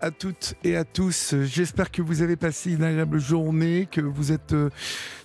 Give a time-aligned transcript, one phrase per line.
[0.00, 1.34] À toutes et à tous.
[1.42, 4.70] J'espère que vous avez passé une agréable journée, que vous êtes euh,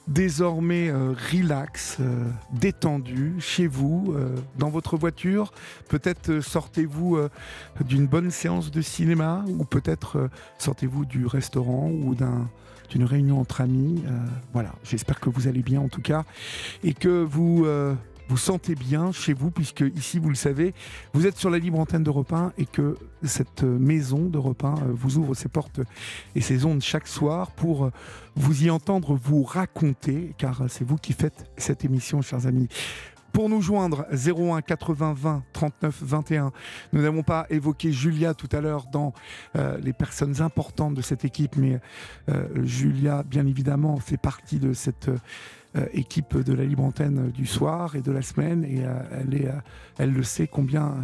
[0.08, 4.16] désormais euh, relax, euh, détendu chez vous,
[4.58, 5.52] dans votre voiture.
[5.90, 7.20] Peut-être sortez-vous
[7.82, 12.50] d'une bonne séance de cinéma ou peut-être sortez-vous du restaurant ou d'un
[12.90, 14.02] d'une réunion entre amis.
[14.54, 16.24] voilà, j'espère que vous allez bien en tout cas
[16.86, 17.68] et que vous
[18.30, 20.74] vous sentez bien chez vous, puisque ici, vous le savez,
[21.14, 24.76] vous êtes sur la libre antenne de 1 et que cette maison de 1 euh,
[24.92, 25.80] vous ouvre ses portes
[26.36, 27.92] et ses ondes chaque soir pour euh,
[28.36, 32.68] vous y entendre vous raconter, car c'est vous qui faites cette émission, chers amis.
[33.32, 36.52] Pour nous joindre, 01 80 20 39 21.
[36.92, 39.14] Nous n'avons pas évoqué Julia tout à l'heure dans
[39.56, 41.80] euh, les personnes importantes de cette équipe, mais
[42.64, 45.10] Julia, bien évidemment, fait partie de cette
[45.94, 49.52] équipe de la libre antenne du soir et de la semaine et euh, euh,
[49.98, 50.96] elle le sait combien,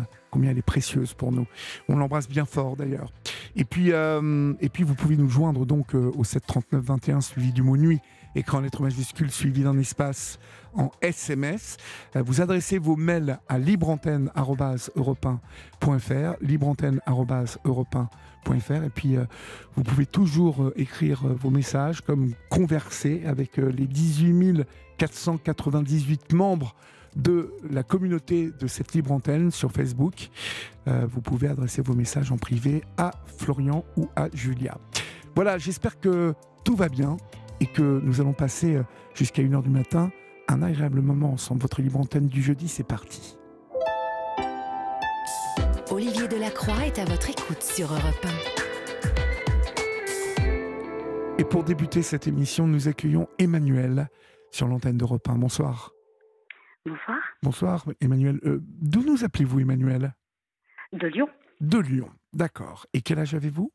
[0.43, 1.45] elle est précieuse pour nous.
[1.89, 3.11] On l'embrasse bien fort d'ailleurs.
[3.55, 7.99] Et puis, vous pouvez nous joindre donc au 739 21 suivi du mot nuit
[8.35, 10.39] écran lettres majuscules suivi d'un espace
[10.73, 11.77] en SMS.
[12.15, 18.07] Vous adressez vos mails à libreantenne.europain.fr, libreantenne.europain.fr
[18.51, 19.25] et puis, euh,
[19.75, 24.65] vous pouvez toujours euh, écrire euh, vos messages, comme converser avec les 18
[24.97, 26.75] 498 membres
[27.15, 30.29] de la communauté de cette libre antenne sur Facebook.
[30.87, 34.77] vous pouvez adresser vos messages en privé à Florian ou à Julia.
[35.35, 37.17] Voilà, j'espère que tout va bien
[37.59, 38.79] et que nous allons passer
[39.13, 40.11] jusqu'à 1h du matin
[40.47, 41.61] un agréable moment ensemble.
[41.61, 43.37] Votre libre antenne du jeudi, c'est parti.
[46.65, 48.25] Delacroix est à votre écoute sur Europe
[51.37, 51.37] 1.
[51.39, 54.07] Et pour débuter cette émission, nous accueillons Emmanuel
[54.51, 55.35] sur l'antenne d'Europe 1.
[55.35, 55.91] Bonsoir.
[56.85, 57.19] Bonsoir.
[57.41, 58.39] Bonsoir, Emmanuel.
[58.45, 60.13] Euh, d'où nous appelez-vous, Emmanuel?
[60.93, 61.27] De Lyon.
[61.59, 62.85] De Lyon, d'accord.
[62.93, 63.69] Et quel âge avez-vous?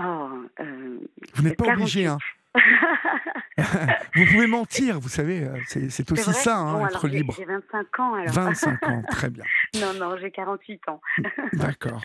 [0.00, 0.28] Oh,
[0.60, 1.00] euh,
[1.34, 2.18] Vous n'êtes pas obligé, hein
[4.14, 7.34] vous pouvez mentir, vous savez, euh, c'est aussi ça, hein, être libre.
[7.36, 8.32] J'ai 25 ans alors.
[8.32, 9.44] 25 ans, très bien.
[9.80, 11.00] non, non, j'ai 48 ans.
[11.54, 12.02] D'accord.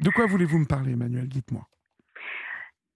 [0.00, 1.28] De quoi voulez-vous me parler, Emmanuel?
[1.28, 1.62] Dites-moi.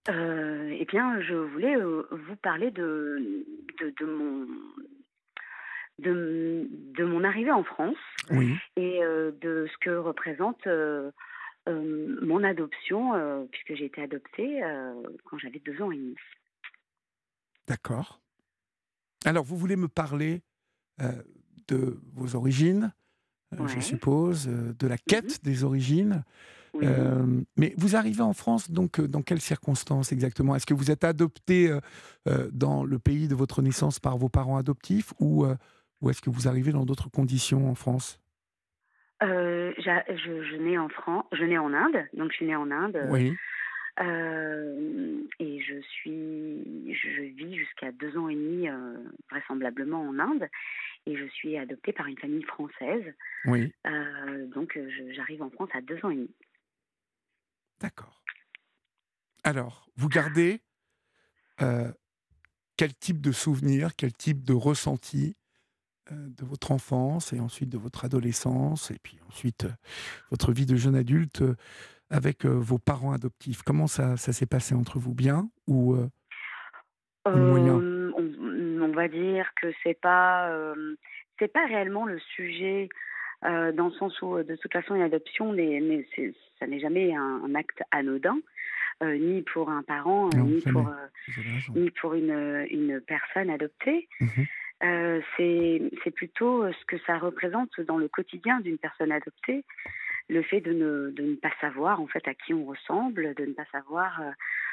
[0.08, 3.44] Euh, eh bien, je voulais euh, vous parler de,
[3.80, 4.46] de, mon
[6.00, 7.96] de, de, mon arrivée en France
[8.30, 8.56] oui.
[8.76, 10.66] et de ce que représente
[11.69, 14.62] mon adoption, puisque j'ai été adoptée
[15.24, 16.16] quand j'avais deux ans et demi.
[17.66, 18.20] D'accord.
[19.24, 20.42] Alors, vous voulez me parler
[21.00, 21.10] euh,
[21.68, 22.92] de vos origines,
[23.54, 26.24] euh, je suppose, euh, de la quête mmh des origines.
[27.56, 30.56] mais vous arrivez en France, donc dans quelles circonstances exactement?
[30.56, 31.70] Est-ce que vous êtes adopté
[32.50, 35.46] dans le pays de votre naissance par vos parents adoptifs ou,
[36.00, 38.18] ou est-ce que vous arrivez dans d'autres conditions en France?
[39.20, 42.98] Je, je, nais en France, je nais en Inde, donc je suis née en Inde.
[43.10, 43.36] Oui.
[44.00, 48.97] Euh, et je suis, je vis jusqu'à deux ans et demi euh,
[49.30, 50.48] vraisemblablement en Inde,
[51.06, 53.04] et je suis adoptée par une famille française.
[53.44, 53.72] Oui.
[53.86, 54.78] Euh, donc
[55.10, 56.34] j'arrive en France à deux ans et demi.
[57.81, 58.22] D'accord.
[59.44, 60.60] Alors, vous gardez
[62.76, 65.36] quel type de souvenir, quel type de ressenti
[66.10, 69.69] de votre enfance et ensuite de votre adolescence et puis ensuite
[70.31, 71.44] votre vie de jeune adulte
[72.12, 73.62] avec euh, vos parents adoptifs?
[73.62, 75.14] Comment ça, ça s'est passé entre vous?
[75.14, 76.06] Bien ou euh,
[77.26, 77.81] moyen?
[77.81, 78.12] Euh,
[78.81, 80.54] on, va dire que c'est pas
[81.38, 82.90] c'est pas réellement le sujet
[83.42, 86.06] dans le sens où de toute façon une adoption mais
[86.58, 88.37] ça n'est jamais un, acte anodin
[89.02, 90.92] ni pour un parent ni pour
[91.75, 94.08] ni pour une, une personne adoptée.
[94.20, 94.42] Mmh
[95.37, 99.64] c'est plutôt ce que ça représente dans le quotidien d'une personne adoptée
[100.28, 103.52] le fait de ne, ne, pas savoir en fait à qui on ressemble, de ne
[103.52, 104.30] pas savoir euh,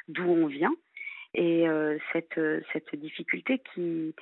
[0.07, 0.74] d'où on vient,
[1.34, 2.40] et euh, cette,
[2.74, 4.16] cette difficulté qui,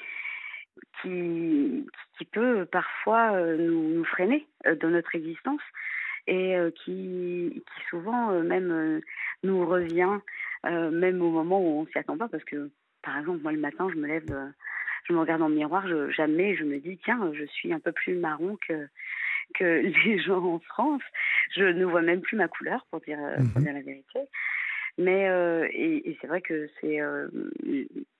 [2.31, 4.45] peut parfois euh, nous, freiner
[4.81, 5.61] dans notre existence
[6.27, 9.01] et qui, souvent même
[9.43, 10.19] nous revient
[10.65, 12.27] même au moment où on s'y attend pas.
[12.27, 12.69] Parce que
[13.01, 14.51] par exemple moi le matin je me lève
[15.07, 17.91] je me regarde dans le miroir, jamais je me dis, tiens, je suis un peu
[17.93, 18.87] plus marron que,
[19.55, 19.63] que
[20.05, 21.01] les gens en France.
[21.55, 23.63] Je ne vois même plus ma couleur, pour dire, pour Mhm.
[23.63, 24.19] dire la vérité.
[24.99, 27.27] Mais euh, et, et c'est vrai que c'est euh,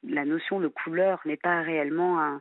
[0.08, 2.40] la notion de couleur n'est pas réellement un,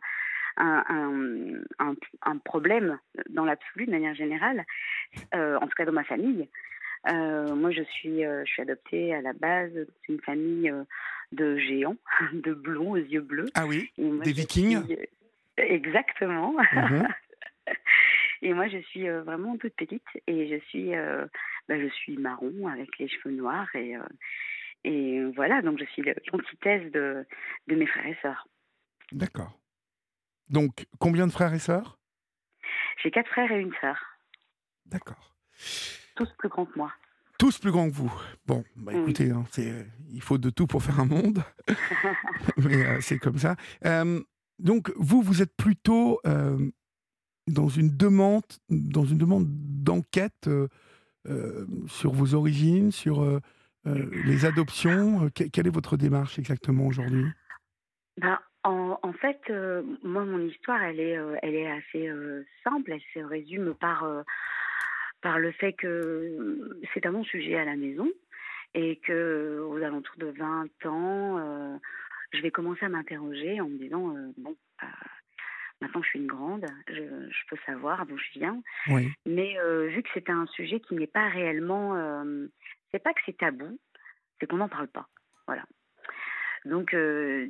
[0.58, 2.98] un, un, un, un problème
[3.30, 4.64] dans l'absolu de manière générale,
[5.34, 6.48] euh, en tout cas dans ma famille.
[7.08, 9.72] Euh, moi, je suis, euh, je suis adoptée à la base
[10.06, 10.82] d'une famille euh,
[11.32, 11.96] de géants,
[12.34, 13.46] de blonds aux yeux bleus.
[13.54, 14.98] Ah oui moi, Des Vikings suis-
[15.56, 16.54] Exactement.
[16.74, 17.08] Mhm.
[18.42, 21.26] Et moi, je suis euh, vraiment toute petite et je suis, euh,
[21.68, 24.02] bah, je suis marron avec les cheveux noirs et, euh,
[24.84, 26.02] et voilà, donc je suis
[26.32, 27.26] l'antithèse de,
[27.68, 28.46] de mes frères et sœurs.
[29.12, 29.58] D'accord.
[30.48, 31.98] Donc, combien de frères et sœurs?
[33.02, 33.98] J'ai quatre frères et une sœur,
[34.86, 35.34] D'accord.
[36.14, 36.92] tous plus grands que moi.
[37.38, 38.12] Tous plus grands que vous.
[38.46, 39.00] Bon, bah Oui.
[39.02, 39.44] écoutez, hein,
[40.10, 41.42] il faut de tout pour faire un monde.
[42.56, 43.56] Mais euh, c'est comme ça.
[43.84, 44.22] Euh,
[44.58, 46.20] donc, vous, vous êtes plutôt
[47.46, 50.69] dans une demande, dans une demande d'enquête euh,
[51.28, 53.40] euh, sur vos origines, sur euh,
[53.84, 55.31] les adoptions.
[55.31, 57.25] Que- quelle est votre démarche exactement aujourd'hui?
[58.19, 59.40] Ben, en, fait,
[60.02, 62.10] moi, mon histoire, elle est, elle est assez
[62.64, 62.93] simple.
[62.93, 64.04] Elle se résume par,
[65.20, 68.10] par le fait que c'est un bon sujet à la maison
[68.75, 71.78] et que aux alentours de 20 ans,
[72.32, 74.56] je vais commencer à m'interroger en me disant bon,
[75.81, 76.94] maintenant que je suis une grande, je,
[77.31, 78.62] je peux savoir d'où je viens.
[78.88, 79.08] Oui.
[79.26, 82.46] Mais euh, vu que c'est un sujet qui n'est pas réellement, euh,
[82.93, 83.78] c'est pas que c'est tabou,
[84.40, 85.08] c'est qu'on n'en parle pas.
[85.46, 85.64] Voilà.
[86.64, 87.49] Donc, euh,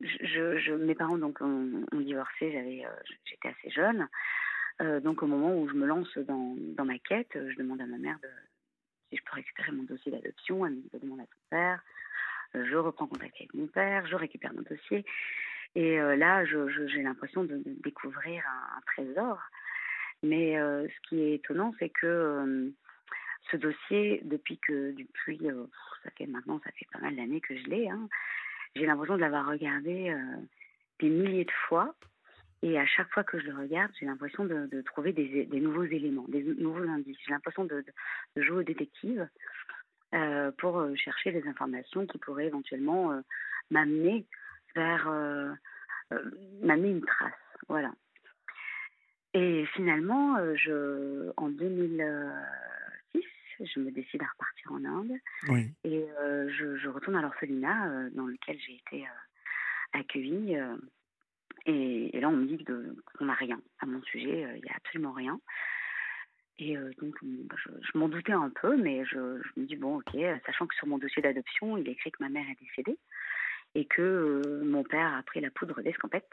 [0.00, 2.52] je, je- mes parents donc ont, ont divorcé.
[2.52, 2.90] J'avais, euh,
[3.24, 4.08] j'étais assez jeune.
[5.02, 7.96] Donc, au moment où je me lance dans, dans ma quête, je demande à ma
[7.96, 8.28] mère de,
[9.08, 10.66] si je peux récupérer mon dossier d'adoption.
[10.66, 11.82] Elle me dit de demander à ton père.
[12.54, 14.06] Je reprends contact avec mon père.
[14.06, 15.06] Je récupère mon dossier.
[15.76, 19.38] Et euh, là, j'ai l'impression de, découvrir un, trésor.
[20.22, 22.70] Mais euh, ce qui est étonnant, c'est que euh,
[23.50, 25.38] ce dossier, depuis que, depuis,
[26.02, 28.08] ça fait maintenant, ça fait pas mal d'années que je l'ai, hein,
[28.74, 30.14] j'ai l'impression de l'avoir regardé
[30.98, 31.94] des milliers de fois.
[32.62, 36.24] Et à chaque fois que je le regarde, j'ai l'impression de, trouver des, nouveaux éléments,
[36.28, 37.16] des nouveaux indices.
[37.26, 37.84] J'ai l'impression de,
[38.36, 39.28] jouer au détective
[40.58, 43.18] pour chercher des informations qui pourraient éventuellement
[43.70, 44.26] m'amener
[44.76, 45.52] vers, euh,
[46.12, 46.30] euh,
[46.62, 47.32] m'amener une trace.
[47.68, 47.90] Voilà.
[49.34, 53.20] Et finalement, euh, je, en 2006,
[53.74, 55.12] je me décide à repartir en Inde
[55.48, 55.72] Oui.
[55.84, 60.56] et euh, je, je retourne à l'orphelinat euh, dans lequel j'ai été euh, accueillie.
[61.66, 64.76] et, et là, on me dit qu'on n'a rien à mon sujet, il n'y a
[64.76, 65.40] absolument rien.
[66.58, 69.96] Et donc, bah, je, je m'en doutais un peu, mais je, je me dis, bon,
[69.98, 72.98] ok, sachant que sur mon dossier d'adoption, il est écrit que ma mère est décédée
[73.76, 76.32] et que euh, mon père a pris la poudre d'escampette.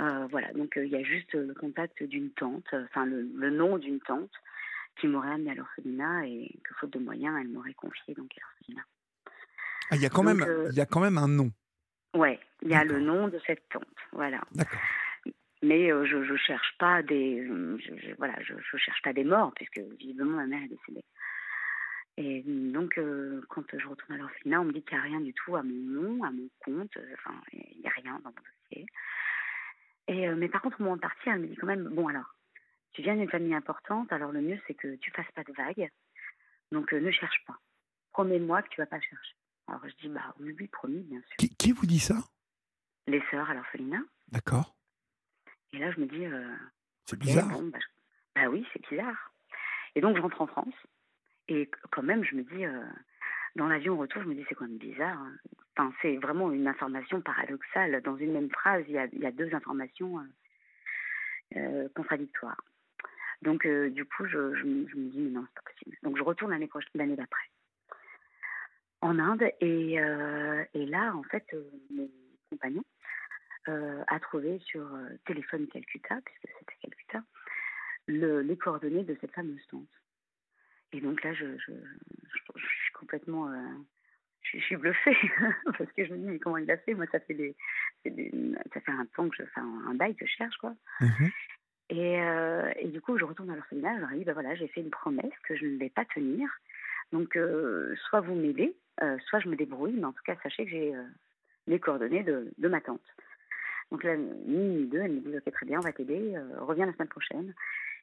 [0.00, 3.50] Euh, voilà, donc euh, il y a juste le contact d'une tante, enfin le, le
[3.50, 4.30] nom d'une tante
[5.00, 8.40] qui m'aurait amené à l'orphelinat et que faute de moyens, elle m'aurait confié donc à
[8.42, 8.84] l'orphelinat.
[9.90, 11.50] Ah, il y a quand Donc, même, euh, y a quand même un nom.
[12.14, 14.40] Ouais, il y a le nom de cette tante, voilà.
[14.52, 14.80] D'accord.
[15.62, 19.24] Mais euh, je je cherche pas des je, je- voilà je, je cherche pas des
[19.24, 21.04] morts puisque visiblement ma mère est décédée.
[22.18, 25.20] Et donc euh, quand je retourne à l'orphelinat, on me dit qu'il n'y a rien
[25.20, 28.30] du tout à mon nom, à mon compte, euh, enfin il n'y a rien dans
[28.30, 28.36] mon
[28.70, 28.86] dossier.
[30.08, 32.08] Et euh, mais par contre au moment de partir, elle me dit quand même bon
[32.08, 32.34] alors
[32.92, 35.90] tu viens d'une famille importante, alors le mieux c'est que tu fasses pas de vagues,
[36.72, 37.58] donc euh, ne cherche pas.
[38.12, 39.34] Promets-moi que tu vas pas chercher.
[39.68, 41.36] Alors je dis bah oui oui promis bien sûr.
[41.36, 42.16] Qui, qui vous dit ça?
[43.06, 44.02] Les sœurs à l'orphelinat.
[44.28, 44.74] D'accord.
[45.74, 46.24] Et là je me dis
[47.04, 47.48] C'est bizarre.
[47.48, 47.78] bon, bah,
[48.34, 49.32] bah oui, c'est bizarre.
[49.94, 50.74] Et donc, je rentre en France.
[51.48, 52.82] Et quand même, je me dis, euh,
[53.54, 55.18] dans l'avion retour, je me dis, c'est quand même bizarre.
[55.18, 55.36] hein.
[55.78, 58.00] Enfin, c'est vraiment une information paradoxale.
[58.02, 60.24] Dans une même phrase, il y a, deux informations euh,
[61.56, 62.62] euh, contradictoires.
[63.42, 65.96] Donc, du coup, je, me dis, mais non, c'est pas possible.
[66.02, 67.44] Donc, je retourne l'année prochaine- l'année d'après
[69.02, 69.44] en Inde.
[69.60, 69.96] Et,
[70.86, 71.44] là, en fait,
[71.90, 72.08] mon
[72.48, 72.82] compagnon
[73.66, 74.88] a trouvé sur
[75.26, 77.22] téléphone Calcutta, puisque c'était Calcutta,
[78.06, 79.86] le, les coordonnées de cette fameuse tante.
[80.92, 83.48] Et donc là, je, je, je, je suis complètement.
[83.50, 83.56] euh,
[84.42, 85.16] je, suis bluffée,
[85.78, 86.94] parce que je me dis, mais comment il a fait?
[86.94, 87.54] Moi, ça fait, des,
[88.04, 90.74] ça fait un temps que je fais un, bail que je cherche, quoi.
[91.00, 91.30] Mhm.
[91.88, 94.68] Et, euh, et du coup, je retourne à l'orphelinat, je leur dis, ben voilà, j'ai
[94.68, 96.48] fait une promesse que je ne vais pas tenir.
[97.12, 100.64] Donc, euh, soit vous m'aidez, euh, soit je me débrouille, mais en tout cas, sachez
[100.64, 100.94] que j'ai
[101.66, 103.02] les coordonnées de, de ma tante.
[103.92, 106.92] Donc là, ni deux, elle me dit, ok, très bien, on va t'aider, reviens la
[106.92, 107.54] semaine prochaine.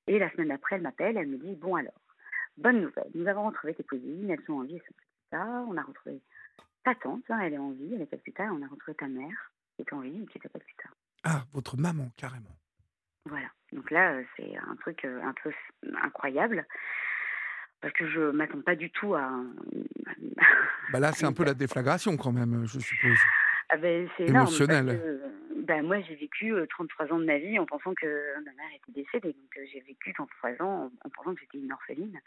[0.07, 1.93] Et la semaine d'après, elle m'appelle, elle me dit, bon alors,
[2.57, 4.93] bonne nouvelle, nous avons retrouvé tes cousines, elles sont en vie, elles sont
[5.31, 6.21] Calcutta, on a retrouvé
[6.83, 9.07] ta tante, hein, elle est en vie, elle est à Calcutta, on a retrouvé ta
[9.07, 9.51] mère.
[9.75, 10.93] qui était en vie et qui s'appelle plus tard.
[11.23, 12.55] Ah, votre maman, carrément.
[13.25, 13.47] Voilà.
[13.71, 15.51] Donc là, euh, c'est un truc euh, un peu
[16.03, 16.65] incroyable
[17.81, 19.29] parce que je m'attends pas du tout à.
[20.91, 23.17] Bah là, c'est un peu la déflagration quand même, je suppose.
[23.69, 25.21] Ah ben, c'est Émotionnel.
[25.63, 28.69] Ben, moi, j'ai vécu euh, 33 ans de ma vie en pensant que ma mère
[28.75, 29.33] était décédée.
[29.33, 32.19] Donc, euh, j'ai vécu 33 ans en, en pensant que j'étais une orpheline.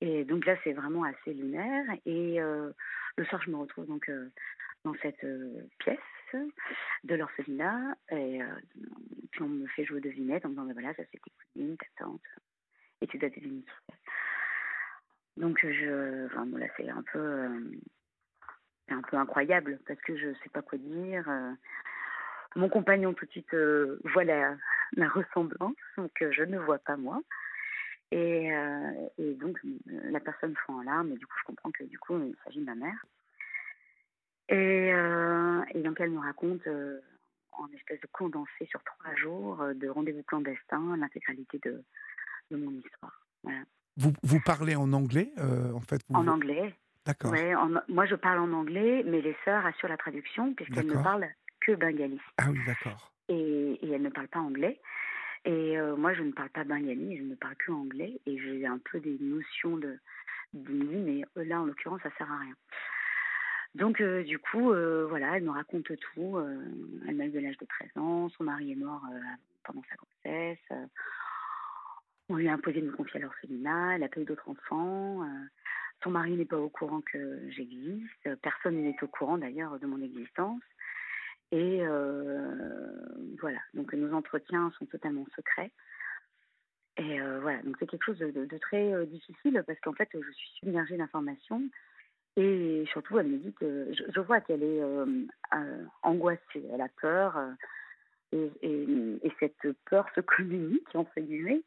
[0.00, 1.84] Et donc là, c'est vraiment assez lunaire.
[2.06, 2.70] Et euh,
[3.16, 4.28] le soir, je me retrouve donc euh,
[4.84, 5.98] dans cette euh, pièce
[7.04, 7.96] de l'orphelinat.
[8.10, 8.46] Et euh,
[9.32, 11.30] puis, on me fait jouer aux devinettes en me disant, ben voilà, ça c'est tes
[11.54, 12.22] cousines, ta tante.
[13.00, 13.64] Et tu dois deviner.
[15.36, 17.18] Donc, je, enfin, là, c'est un peu.
[17.18, 17.60] euh,
[18.86, 21.26] c'est un peu incroyable parce que je sais pas quoi dire.
[22.56, 24.56] Mon compagnon tout de suite euh, voit la,
[24.96, 27.20] la ressemblance, donc euh, je ne vois pas moi.
[28.10, 29.70] Et, euh, et donc euh,
[30.10, 32.60] la personne fond en larmes et du coup je comprends que du coup il s'agit
[32.60, 33.04] de ma mère.
[34.50, 34.88] Et,
[35.74, 36.68] et donc elle me raconte
[37.52, 41.82] en espèce de condensé sur trois jours de rendez-vous clandestin l'intégralité de,
[42.50, 43.26] de mon histoire.
[43.42, 43.60] Voilà.
[43.96, 46.74] Vous, vous parlez en anglais, euh, en fait vous- En anglais,
[47.06, 47.32] D'accord.
[47.32, 47.54] Ouais,
[47.88, 51.02] moi je parle en anglais, mais les sœurs assurent la traduction puisqu'elles D'accord.
[51.02, 51.28] parlent
[51.64, 53.12] que bengali Ah oui, d'accord.
[53.28, 54.80] et, et elles ne parlent pas anglais.
[55.44, 58.66] Et euh, moi je ne parle pas bengali, je ne parle que anglais et j'ai
[58.66, 59.98] un peu des notions de
[60.54, 62.54] mais euh, là en l'occurrence ça sert à rien.
[63.74, 66.38] Donc euh, du coup, euh, voilà, elle me raconte tout.
[67.08, 69.02] elle m'a eu de l'âge de 13 ans, son mari est mort
[69.64, 70.88] pendant sa grossesse.
[72.28, 75.26] on lui a imposé de me confier à l'orphelinat, elle n'a pas eu d'autres enfants.
[76.02, 78.34] son mari n'est pas au courant que j'existe.
[78.42, 80.62] Personne n'est au courant d'ailleurs de mon existence.
[81.52, 83.06] Et euh,
[83.40, 85.70] voilà, donc nos entretiens sont totalement secrets.
[86.96, 90.30] Et euh, voilà, donc c'est quelque chose de, très euh, difficile parce qu'en fait, je
[90.32, 91.62] suis submergée d'informations.
[92.36, 94.82] Et surtout, elle me dit que je, vois qu'elle est
[96.02, 97.38] angoissée, elle a peur.
[98.32, 101.62] et, et- et cette peur se communique, entre guillemets.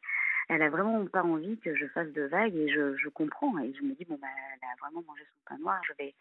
[0.48, 3.58] Elle a vraiment pas envie que je fasse de vagues et je, comprends.
[3.58, 5.80] Et je me dis, bon, bah, elle a vraiment mangé son pain noir.
[5.86, 6.14] Je vais,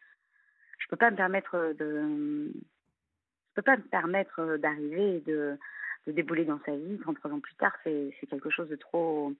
[0.79, 2.51] je peux pas me permettre de,
[3.57, 5.57] peux pas me permettre d'arriver et de,
[6.05, 7.75] débouler dans sa vie 33 ans plus tard.
[7.83, 9.33] C'est, quelque chose de trop.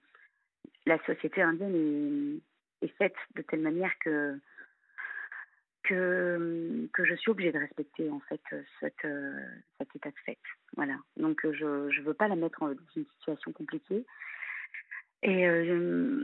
[0.86, 2.40] La société indienne
[2.82, 4.36] est, faite de telle manière que
[5.84, 8.42] que, je suis obligée de respecter en fait
[8.80, 9.40] cette, euh,
[9.78, 10.38] cet état de fait.
[10.76, 10.98] Voilà.
[11.16, 14.04] Donc euh, je je veux pas la mettre dans une situation compliquée.
[15.22, 16.22] Et euh,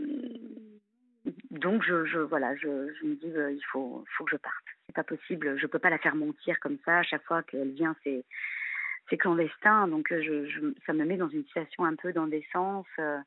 [1.50, 4.64] donc je, je voilà, je, je me dis euh, il faut faut que je parte.
[4.86, 5.58] C'est pas possible.
[5.58, 7.96] Je peux pas la faire mentir comme ça à chaque fois qu'elle vient.
[8.04, 8.24] C'est
[9.08, 9.88] c'est clandestin.
[9.88, 12.86] Donc euh, je, je ça me met dans une situation un peu d'indécence.
[12.98, 13.18] euh,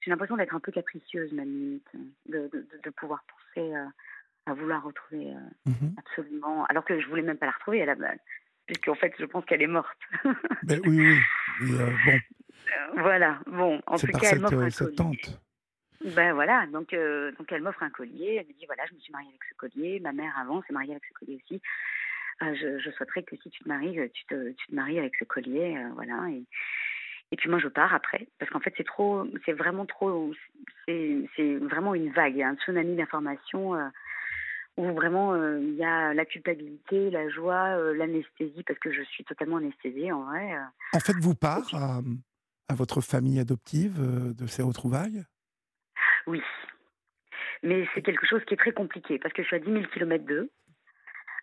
[0.00, 1.86] J'ai l'impression d'être un peu capricieuse, limite,
[2.26, 3.84] de, de, de- de pouvoir penser euh,
[4.46, 5.94] à vouloir retrouver euh, Mhm.
[5.98, 6.64] absolument.
[6.66, 8.18] Alors que je voulais même pas la retrouver à la base,
[8.66, 9.98] puisqu'en fait je pense qu'elle est morte.
[10.64, 10.98] Ben oui,
[11.60, 11.70] oui.
[11.70, 11.72] Et,
[12.04, 12.20] bon,
[13.02, 13.40] voilà.
[13.46, 14.96] Bon, en c'est tout cas, elle cette, un cette collier.
[16.04, 18.36] Ben voilà, donc, euh, donc elle m'offre un collier.
[18.40, 20.00] Elle me dit voilà, je me suis mariée avec ce collier.
[20.00, 21.60] Ma mère avant s'est mariée avec ce collier aussi.
[22.42, 24.98] Euh, je, je souhaiterais que si tu te maries, euh, tu te, tu te maries
[24.98, 26.30] avec ce collier, euh, voilà.
[26.30, 26.42] Et,
[27.32, 30.32] et puis moi je pars après, parce qu'en fait c'est trop, c'est vraiment trop,
[30.86, 33.74] c'est vraiment une vague, il y a un tsunami d'informations
[34.78, 39.58] où vraiment il y a la culpabilité, la joie, l'anesthésie, parce que je suis totalement
[39.58, 40.56] anesthésiée en vrai.
[40.94, 42.00] En fait, vous part à,
[42.68, 44.00] à votre famille adoptive
[44.34, 45.22] de ces retrouvailles?
[46.26, 46.42] Oui.
[47.62, 49.84] Mais c'est quelque chose qui est très compliqué parce que je suis à 10 000
[49.92, 50.50] km d'eux.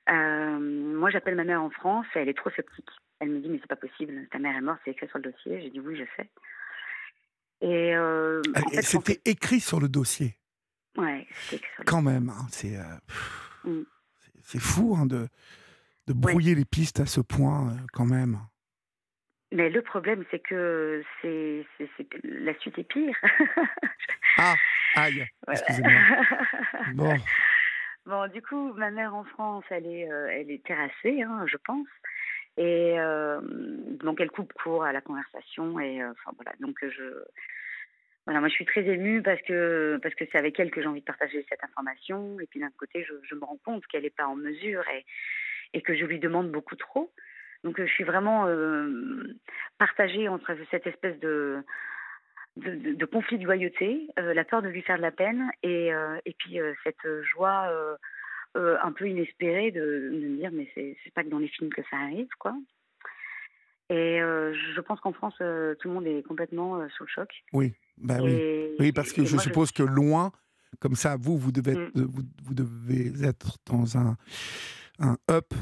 [0.10, 2.89] Euh, moi, j'appelle ma mère en France et elle est trop sceptique.
[3.19, 5.31] Elle me dit Mais c'est pas possible, ta mère est morte, c'est écrit sur le
[5.31, 5.62] dossier.
[5.62, 6.29] J'ai dit Oui, je sais.
[7.62, 10.38] Et euh, Ah, en C'était écrit sur le dossier,
[10.96, 12.29] Ouais, c'était écrit sur le quand même.
[12.29, 12.84] hein, c'est euh,
[13.63, 13.84] Mm.
[14.60, 15.27] fou hein, de,
[16.07, 18.39] de brouiller les pistes à ce point, euh, quand même.
[19.51, 21.66] Mais le problème, c'est que c'est,
[22.24, 23.16] la suite est pire.
[24.39, 24.54] Ah,
[24.94, 25.92] aïe, excusez-moi.
[26.94, 27.16] Bon,
[28.08, 31.58] Bon, du coup, ma mère en France, elle est, euh, elle est terrassée, hein, je
[31.58, 31.88] pense.
[32.56, 33.42] Et euh,
[34.01, 35.77] donc, elle coupe court à la conversation.
[35.82, 36.54] Et euh, enfin, voilà.
[36.62, 37.04] Donc, je.
[38.25, 40.88] Voilà, moi, je suis très émue parce que parce que c'est avec elle que j'ai
[40.88, 42.39] envie de partager cette information.
[42.39, 45.06] Et puis, d'un côté, je, je me rends compte qu'elle n'est pas en mesure et,
[45.74, 47.12] et que je lui demande beaucoup trop.
[47.63, 49.35] Donc, euh, je suis vraiment euh,
[49.77, 51.63] partagée entre cette espèce de
[52.57, 55.51] de, de- de conflit de loyauté, euh, la peur de lui faire de la peine
[55.61, 55.89] et,
[56.25, 57.71] et puis cette joie
[58.55, 59.79] un peu inespérée de,
[60.11, 62.55] de me dire mais c'est pas que dans les films que ça arrive quoi.
[63.89, 67.09] Et euh, je pense qu'en France euh, tout le monde est complètement euh, sous le
[67.09, 67.29] choc.
[67.53, 68.31] oui, bah oui.
[68.33, 70.31] Et- Oui, parce que je suppose que loin,
[70.79, 72.05] comme ça, vous, vous devez être, Mm.
[72.05, 74.15] vous, vous devez être dans un,
[75.00, 75.54] un up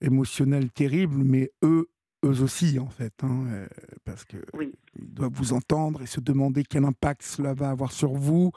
[0.00, 1.88] émotionnel terrible, mais eux,
[2.24, 3.66] eux aussi, en fait, hein,
[4.04, 4.72] parce que Oui.
[4.98, 8.52] ils doivent vous entendre et se demander quel impact cela va avoir sur vous,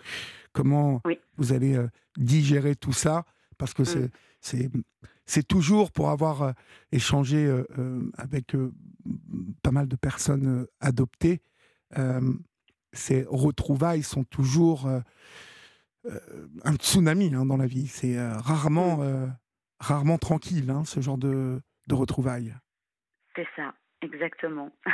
[0.54, 1.20] comment Oui.
[1.38, 1.80] vous allez
[2.18, 3.25] digérer tout ça,
[3.58, 4.10] parce que c'est Mmh.
[4.42, 4.72] c'est
[5.28, 6.51] c'est toujours pour avoir euh,
[6.92, 8.74] échangé euh, euh, avec euh,
[9.62, 11.42] pas mal de personnes euh, adoptées,
[11.98, 12.34] euh,
[12.92, 15.00] ces retrouvailles sont toujours euh,
[16.08, 16.20] euh,
[16.66, 17.88] un tsunami hein, dans la vie.
[17.88, 19.28] C'est euh, rarement, euh,
[19.81, 21.59] rarement tranquille, hein, ce genre de,
[21.89, 22.53] retrouvailles.
[23.35, 24.71] C'est ça, exactement.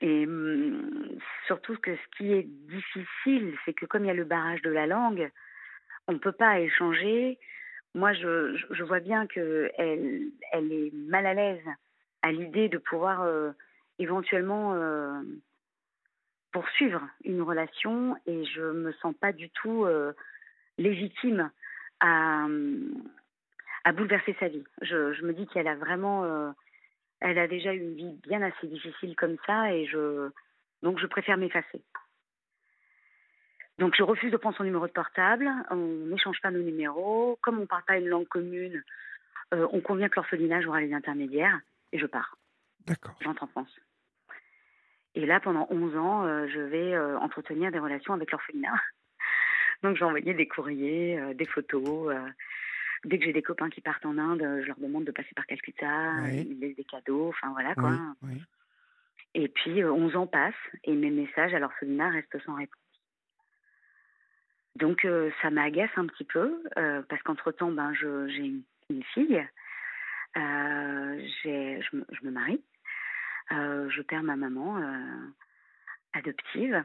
[0.00, 4.24] Et hum, surtout que ce qui est difficile, c'est que comme il y a le
[4.24, 5.30] barrage de la langue,
[6.08, 7.38] on ne peut pas échanger.
[7.94, 9.70] Moi, je, vois bien qu'elle
[10.52, 11.64] elle est mal à l'aise
[12.22, 13.52] à l'idée de pouvoir euh,
[13.98, 15.20] éventuellement euh,
[16.52, 20.12] poursuivre une relation et je me sens pas du tout euh,
[20.78, 21.50] légitime
[22.02, 22.46] à,
[23.84, 24.64] à bouleverser sa vie.
[24.82, 26.50] Je, je me dis qu'elle a vraiment, euh,
[27.20, 30.30] elle a déjà eu une vie bien assez difficile comme ça et je,
[30.82, 31.82] donc je préfère m'effacer.
[33.78, 37.58] Donc je refuse de prendre son numéro de portable, on n'échange pas nos numéros, comme
[37.58, 38.82] on ne parle pas une langue commune,
[39.54, 41.58] euh, on convient que l'orphelinage aura les intermédiaires
[41.92, 42.36] et je pars,
[42.86, 43.16] D'accord.
[43.20, 43.74] j'entre en France.
[45.14, 48.74] Et là, pendant 11 ans, euh, je vais euh, entretenir des relations avec l'orphelinat.
[49.82, 52.14] Donc j'ai envoyé des courriers, euh, des photos.
[52.14, 52.28] euh,
[53.04, 55.34] dès que j'ai des copains qui partent en Inde, euh, je leur demande de passer
[55.34, 56.46] par Calcutta, Oui.
[56.50, 57.90] ils laissent des cadeaux, enfin voilà quoi.
[58.22, 58.42] Oui, oui.
[59.34, 62.76] Et puis, euh, 11 ans passent et mes messages à l'orphelinat restent sans réponse.
[64.76, 69.38] Donc, euh, ça m'agace un petit peu euh, parce qu'entre-temps, ben, j'ai une, une fille,
[70.36, 72.62] euh, je, me- je me marie,
[73.50, 74.80] je perds ma maman
[76.12, 76.84] adoptive.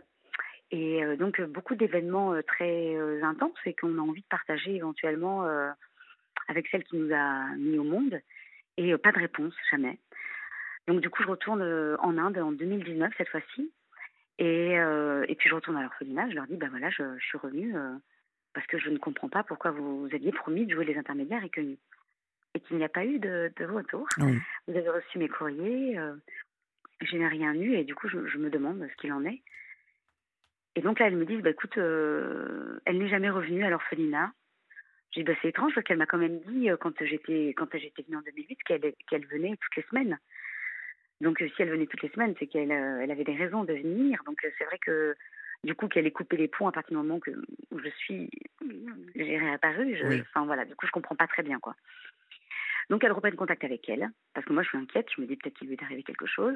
[0.72, 4.76] Et euh, donc, euh, beaucoup d'événements euh, très intenses et qu'on a envie de partager
[4.76, 5.48] éventuellement
[6.48, 8.20] avec celle qui nous a mis au monde.
[8.78, 9.98] Et pas de réponse, jamais.
[10.88, 11.64] Donc du coup, je retourne
[12.00, 13.72] en Inde en 2019 cette fois-ci.
[14.40, 17.26] Et, euh, et puis je retourne à l'orphelinat, je leur dis, ben voilà, je, je
[17.26, 17.96] suis revenue euh,
[18.54, 21.44] parce que je ne comprends pas pourquoi vous, vous aviez promis de jouer les intermédiaires
[21.44, 21.62] et que
[22.54, 24.08] et qu'il n'y a pas eu de, de retour.
[24.20, 24.40] Oui.
[24.68, 26.16] Vous avez reçu mes courriers, euh,
[27.02, 29.42] je n'ai rien eu et du coup, je, je me demande ce qu'il en est.
[30.78, 34.32] Et donc là, elles me disent, bah, écoute, euh, elle n'est jamais revenue à l'orphelinat.
[35.10, 37.66] J'ai dit, bah, c'est étrange parce qu'elle m'a quand même dit, euh, quand j'étais quand
[37.74, 40.20] j'étais venue en 2008, qu'elle qu'elle venait toutes les semaines.
[41.20, 43.74] Donc, euh, si elle venait toutes les semaines, c'est qu'elle elle avait des raisons de
[43.74, 44.22] venir.
[44.28, 45.16] Donc, c'est vrai que,
[45.64, 47.32] du coup, qu'elle ait coupé les ponts à partir du moment que,
[47.72, 48.30] où je suis,
[49.16, 49.98] j'ai réapparu.
[49.98, 50.22] Je, Oui.
[50.30, 51.76] Enfin, voilà, du coup, je comprends pas très bien, quoi.
[52.92, 55.08] Donc, elle reprenne contact avec elle, parce que moi, je suis inquiète.
[55.16, 56.56] Je me dis peut-être qu'il lui est arrivé quelque chose.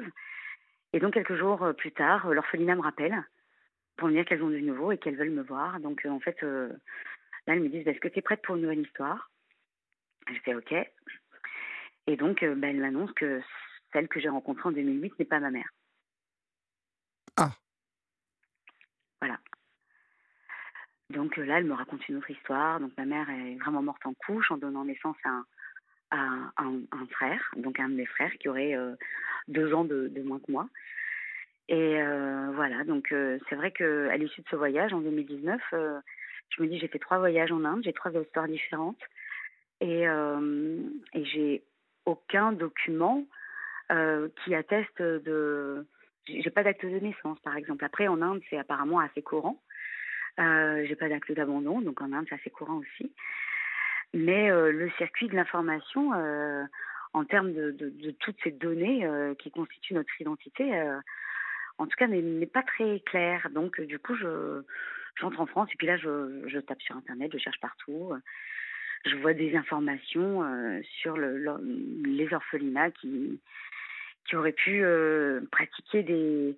[0.92, 3.24] Et donc, quelques jours plus tard, l'orphelinat me rappelle
[3.96, 5.80] pour me dire qu'elles ont du nouveau et qu'elles veulent me voir.
[5.80, 6.68] Donc, euh, en fait, euh,
[7.46, 9.30] là, elles me disent, bah, est-ce que tu es prête pour une nouvelle histoire?
[10.28, 10.74] Je fais OK.
[12.06, 13.40] Et donc, euh, bah, elles m'annoncent que
[13.92, 15.68] celle que j'ai rencontrée en 2008 n'est pas ma mère.
[17.36, 17.52] Ah.
[19.20, 19.38] Voilà.
[21.10, 22.80] Donc là, elle me raconte une autre histoire.
[22.80, 26.80] Donc ma mère est vraiment morte en couche en donnant naissance à un, à un,
[26.92, 28.94] un frère, donc un de mes frères qui aurait euh,
[29.48, 30.68] deux ans de, de moins que moi.
[31.72, 35.98] Et euh, voilà, donc euh, c'est vrai qu'à l'issue de ce voyage en 2019, euh,
[36.50, 39.00] je me dis j'ai fait trois voyages en Inde, j'ai trois histoires différentes
[39.80, 40.04] et,
[41.14, 41.64] j'ai
[42.04, 43.24] aucun document
[43.88, 45.86] qui atteste de.
[46.28, 47.84] J'ai pas d'acte de naissance, par exemple.
[47.84, 49.60] Après, en Inde, c'est apparemment assez courant.
[50.38, 53.12] Euh, j'ai pas d'acte d'abandon, donc en Inde, c'est assez courant aussi.
[54.12, 56.12] Mais le circuit de l'information,
[57.14, 59.08] en termes de, toutes ces données
[59.38, 60.70] qui constituent notre identité,
[61.78, 63.48] en tout cas, n'est pas très clair.
[63.50, 64.62] Donc, euh, du coup, je
[65.16, 68.12] j'entre en France et puis là, je, tape sur Internet, je cherche partout.
[69.04, 71.60] Je vois des informations euh, sur le, le-
[72.04, 73.40] les orphelinats qui,
[74.32, 76.56] auraient pu euh, pratiquer des,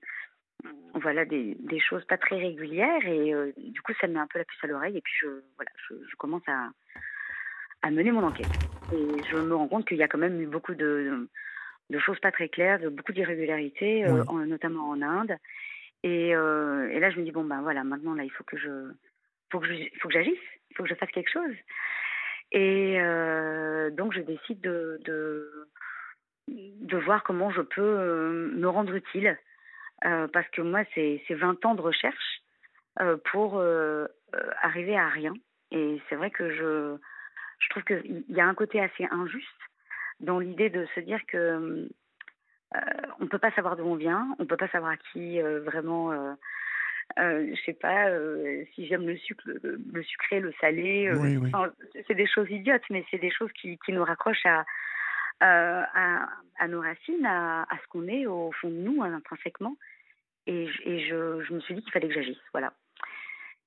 [0.95, 3.05] voilà, des, choses pas très régulières.
[3.07, 4.97] Et du coup, ça me met un peu la puce à l'oreille.
[4.97, 8.47] Et puis, je, commence à mener mon enquête.
[8.93, 11.29] Et je me rends compte qu'il y a quand même eu beaucoup de,
[11.91, 14.47] de choses pas très claires, de beaucoup d'irrégularités, euh, Oui.
[14.49, 15.37] notamment en Inde.
[16.03, 18.57] Et, euh, et là, je me dis, bon, ben voilà, maintenant, là, il faut que
[18.57, 18.91] je
[19.51, 20.39] faut que je- il faut que j'agisse,
[20.71, 21.55] il faut que je fasse quelque chose.
[22.53, 25.69] Et euh, donc, je décide de, de,
[26.49, 29.39] de voir comment je peux me rendre utile.
[30.03, 32.43] Parce que moi, c'est c'est 20 ans de recherche
[33.33, 33.63] pour
[34.61, 35.33] arriver à rien.
[35.71, 36.97] Et c'est vrai que je,
[37.61, 39.49] je trouve qu'il y a un côté assez injuste
[40.21, 41.89] dans l'idée de se dire que
[42.75, 42.81] euh,
[43.21, 45.41] on ne peut pas savoir d'où on vient, on ne peut pas savoir à qui
[45.41, 46.33] euh, vraiment euh,
[47.19, 48.09] euh, je sais pas
[48.75, 51.13] si j'aime le sucre, le, sucré, le salé.
[52.07, 54.65] c'est des choses idiotes, mais c'est des choses qui, qui, nous raccrochent à,
[55.41, 59.77] à, à, nos racines, à, à ce qu'on est au fond de nous, intrinsèquement.
[60.47, 62.73] Et, et je, je, me suis dit qu'il fallait que j'agisse, voilà.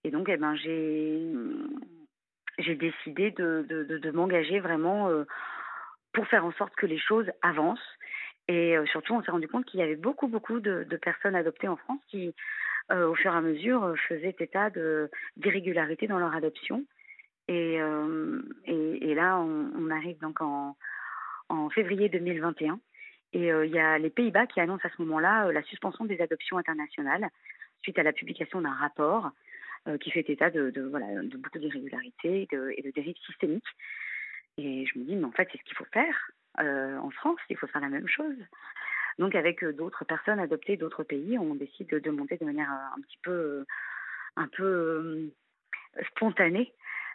[0.04, 1.16] Et donc, eh ben, j'ai
[2.76, 5.12] décidé de, de, de, m'engager vraiment
[6.14, 7.80] pour faire en sorte que les choses avancent.
[8.48, 11.76] Et surtout, on s'est rendu compte qu'il y avait beaucoup, beaucoup de, personnes adoptées en
[11.76, 12.34] France qui,
[12.90, 14.70] au fur et à mesure, faisaient état
[15.36, 16.86] d'irrégularités dans leur adoption.
[17.50, 20.76] Et, là, on, arrive donc en,
[21.72, 22.80] février 2021.
[23.34, 26.58] Et il y a les Pays-Bas qui annoncent à ce moment-là la suspension des adoptions
[26.58, 27.28] internationales
[27.82, 29.32] suite à la publication d'un rapport
[30.00, 33.68] qui fait état de, voilà, de beaucoup d'irrégularités et de dérives systémiques.
[34.58, 37.40] Et je me dis, mais en fait, c'est ce qu'il faut faire euh, en France,
[37.50, 38.36] il faut faire la même chose.
[39.20, 42.98] Donc, avec euh, d'autres personnes adoptées d'autres pays, on décide de monter de manière euh,
[42.98, 43.66] un petit peu,
[44.36, 45.32] un peu
[46.12, 46.74] spontanée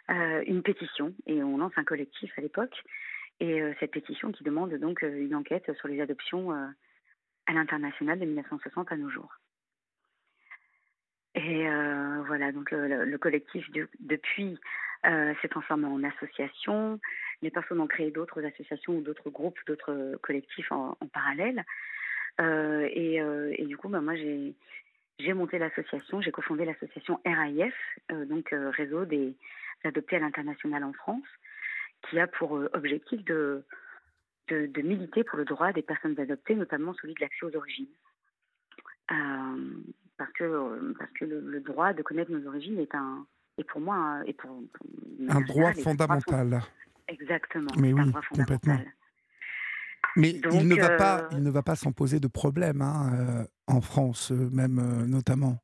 [0.09, 1.13] une pétition.
[1.27, 2.83] Et on lance un collectif à l'époque.
[3.39, 8.91] Et cette pétition qui demande donc une enquête sur les adoptions à l'international de 1960
[8.91, 9.33] à nos jours.
[11.35, 11.65] Et
[12.27, 13.65] voilà, donc le, collectif
[14.01, 14.59] depuis
[15.03, 16.99] s'est transformé en association
[17.43, 21.63] les personnes ont créé d'autres associations ou d'autres groupes, d'autres collectifs en, parallèle.
[22.41, 27.75] Euh, euh, et, du coup, bah, moi, j'ai, monté l'association, j'ai cofondé l'association RAIF,
[28.11, 29.35] euh, donc Réseau des
[29.83, 31.27] adoptés à l'international en France,
[32.09, 33.63] qui a pour objectif de,
[34.47, 37.93] de, militer pour le droit des personnes adoptées, notamment celui de l'accès aux origines.
[40.17, 44.21] parce que, parce que le, droit de connaître nos origines est, un, est pour moi
[44.37, 44.63] pour,
[45.29, 46.61] un droit fondamental.
[47.07, 47.71] Exactement.
[47.77, 48.79] Mais oui, complètement.
[50.15, 53.11] Mais il ne, va pas, euh, il ne va pas s'en poser de problème hein,
[53.13, 55.57] euh, en France, euh, même notamment.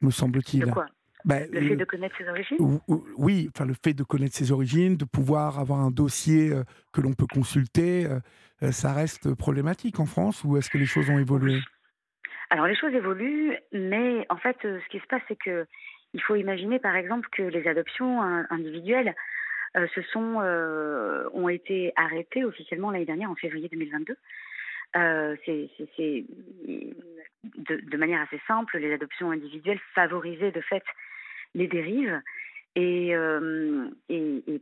[0.00, 0.64] Me semble-t-il.
[0.64, 0.86] De quoi?
[1.26, 2.80] Ben, le fait de connaître ses origines?
[3.18, 6.50] Oui, enfin le fait de connaître ses origines, de pouvoir avoir un dossier
[6.94, 8.08] que l'on peut consulter,
[8.70, 11.60] ça reste problématique en France ou est-ce que les choses ont évolué?
[12.50, 15.66] Alors les choses évoluent, mais en fait ce qui se passe c'est que
[16.12, 19.14] il faut imaginer par exemple que les adoptions individuelles
[19.76, 19.86] euh,
[20.16, 24.16] euh, ont été arrêtées officiellement l'année dernière en février 2022.
[24.96, 26.24] Euh, c'est,
[27.44, 30.82] de, manière assez simple, les adoptions individuelles favorisaient de fait
[31.54, 32.20] les dérives.
[32.74, 33.14] Et,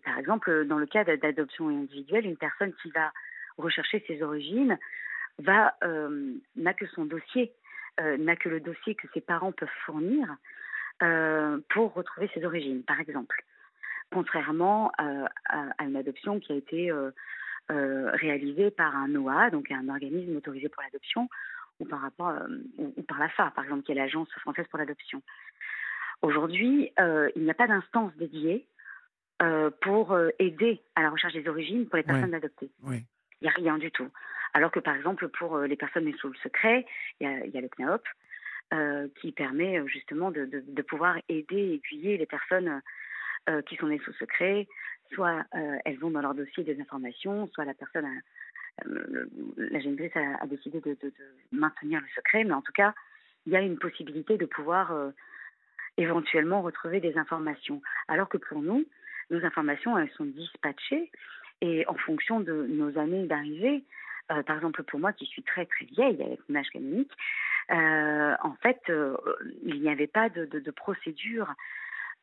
[0.05, 3.11] par exemple, dans le cas d'adoption individuelle, une personne qui va
[3.57, 4.79] rechercher ses origines
[5.41, 7.53] n'a que son dossier,
[7.99, 10.37] n'a que le dossier que ses parents peuvent fournir
[11.01, 13.45] euh, pour retrouver ses origines, par exemple.
[14.11, 17.13] Contrairement euh, à, une adoption qui a été euh,
[17.71, 21.29] réalisée par un OA, donc un organisme autorisé pour l'adoption,
[21.79, 22.35] ou par rapport
[22.79, 25.23] ou, par l'AFA, par exemple, qui est l'agence française pour l'adoption.
[26.23, 28.67] Aujourd'hui, il n'y a pas d'instance dédiée
[29.83, 32.73] pour aider à la recherche des origines pour les personnes adoptées.
[33.41, 34.09] Il n'y a rien du tout.
[34.55, 36.87] Alors que par exemple pour les personnes sous le secret,
[37.21, 38.03] il y, a, le CNAOP
[38.75, 42.83] euh, qui permet euh, justement de, pouvoir aider, aiguiller les personnes
[43.49, 44.69] euh, qui sont nées sous secret.
[45.15, 45.47] Soit
[45.87, 48.07] elles ont dans leur dossier des informations, soit la personne,
[48.85, 51.13] la génitrice a, décidé de, de,
[51.51, 52.93] maintenir le secret, mais en tout cas,
[53.47, 54.93] il y a une possibilité de pouvoir
[55.97, 57.81] éventuellement retrouver des informations.
[58.07, 58.85] Alors que pour nous,
[59.31, 61.11] nos informations, elles sont dispatchées
[61.63, 63.83] et en fonction de nos années d'arrivée,
[64.29, 67.13] par exemple pour moi qui suis très très vieille avec mon âge canonique,
[67.71, 69.17] euh, en fait, euh,
[69.65, 71.53] il n'y avait pas de, de, procédure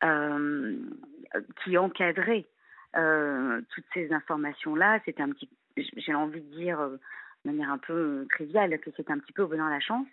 [0.02, 0.76] euh,
[1.62, 2.46] qui encadrait
[2.94, 5.00] toutes ces informations-là.
[5.04, 6.98] C'était un petit, j'ai envie de dire de
[7.44, 10.06] manière un peu triviale que c'était un petit peu au bonheur la chance.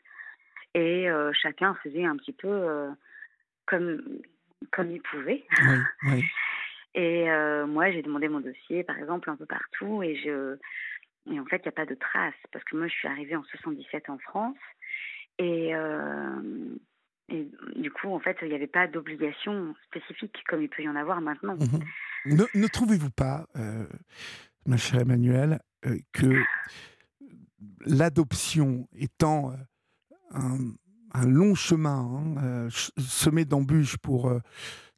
[0.75, 2.89] Et chacun faisait un petit peu
[3.65, 4.03] comme,
[4.71, 5.45] comme il pouvait.
[6.93, 7.25] Et
[7.67, 10.57] moi, j'ai demandé mon dossier, par exemple, un peu partout, et je,
[11.31, 13.35] et en fait, il n'y a pas de traces parce que moi, je suis arrivée
[13.35, 14.57] en 77 en France,
[15.39, 16.75] et, euh,
[17.29, 20.89] et du coup, en fait, il n'y avait pas d'obligation spécifique comme il peut y
[20.89, 21.55] en avoir maintenant.
[21.55, 22.45] Mhm.
[22.55, 23.85] Ne, trouvez-vous pas, euh,
[24.65, 26.41] ma chère Emmanuelle, euh, que
[27.85, 29.53] l'adoption étant
[30.31, 30.57] un,
[31.13, 34.31] un, long chemin hein, semé d'embûches pour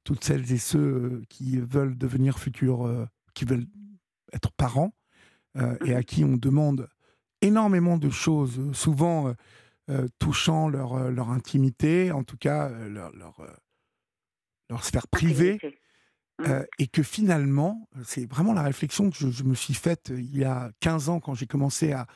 [0.04, 3.66] toutes celles et ceux qui veulent devenir futurs, qui veulent
[4.34, 4.94] être parents,
[5.86, 6.90] et à qui on demande
[7.42, 9.34] énormément de choses, souvent
[9.90, 13.42] euh, touchant leur, euh, leur intimité, en tout cas euh, leur, leur,
[14.70, 15.60] leur, sphère privée.
[16.38, 16.64] Mmh.
[16.80, 20.70] et que finalement, c'est vraiment la réflexion que je, me suis faite il y a
[20.82, 22.08] 15 ans quand j'ai commencé à,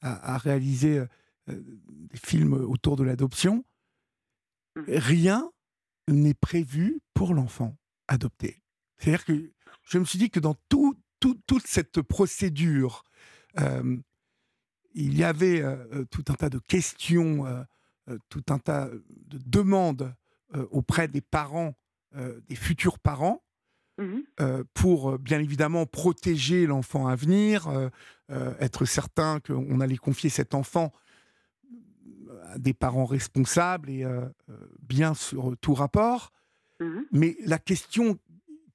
[0.00, 1.02] à, réaliser
[1.48, 3.64] des films autour de l'adoption,
[4.76, 4.82] Mmh.
[4.88, 5.50] rien
[6.08, 7.76] n'est prévu pour l'enfant
[8.08, 8.60] adopté.
[8.98, 9.52] C'est-à-dire que
[9.84, 13.02] je me suis dit que dans tout, tout- toute cette procédure,
[13.58, 13.96] euh,
[14.92, 19.38] il y avait euh, euh, tout un tas de questions, euh, tout un tas de
[19.46, 20.14] demandes
[20.70, 21.74] auprès des parents,
[22.48, 23.42] des futurs parents,
[23.98, 27.68] euh, pour bien évidemment protéger l'enfant à venir,
[28.28, 30.92] être certain qu'on allait confier cet enfant
[32.52, 34.04] à des parents responsables et
[34.80, 36.30] bien sur tout rapport.
[36.80, 37.06] Mhm.
[37.10, 38.18] Mais la question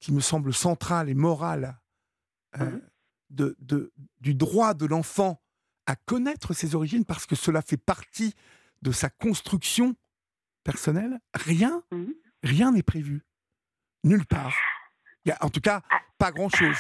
[0.02, 1.79] qui me semble centrale et morale
[2.60, 2.80] euh,
[3.30, 5.42] de, de- du droit de l'enfant
[5.86, 8.34] à connaître ses origines, parce que cela fait partie
[8.82, 9.96] de sa construction
[10.64, 12.14] personnelle, rien, Mhm.
[12.44, 13.24] rien n'est prévu.
[14.04, 14.54] Nulle part.
[15.26, 16.00] Il y a, en tout cas, Ah.
[16.18, 16.78] pas grand-chose.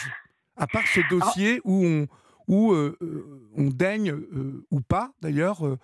[0.55, 2.07] À part ce dossier où on,
[2.47, 5.77] où, euh, euh, on daigne, euh, ou pas d'ailleurs, euh,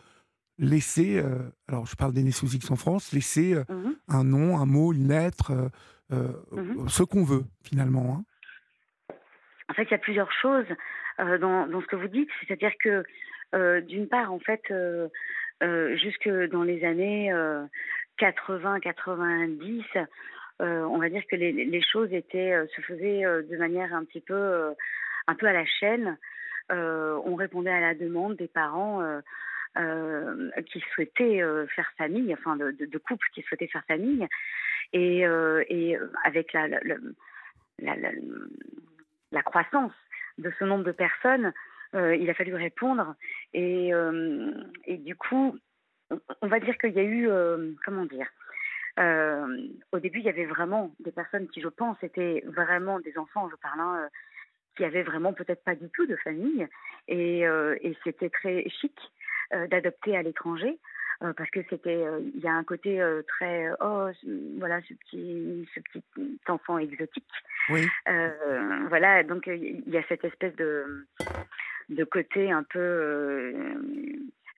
[0.57, 1.21] laisser,
[1.67, 3.95] alors je parle des nés sous X en France, laisser Mhm.
[4.07, 5.69] un nom, un mot, une lettre,
[6.09, 8.15] ce qu'on veut finalement.
[8.17, 8.25] hein.
[9.69, 10.67] En fait, il y a plusieurs choses
[11.19, 12.29] euh, dans, ce que vous dites.
[12.41, 13.03] C'est-à-dire que,
[13.53, 15.07] euh, d'une part, en fait, euh,
[15.95, 17.31] jusque dans les années
[18.19, 19.83] 80-90,
[20.59, 24.73] on va dire que les, choses étaient, se faisaient de manière un petit peu,
[25.27, 26.17] un peu à la chaîne.
[26.69, 29.01] On répondait à la demande des parents
[30.67, 31.41] qui souhaitaient
[31.75, 34.27] faire famille, enfin de, couples qui souhaitaient faire famille,
[34.93, 35.25] et,
[36.25, 36.67] avec la-
[39.31, 39.93] la- croissance
[40.37, 41.53] de ce nombre de personnes,
[41.93, 43.15] euh, il a fallu répondre.
[43.53, 44.51] Et, euh,
[44.85, 45.57] et du coup,
[46.41, 48.27] on- va dire qu'il y a eu, euh, comment dire,
[49.91, 53.49] au début, il y avait vraiment des personnes qui, je pense, étaient vraiment des enfants,
[53.49, 54.09] je parle, hein,
[54.77, 56.65] qui avaient vraiment peut-être pas du tout de famille.
[57.09, 57.45] Et,
[58.03, 58.97] c'était très chic
[59.69, 60.79] d'adopter à l'étranger.
[61.23, 64.07] Euh, parce que c'était, euh, il y a un côté euh, très, oh,
[64.57, 67.23] voilà, ce petit, ce petit enfant exotique.
[67.69, 67.87] Oui.
[68.89, 71.07] Voilà, donc il y a cette espèce de,
[71.89, 73.53] de côté un peu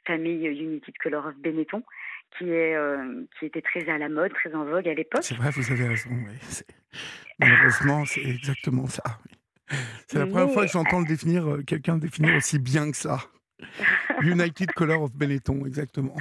[0.05, 1.83] famille United Color of Benetton
[2.37, 5.23] qui, est, euh, qui était très à la mode, très en vogue à l'époque.
[5.23, 6.09] C'est vrai, vous avez raison.
[6.11, 6.61] oui.
[7.39, 9.03] Malheureusement, c'est exactement ça.
[9.25, 9.77] oui.
[10.07, 13.19] C'est la première fois que j'entends le définir, quelqu'un le définir aussi bien que ça.
[14.21, 16.15] United Color of Benetton, exactement.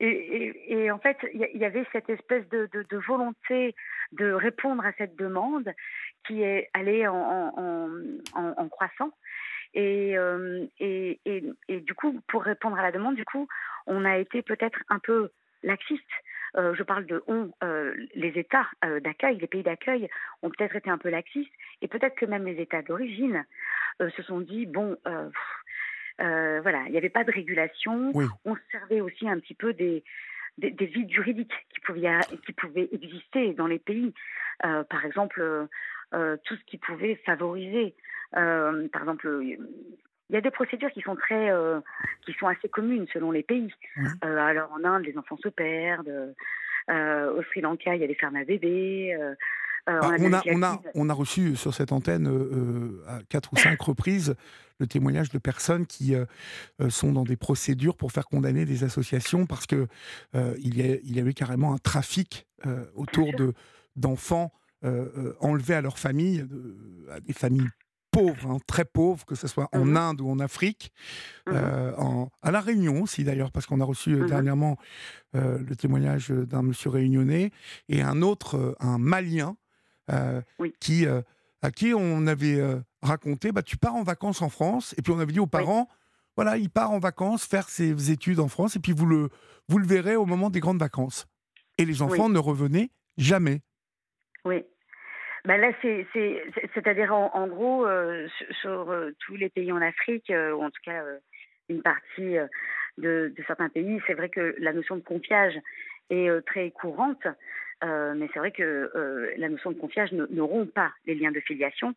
[0.00, 3.74] Et, en fait, il y, avait cette espèce de, volonté
[4.12, 5.70] de répondre à cette demande
[6.26, 7.88] qui est allée en,
[8.70, 9.12] croissant.
[9.74, 13.46] Et, euh, et, du coup, pour répondre à la demande, du coup,
[13.86, 15.30] on a été peut-être un peu
[15.62, 16.02] laxiste.
[16.56, 18.66] Euh, je parle de on, euh, les États
[19.02, 20.08] d'accueil, les pays d'accueil
[20.42, 23.44] ont peut-être été un peu laxistes, et peut-être que même les États d'origine
[24.00, 25.34] se sont dit bon, pff,
[26.20, 28.10] euh, voilà, il n'y avait pas de régulation.
[28.14, 28.26] Oui.
[28.44, 30.04] On se servait aussi un petit peu des
[30.58, 34.12] des, des vides juridiques qui pouvaient, qui pouvaient exister dans les pays.
[34.66, 35.40] Euh, par exemple,
[36.12, 37.94] euh, tout ce qui pouvait favoriser.
[38.32, 41.50] par exemple, il y a des procédures qui sont très,
[42.26, 43.72] qui sont assez communes selon les pays.
[43.96, 44.08] Oui.
[44.22, 46.34] Alors en Inde, les enfants se perdent.
[46.88, 49.16] Au Sri Lanka, il y a des fermes à bébés.
[49.90, 52.26] Euh, euh, Bah, on, a, Amérique on, a, latine- on a reçu sur cette antenne
[52.28, 54.34] euh, euh, à quatre ou cinq reprises
[54.78, 56.24] le témoignage de personnes qui euh,
[56.80, 59.88] euh, sont dans des procédures pour faire condamner des associations parce que
[60.34, 63.52] euh, il, y a, il y avait carrément un trafic euh, autour de
[63.96, 64.52] d'enfants
[64.84, 66.46] euh, euh, enlevés à leur famille,
[67.10, 67.68] à des familles
[68.10, 69.96] pauvres, hein, très pauvres, que ce soit en Mhm.
[69.96, 70.92] Inde ou en Afrique,
[71.48, 74.26] euh, en- à La Réunion aussi d'ailleurs, parce qu'on a reçu euh, Mhm.
[74.28, 74.78] dernièrement
[75.36, 77.50] euh, le témoignage d'un monsieur réunionnais
[77.88, 79.59] et un autre, euh, un Malien, euh,
[80.58, 80.74] Oui.
[80.80, 81.22] qui, euh,
[81.62, 85.12] à qui on avait euh, raconté, bah, tu pars en vacances en France, et puis
[85.12, 85.88] on avait dit aux parents,
[86.36, 89.28] voilà, il part en vacances faire ses études en France, et puis vous le,
[89.68, 91.26] vous le verrez au moment des grandes vacances.
[91.78, 93.60] Et les enfants ne revenaient jamais.
[94.44, 94.64] Oui.
[95.46, 99.48] Ben là, c'est, c'est, c'est- c'est-à-dire en, en gros, euh, sur, sur, euh, tous les
[99.48, 101.18] pays en Afrique, euh, ou en tout cas euh,
[101.70, 102.46] une partie euh,
[102.98, 105.54] de, de certains pays, c'est vrai que la notion de confiage
[106.10, 107.26] est euh, très courante,
[107.82, 111.32] euh, mais c'est vrai que euh, la notion de confiage ne, rompt pas les liens
[111.32, 111.94] de filiation.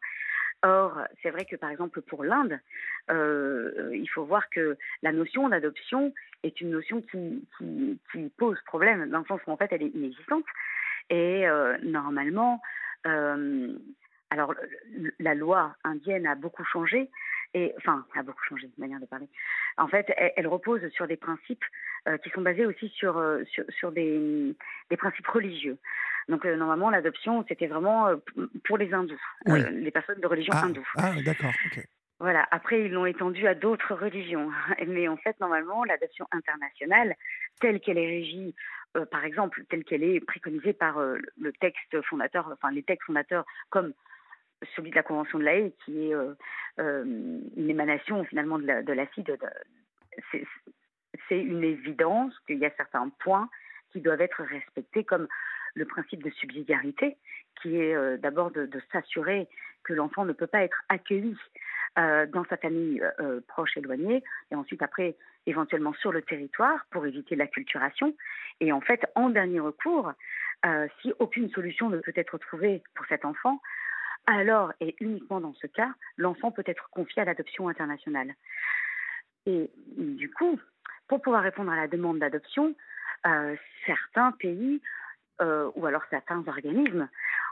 [0.65, 2.57] Or, c'est vrai que par exemple pour l'Inde,
[3.11, 7.45] euh, il faut voir que la notion d'adoption est une notion qui,
[8.37, 10.45] pose problème, dans le sens où en fait elle est inexistante.
[11.09, 11.45] Et
[11.83, 12.61] normalement,
[13.03, 14.55] alors
[15.19, 17.09] la loi indienne a beaucoup changé,
[17.75, 19.27] enfin a beaucoup changé, manière de parler.
[19.77, 21.65] En fait, elle, repose sur des principes
[22.23, 24.55] qui sont basés aussi sur euh, sur, sur des,
[24.89, 25.77] des principes religieux.
[26.29, 28.15] Donc euh, normalement, l'adoption c'était vraiment euh,
[28.65, 29.61] pour les hindous, Oui.
[29.61, 30.87] euh, les personnes de religion Ah, hindoue.
[30.97, 31.51] ah, d'accord.
[31.67, 31.85] ok.
[32.19, 32.47] Voilà.
[32.51, 34.49] Après, ils l'ont étendu à d'autres religions.
[34.87, 37.15] Mais en fait, normalement, l'adoption internationale,
[37.59, 38.55] telle qu'elle est régie,
[38.95, 43.05] euh, par exemple, telle qu'elle est préconisée par euh, le texte fondateur, enfin les textes
[43.07, 43.91] fondateurs, comme
[44.75, 46.33] celui de la Convention de l'AE, qui est euh,
[47.57, 49.37] une émanation finalement de la, de CID,
[51.27, 53.49] c'est une évidence qu'il y a certains points
[53.91, 55.27] qui doivent être respectés, comme
[55.75, 57.17] le principe de subsidiarité,
[57.61, 59.47] qui est d'abord de, de s'assurer
[59.83, 61.35] que l'enfant ne peut pas être accueilli
[61.99, 66.87] euh, dans sa famille euh, euh, proche éloignée, et ensuite après éventuellement sur le territoire
[66.89, 68.15] pour éviter l'acculturation.
[68.61, 70.11] Et en fait, en dernier recours,
[71.01, 73.61] si aucune solution ne peut être trouvée pour cet enfant,
[74.25, 78.33] alors et uniquement dans ce cas, l'enfant peut être confié à l'adoption internationale.
[79.45, 80.57] Et du coup,
[81.13, 82.73] pour pouvoir répondre à la demande d'adoption,
[83.85, 84.81] certains pays
[85.39, 87.07] ou alors certains organismes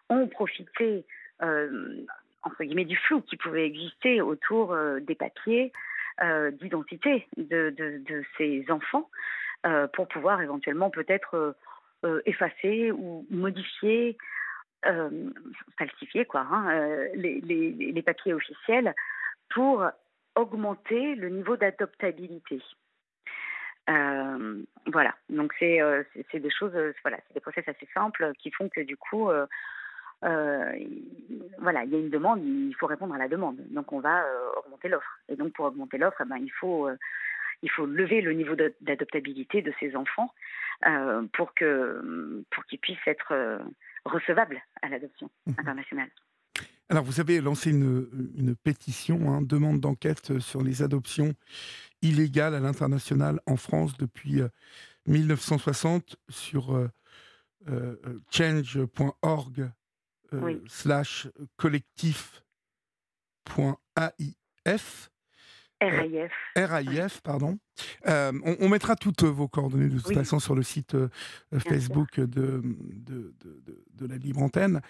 [0.09, 1.05] ont profité
[2.43, 5.71] entre guillemets du flou qui pouvait exister autour euh, des papiers
[6.21, 9.09] euh, d'identité de, ces enfants
[9.65, 11.55] euh, pour pouvoir éventuellement peut-être
[12.25, 14.17] effacer ou modifier,
[15.77, 18.95] falsifier quoi, hein, les, papiers officiels
[19.51, 19.85] pour
[20.35, 22.59] augmenter le niveau d'adoptabilité.
[24.87, 25.79] Voilà, donc c'est
[26.31, 26.73] c'est des choses,
[27.03, 29.29] voilà, c'est des process assez simples qui font que du coup,
[30.23, 30.71] euh,
[31.59, 33.57] voilà, il y a une demande, il faut répondre à la demande.
[33.71, 35.19] Donc on va euh, augmenter l'offre.
[35.29, 36.97] Et donc pour augmenter l'offre, eh ben, il faut euh,
[37.63, 40.33] il faut lever le niveau d'adoptabilité de ces enfants
[41.33, 43.61] pour que pour qu'ils puissent être
[44.03, 46.09] recevables à l'adoption mmh internationale.
[46.91, 51.33] Alors, vous avez lancé une, une pétition, hein, demande d'enquête sur les adoptions
[52.01, 54.41] illégales à l'international en France depuis
[55.07, 56.89] 1960 sur
[58.29, 59.71] change.org
[60.33, 61.27] euh, slash
[61.57, 62.41] collectif.aif.
[65.81, 66.31] RAIF.
[66.55, 67.57] RAIF, pardon.
[68.07, 71.09] Euh, on, mettra toutes vos coordonnées de toute façon sur le site euh,
[71.57, 74.81] Facebook de de, de, de, la Libre Antenne.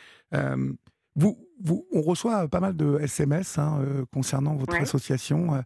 [1.15, 5.61] Vous, vous, on reçoit pas mal de SMS hein, concernant votre association,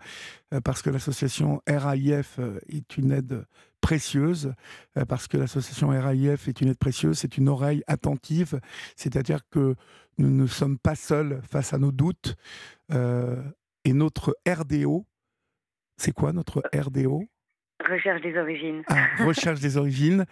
[0.64, 3.46] parce que l'association RAIF est une aide
[3.86, 4.52] précieuse,
[4.98, 8.60] euh, parce que l'association RAIF est une aide précieuse, c'est une oreille attentive,
[8.96, 9.76] c'est-à-dire que
[10.18, 12.36] nous ne sommes pas seuls face à nos doutes.
[12.92, 13.44] Euh,
[13.84, 15.06] et notre RDO,
[15.98, 17.26] c'est quoi notre RDO
[17.90, 18.84] Recherche des origines.
[18.88, 20.26] Ah, recherche des origines,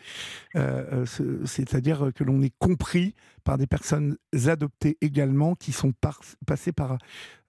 [0.55, 1.05] euh,
[1.45, 5.93] c'est-à-dire que l'on est compris par des personnes adoptées également qui sont
[6.45, 6.97] passées par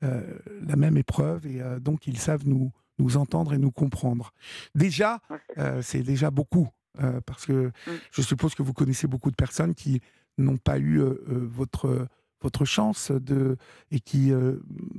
[0.03, 4.33] la même épreuve et donc ils savent nous, nous entendre et nous comprendre.
[4.75, 5.21] Déjà,
[5.59, 6.69] euh, c'est déjà beaucoup,
[7.03, 7.93] euh, parce que mm.
[8.13, 10.01] je suppose que vous connaissez beaucoup de personnes qui
[10.39, 12.09] n'ont pas eu euh, votre
[12.41, 13.57] votre chance de
[13.91, 14.31] et qui,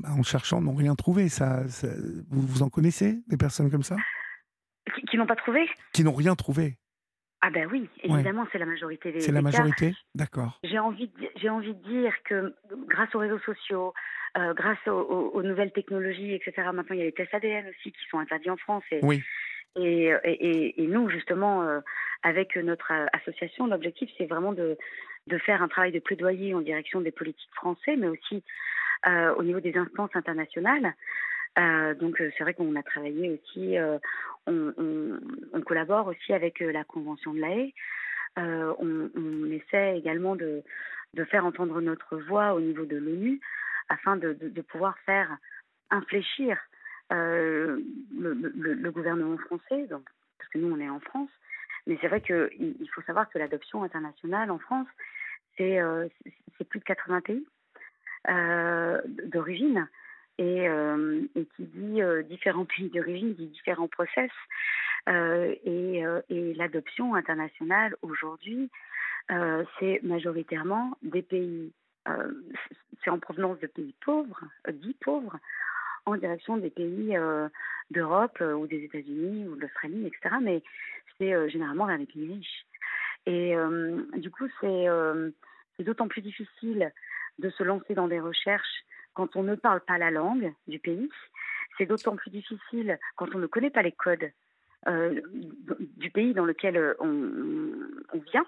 [0.03, 1.29] en cherchant, n'ont rien trouvé.
[1.29, 1.61] Ça,
[2.31, 3.97] vous, vous en connaissez des personnes comme ça?
[5.09, 6.77] Qui, n'ont pas trouvé Qui n'ont rien trouvé.
[7.41, 10.59] Ah ben oui, évidemment, c'est la majorité des C'est la majorité, d'accord.
[10.63, 12.55] J'ai envie, j'ai envie de dire que
[12.87, 13.93] grâce aux réseaux sociaux,
[14.37, 16.69] euh, grâce aux, nouvelles technologies, etc.
[16.73, 18.83] Maintenant, il y a les tests ADN aussi qui sont interdits en France.
[18.91, 19.21] Et, oui.
[19.75, 21.81] Et, et, et, nous, justement, euh,
[22.23, 24.77] avec notre association, l'objectif, c'est vraiment de,
[25.27, 28.43] de faire un travail de plaidoyer en direction des politiques français, mais aussi
[29.07, 30.93] euh, au niveau des instances internationales.
[31.99, 33.77] Donc c'est vrai qu'on a travaillé aussi,
[34.47, 34.73] on,
[35.53, 37.71] on, collabore aussi avec la Convention de l'AE.
[38.37, 40.63] On, on, essaie également de,
[41.31, 43.39] faire entendre notre voix au niveau de l'ONU
[43.89, 45.37] afin de, pouvoir faire
[45.89, 46.57] infléchir
[47.11, 47.79] euh,
[48.17, 51.29] le, gouvernement français, parce que nous on est en France.
[51.87, 54.87] Mais c'est vrai qu'il il faut savoir que l'adoption internationale en France,
[55.57, 56.07] c'est euh,
[56.69, 57.45] plus de 80 pays
[58.29, 59.87] euh, d'origine.
[60.37, 64.31] Et, euh, et, qui dit différents pays d'origine, dit différents process.
[65.07, 68.69] et, et l'adoption internationale aujourd'hui,
[69.79, 71.71] c'est majoritairement des pays
[72.07, 72.31] euh,
[73.03, 75.37] c'est en provenance de pays pauvres, euh, dits pauvres,
[76.05, 77.49] en direction des pays euh,
[77.89, 80.35] d'Europe ou des États-Unis ou de l'Australie, etc.
[80.41, 80.63] Mais
[81.17, 82.65] c'est généralement vers les pays riches.
[83.25, 83.55] Et
[84.17, 86.91] du coup, c'est d'autant plus difficile
[87.39, 88.83] de se lancer dans des recherches
[89.15, 91.09] quand on ne parle pas la langue du pays.
[91.77, 94.31] C'est d'autant plus difficile quand on ne connaît pas les codes
[95.97, 97.71] du pays dans lequel on,
[98.13, 98.45] on vient.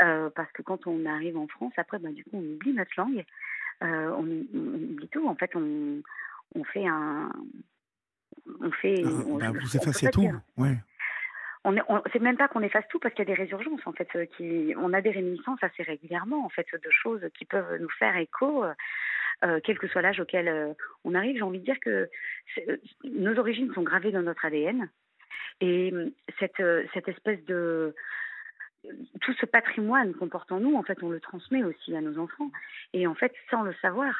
[0.00, 2.92] Euh, parce que quand on arrive en France, après, bah, du coup, on oublie notre
[2.96, 3.24] langue,
[3.82, 5.28] euh, on, oublie tout.
[5.28, 6.02] En fait, on,
[6.54, 7.30] on fait un.
[8.60, 9.02] On fait.
[9.04, 10.76] Ah, bah, vous effacez tout, ouais.
[11.64, 11.76] On,
[12.12, 14.26] c'est même pas qu'on efface tout parce qu'il y a des résurgences en fait euh,
[14.36, 18.16] qui on a des réminiscences assez régulièrement en fait de choses qui peuvent nous faire
[18.16, 18.64] écho
[19.64, 20.74] quel que soit l'âge auquel
[21.04, 21.36] on arrive.
[21.36, 22.08] J'ai envie de dire que
[23.04, 24.88] nos origines sont gravées dans notre ADN.
[25.60, 25.92] Et
[26.38, 26.62] cette,
[26.92, 27.94] cette espèce de,
[29.20, 32.18] tout ce patrimoine qu'on porte en nous, en fait, on le transmet aussi à nos
[32.18, 32.50] enfants.
[32.92, 34.14] Et en fait, sans le savoir,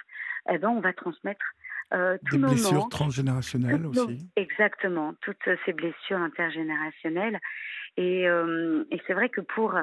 [0.51, 1.45] eh ben, on va transmettre
[1.93, 4.31] euh, tous Des blessures transgénérationnelles aussi.
[4.37, 7.39] exactement, toutes ces blessures intergénérationnelles.
[7.97, 9.79] Et, euh, et c'est vrai que pour,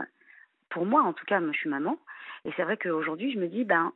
[0.69, 1.99] pour moi, en tout cas, moi, je suis maman,
[2.45, 3.91] et c'est vrai qu'aujourd'hui, je me dis, ben,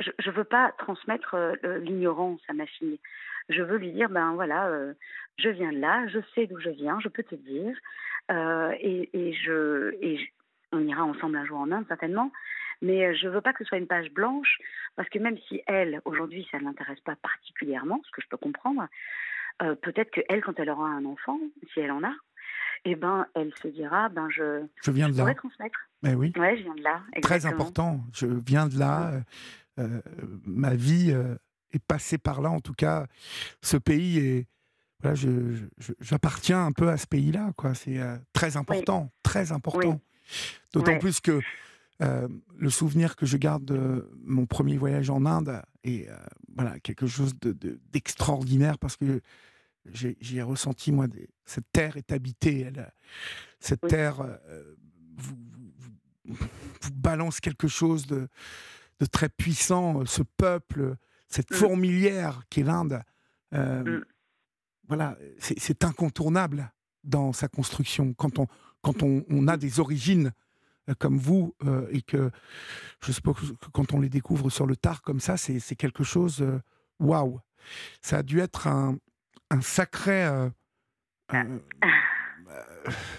[0.00, 2.98] je ne veux pas transmettre euh, l'ignorance à ma fille.
[3.48, 4.94] Je veux lui dire, ben voilà, euh,
[5.38, 7.76] je viens de là, je sais d'où je viens, je peux te dire,
[8.30, 10.32] euh, et, et, je, et
[10.72, 12.32] on ira ensemble un jour en Inde certainement,
[12.82, 14.58] mais je ne veux pas que ce soit une page blanche,
[14.96, 18.36] parce que même si elle, aujourd'hui, ça ne l'intéresse pas particulièrement, ce que je peux
[18.36, 18.86] comprendre,
[19.58, 21.38] peut-être qu'elle, quand elle aura un enfant,
[21.72, 22.14] si elle en a,
[22.84, 25.34] eh ben, elle se dira, ben, je, je viens de là.
[25.34, 25.78] transmettre.
[26.02, 26.32] Mais oui.
[26.36, 27.02] Ouais, je viens de là.
[27.20, 28.00] Très important.
[28.14, 29.20] Je viens de là.
[29.78, 30.00] Euh,
[30.44, 31.14] ma vie
[31.72, 32.50] est passée par là.
[32.50, 33.06] En tout cas,
[33.62, 34.46] ce pays est,
[35.02, 35.16] voilà,
[36.00, 37.52] j'appartiens un peu à ce pays-là.
[37.56, 37.74] Quoi.
[37.74, 40.00] C'est euh, très important, très important.
[40.72, 41.40] D'autant plus que
[42.02, 46.16] euh, le souvenir que je garde de mon premier voyage en Inde est euh,
[46.54, 47.34] voilà, quelque chose
[47.92, 49.20] d'extraordinaire parce que
[49.86, 51.06] j'ai ressenti, moi,
[51.46, 52.60] cette terre est habitée.
[52.60, 52.92] Elle,
[53.60, 54.22] cette terre
[55.16, 55.36] vous,
[56.26, 58.28] vous, balance quelque chose de,
[59.00, 60.04] de, très puissant.
[60.06, 60.96] Ce peuple,
[61.28, 61.54] cette mm.
[61.54, 63.02] fourmilière qu'est l'Inde.
[63.52, 64.00] Mm
[64.90, 66.72] voilà, c'est incontournable
[67.04, 68.12] dans sa construction.
[68.12, 68.48] Quand on,
[68.82, 70.32] quand on, a des origines
[70.88, 72.32] euh, comme vous euh, et que
[73.00, 73.32] je sais pas
[73.72, 76.60] quand on les découvre sur le tard comme ça, c'est quelque chose euh,
[76.98, 77.38] waouh.
[78.02, 78.98] Ça a dû être un,
[79.60, 80.28] sacré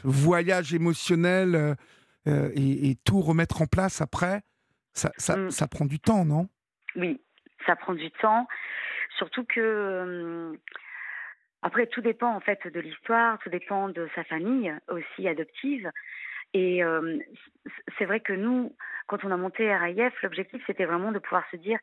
[0.03, 1.77] voyage émotionnel
[2.25, 4.41] et, tout remettre en place après.
[4.93, 5.51] Ça, ça, mm.
[5.51, 6.47] ça, prend du temps, non?
[6.95, 7.21] Oui,
[7.65, 8.47] ça prend du temps.
[9.17, 10.57] Surtout que
[11.61, 15.91] après, tout dépend en fait de l'histoire, tout dépend de sa famille aussi adoptive.
[16.53, 17.17] Et euh,
[17.97, 18.75] c'est vrai que nous,
[19.07, 21.79] quand on a monté RAIF, l'objectif c'était vraiment de pouvoir se dire,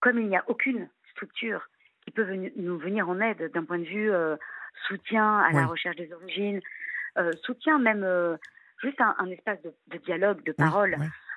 [0.00, 1.68] comme il n'y a aucune structure
[2.04, 2.26] qui peut
[2.56, 4.36] nous venir en aide d'un point de vue euh,
[4.88, 6.60] soutien à la recherche des origines,
[7.16, 8.04] euh, soutien même
[8.82, 10.96] juste un, espace de, dialogue, de parole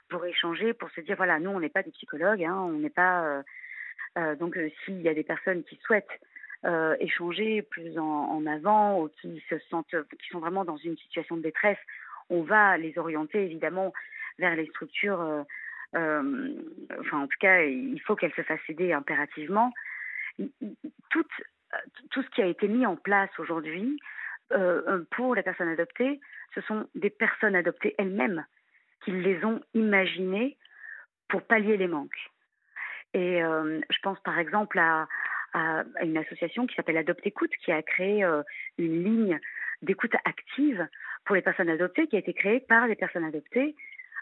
[0.10, 2.90] pour échanger, pour se dire voilà, nous on n'est pas des psychologues, hein, on n'est
[2.90, 3.44] pas
[4.40, 6.20] donc s'il y a des personnes qui souhaitent
[6.66, 11.38] euh, échanger plus en, avant ou qui se sentent, qui sont vraiment dans une situation
[11.38, 11.78] de détresse,
[12.32, 13.94] on va les orienter évidemment
[14.40, 15.22] vers les structures.
[15.22, 15.44] Euh,
[15.96, 16.56] euh,
[17.00, 19.74] enfin, en tout cas, il faut qu'elles se fassent aider impérativement.
[21.12, 21.26] Tout,
[22.10, 24.00] tout ce qui a été mis en place aujourd'hui
[25.12, 26.20] pour les personnes adoptées,
[26.56, 28.44] ce sont des personnes adoptées elles-mêmes
[29.04, 30.58] qui les ont imaginées
[31.28, 32.32] pour pallier les manques.
[33.14, 35.08] Et je pense par exemple à,
[36.04, 38.44] une association qui s'appelle Adopte Écoute, qui a créé euh,
[38.78, 39.40] une ligne
[39.82, 40.88] d'écoute active
[41.24, 43.76] pour les personnes adoptées, qui a été créée par les personnes adoptées.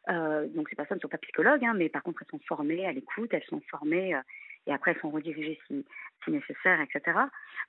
[0.09, 2.85] Euh, donc ces personnes ne sont pas psychologues, hein, mais par contre elles sont formées
[2.85, 4.21] à l'écoute, elles sont formées euh,
[4.67, 5.85] et après elles sont redirigées si,
[6.23, 7.17] si nécessaire, etc.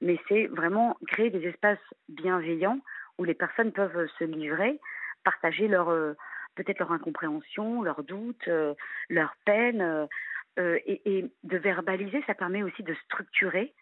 [0.01, 1.79] Mais c'est vraiment créer des espaces
[2.09, 2.81] bienveillants
[3.19, 4.79] où les personnes peuvent se livrer,
[5.23, 5.89] partager leur
[6.55, 8.49] peut-être leur incompréhension, leurs doutes,
[9.09, 10.09] leurs peines,
[10.59, 13.75] euh, et, de verbaliser, ça permet aussi de structurer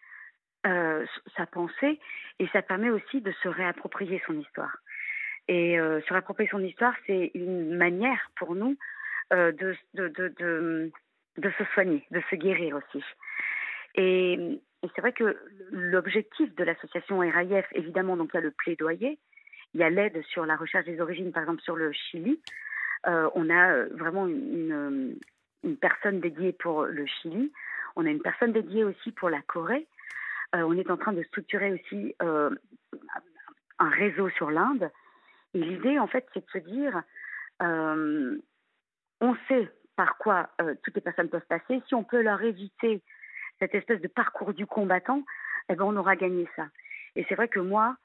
[0.65, 1.05] euh,
[1.37, 1.99] sa pensée
[2.39, 4.75] et ça permet aussi de se réapproprier son histoire.
[5.47, 8.75] Et euh, se réapproprier son histoire, c'est une manière pour nous
[9.31, 13.03] de, se soigner, de se guérir aussi.
[13.95, 14.59] Et,
[14.95, 15.39] c'est vrai que
[15.71, 19.17] l'objectif de l'association RAIF, évidemment, donc il y a le plaidoyer,
[19.73, 22.39] il y a l'aide sur la recherche des origines, par exemple sur le Chili.
[23.05, 25.17] on a vraiment une,
[25.63, 27.51] une personne dédiée pour le Chili.
[27.95, 29.87] On a une personne dédiée aussi pour la Corée.
[30.55, 32.49] Euh, on est en train de structurer aussi euh,
[33.79, 34.91] un réseau sur l'Inde.
[35.53, 37.01] Et l'idée, en fait, c'est de se dire,
[37.61, 38.37] euh,
[39.21, 40.49] on sait par quoi
[40.83, 41.81] toutes les personnes peuvent passer.
[41.87, 43.03] Si on peut leur éviter
[43.59, 45.23] cette espèce de parcours du combattant,
[45.69, 46.67] eh ben, on aura gagné ça.
[47.15, 47.95] Et c'est vrai que moi,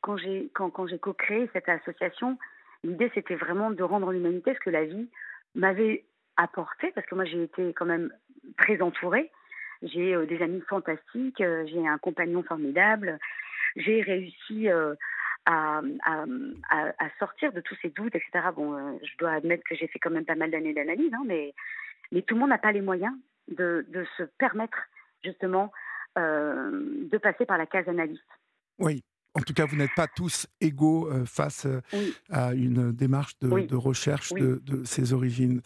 [0.00, 2.38] quand j'ai quand, j'ai co-créé cette association,
[2.84, 5.08] l'idée c'était vraiment de rendre l'humanité ce que la vie
[5.54, 6.04] m'avait
[6.36, 8.12] apporté, parce que moi j'ai été quand même
[8.56, 9.30] très entourée.
[9.82, 13.18] J'ai euh, des amis fantastiques, euh, j'ai un compagnon formidable,
[13.76, 14.94] j'ai réussi euh,
[15.46, 15.82] à,
[17.18, 18.48] sortir de tous ces doutes, etc.
[18.54, 21.54] Bon, je dois admettre que j'ai fait quand même pas mal d'années d'analyse, hein, mais,
[22.12, 23.14] mais tout le monde n'a pas les moyens
[23.48, 24.78] de, de se permettre
[25.24, 25.72] justement
[26.16, 28.20] de passer par la case analyste.
[28.80, 29.04] Oui,
[29.34, 32.14] en tout cas, vous n'êtes pas tous égaux euh, face euh, Oui.
[32.30, 33.66] à une démarche de, Oui.
[33.66, 34.40] de recherche Oui.
[34.40, 35.60] de, de ses origines.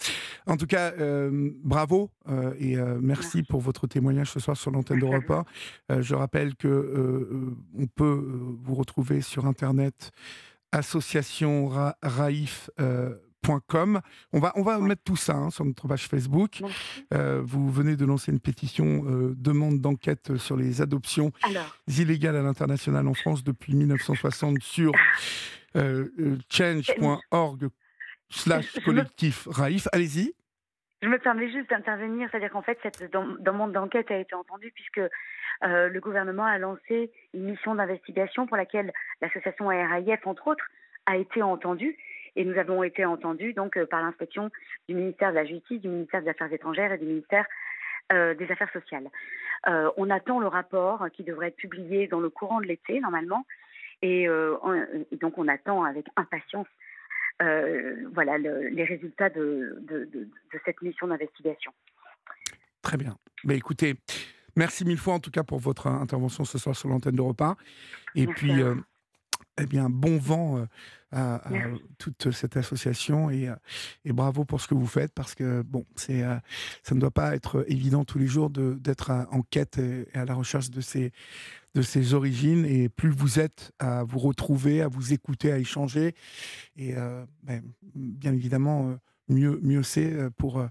[0.46, 2.10] En tout cas, euh, bravo
[2.58, 3.42] et merci, Merci.
[3.44, 5.44] pour votre témoignage ce soir sur l'antenne d'Europe
[5.88, 6.00] 1.
[6.02, 8.24] Je rappelle que on peut
[8.62, 10.10] vous retrouver sur internet
[13.48, 14.88] On va, on va Ouais.
[14.88, 16.62] mettre tout ça hein, sur notre page Facebook.
[17.12, 22.36] Euh, vous venez de lancer une pétition euh, demande d'enquête sur les adoptions Alors, illégales
[22.36, 24.92] à l'international en France depuis 1960 sur
[25.76, 27.68] euh, euh, change.org
[28.30, 29.88] slash collectif Raif.
[29.92, 30.34] Allez-y.
[31.02, 34.70] Je me permets juste d'intervenir, c'est-à-dire qu'en fait, cette dem- demande d'enquête a été entendue
[34.72, 34.98] puisque
[35.64, 40.64] euh, le gouvernement a lancé une mission d'investigation pour laquelle l'association RAIF, entre autres,
[41.06, 41.96] a été entendue.
[42.36, 44.50] Et nous avons été entendus donc euh, par l'inspection
[44.88, 47.46] du ministère de la Justice, du ministère des Affaires étrangères et du ministère
[48.12, 49.08] euh, des Affaires sociales.
[49.68, 53.46] Euh, on attend le rapport qui devrait être publié dans le courant de l'été, normalement.
[54.02, 54.74] Et, euh, on-
[55.12, 56.66] et donc, on attend avec impatience
[58.12, 61.72] voilà, le- les résultats de, de- de- de cette mission d'investigation.
[62.82, 63.16] Très bien.
[63.44, 63.94] Mais écoutez,
[64.56, 67.56] merci mille fois en tout cas pour votre intervention ce soir sur l'antenne d'Europe 1.
[68.14, 68.74] Et Merci puis, euh,
[69.60, 70.64] eh bien, bon vent
[71.12, 71.40] à,
[71.98, 73.54] toute cette association et, euh,
[74.04, 76.36] et bravo pour ce que vous faites parce que bon, c'est, euh,
[76.82, 80.34] ça ne doit pas être évident tous les jours d'être en quête et, à la
[80.34, 81.12] recherche de ces,
[81.74, 82.64] de ses origines.
[82.64, 86.14] Et plus vous êtes à vous retrouver, à vous écouter, à échanger,
[86.76, 87.62] et euh, ben,
[87.94, 88.96] bien évidemment,
[89.28, 90.64] mieux, mieux c'est pour,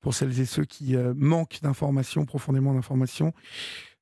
[0.00, 3.32] pour celles et ceux qui euh, manquent d'informations, profondément d'informations,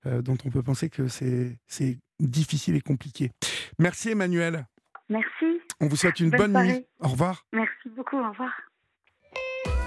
[0.06, 3.30] euh, dont on peut penser que c'est c'est difficile et compliqué.
[3.78, 4.66] Merci Emmanuel.
[5.08, 6.86] Merci, On vous souhaite une Bonne bonne, nuit.
[7.00, 7.44] Au revoir.
[7.52, 8.52] merci beaucoup, au revoir.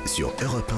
[0.06, 0.72] Sur Europe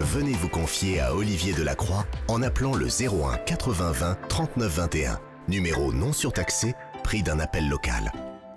[0.00, 5.20] 1, venez vous confier à Olivier Delacroix en appelant le 01 80 20 39 21.
[5.48, 8.12] Numéro non surtaxé, prix d'un appel local.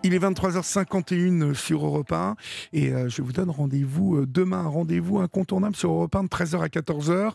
[0.06, 2.36] Il est 23h51 sur Europe 1
[2.74, 6.28] et euh, je vous donne rendez-vous euh, demain, un rendez-vous incontournable sur Europe 1 de
[6.28, 7.32] 13h à 14h.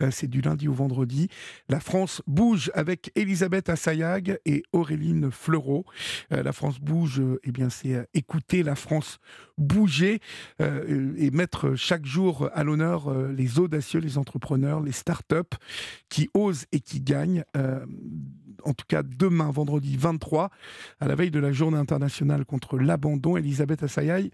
[0.00, 1.28] Euh, C'est du lundi au vendredi.
[1.68, 5.84] La France bouge avec Elisabeth Assayag et Auréline Fleureau.
[6.30, 9.18] La France bouge, eh bien c'est écouter la France
[9.58, 10.20] bouger
[10.60, 15.54] et mettre chaque jour à l'honneur les audacieux, les entrepreneurs, les start-up
[16.08, 17.44] qui osent et qui gagnent.
[18.64, 20.50] En tout cas, demain, vendredi 23,
[21.00, 24.30] à la veille de la journée internationale contre l'abandon, Elisabeth Assayag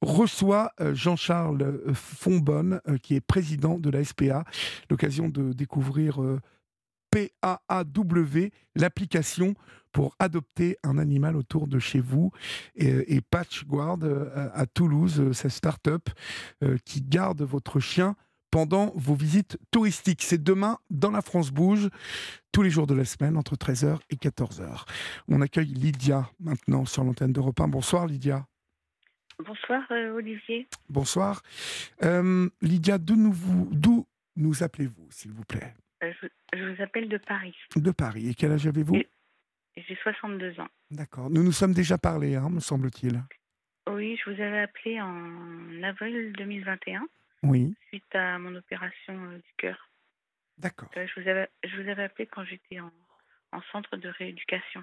[0.00, 4.44] reçoit euh, Jean-Charles euh, Fonbonne, euh, qui est président de la SPA.
[4.90, 6.20] L'occasion de découvrir
[7.10, 9.54] PAAW, l'application
[9.92, 12.32] pour adopter un animal autour de chez vous.
[12.74, 13.98] Et, Patchguard
[14.34, 16.08] à Toulouse, cette start-up
[16.84, 18.16] qui garde votre chien
[18.54, 20.22] pendant vos visites touristiques.
[20.22, 21.88] C'est demain dans la France Bouge,
[22.52, 24.84] tous les jours de la semaine, entre 13h et 14h.
[25.26, 27.66] On accueille Lydia maintenant sur l'antenne d'Europe 1.
[27.66, 28.46] Bonsoir Lydia.
[29.44, 30.68] Bonsoir euh, Olivier.
[30.88, 31.42] Bonsoir.
[32.04, 35.74] Euh, Lydia, d'où nous, vous- d'où nous appelez-vous, s'il vous plaît?
[36.04, 37.56] Euh, je, je vous appelle de Paris.
[37.74, 38.28] De Paris.
[38.28, 39.02] Et quel âge avez-vous?
[39.76, 40.68] J'ai 62 ans.
[40.92, 41.28] D'accord.
[41.28, 43.20] Nous nous sommes déjà parlé, hein, me semble-t-il.
[43.90, 47.04] Oui, je vous avais appelé en avril 2021
[47.44, 47.74] Oui.
[47.88, 49.90] suite à mon opération euh, du cœur.
[50.58, 50.88] D'accord.
[50.96, 52.90] Euh, je, vous avais, je vous avais appelé quand j'étais en,
[53.52, 54.82] en centre de rééducation.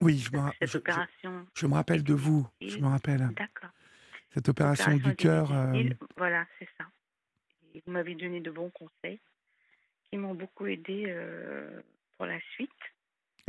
[0.00, 1.46] Oui, je me, Cette je- je- opération.
[1.54, 2.46] je me rappelle de vous.
[2.60, 3.28] Je me rappelle.
[3.34, 3.70] D'accord.
[4.34, 5.52] Cette opération Opération du cœur.
[5.52, 5.82] euh.
[6.16, 6.84] Voilà, c'est ça.
[7.74, 9.20] Et vous m'avez donné de bons conseils
[10.08, 11.82] qui m'ont beaucoup aidé euh,
[12.16, 12.70] pour la suite.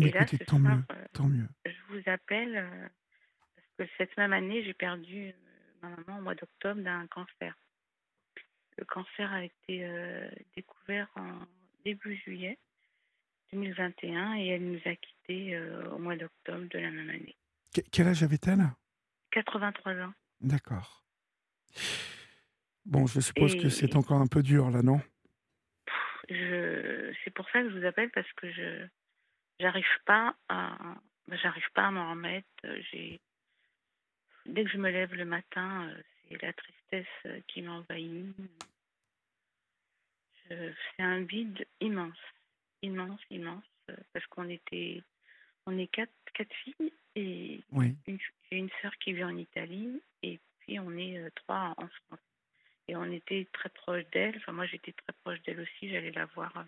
[0.02, 0.84] Et là, écoutez, ce tant soir, mieux.
[0.92, 1.48] euh, Tant mieux.
[1.66, 2.90] je vous appelle
[3.78, 5.34] parce que cette même année, j'ai perdu
[5.82, 7.54] ma maman au mois d'octobre d'un cancer.
[8.80, 11.40] Le cancer a été euh, découvert en
[11.84, 12.58] début juillet
[13.52, 17.36] 2021 et elle nous a quittés euh, au mois d'octobre de la même année.
[17.76, 18.64] Que- quel âge avait-elle?
[19.32, 20.14] 83 ans.
[20.40, 21.04] D'accord.
[22.86, 25.02] Bon, je suppose que c'est encore un peu dur, là, non?
[26.30, 27.14] Je...
[27.24, 28.88] C'est pour ça que je vous appelle parce que je
[29.60, 30.78] j'arrive pas à
[31.32, 32.48] j'arrive pas à m'en remettre.
[32.92, 33.20] J'ai
[34.46, 35.92] dès que je me lève le matin,
[36.30, 38.36] c'est la tristesse euh, qui m'envahit.
[40.50, 42.18] C'est un vide immense,
[42.82, 45.04] immense, immense, euh, parce qu'on était
[45.66, 47.96] on est quatre quatre filles et Oui.
[48.08, 48.18] une-
[48.50, 52.20] j'ai une sœur qui vit en Italie et puis on est euh, trois en France.
[52.88, 54.36] Et on était très proche d'elle.
[54.38, 55.90] Enfin, moi, j'étais très proche d'elle aussi.
[55.92, 56.66] J'allais la voir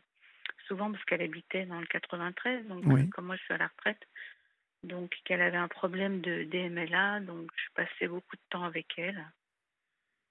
[0.68, 2.68] souvent parce qu'elle habitait dans le 93.
[2.68, 3.10] Donc, Oui.
[3.10, 4.08] comme moi, je suis à la retraite.
[4.84, 7.22] Donc, qu'elle avait un problème de DMLA.
[7.22, 9.26] Donc, je passais beaucoup de temps avec elle.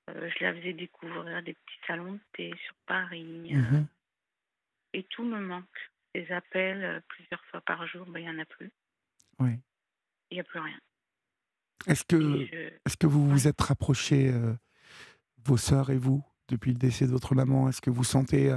[0.09, 3.51] Euh, je la faisais découvrir des petits salons de thé sur Paris.
[3.55, 3.87] euh, Mhm.
[4.95, 5.91] et tout me manque.
[6.15, 8.71] Des appels euh, plusieurs fois par jour, ben, il n'y en a plus.
[9.39, 9.53] Oui.
[10.31, 10.79] Il n'y a plus rien.
[11.87, 14.53] Est-ce que, je- est-ce que vous vous êtes rapprochés, euh,
[15.45, 17.69] vos sœurs et vous, depuis le décès de votre maman?
[17.69, 18.51] Est-ce que vous sentez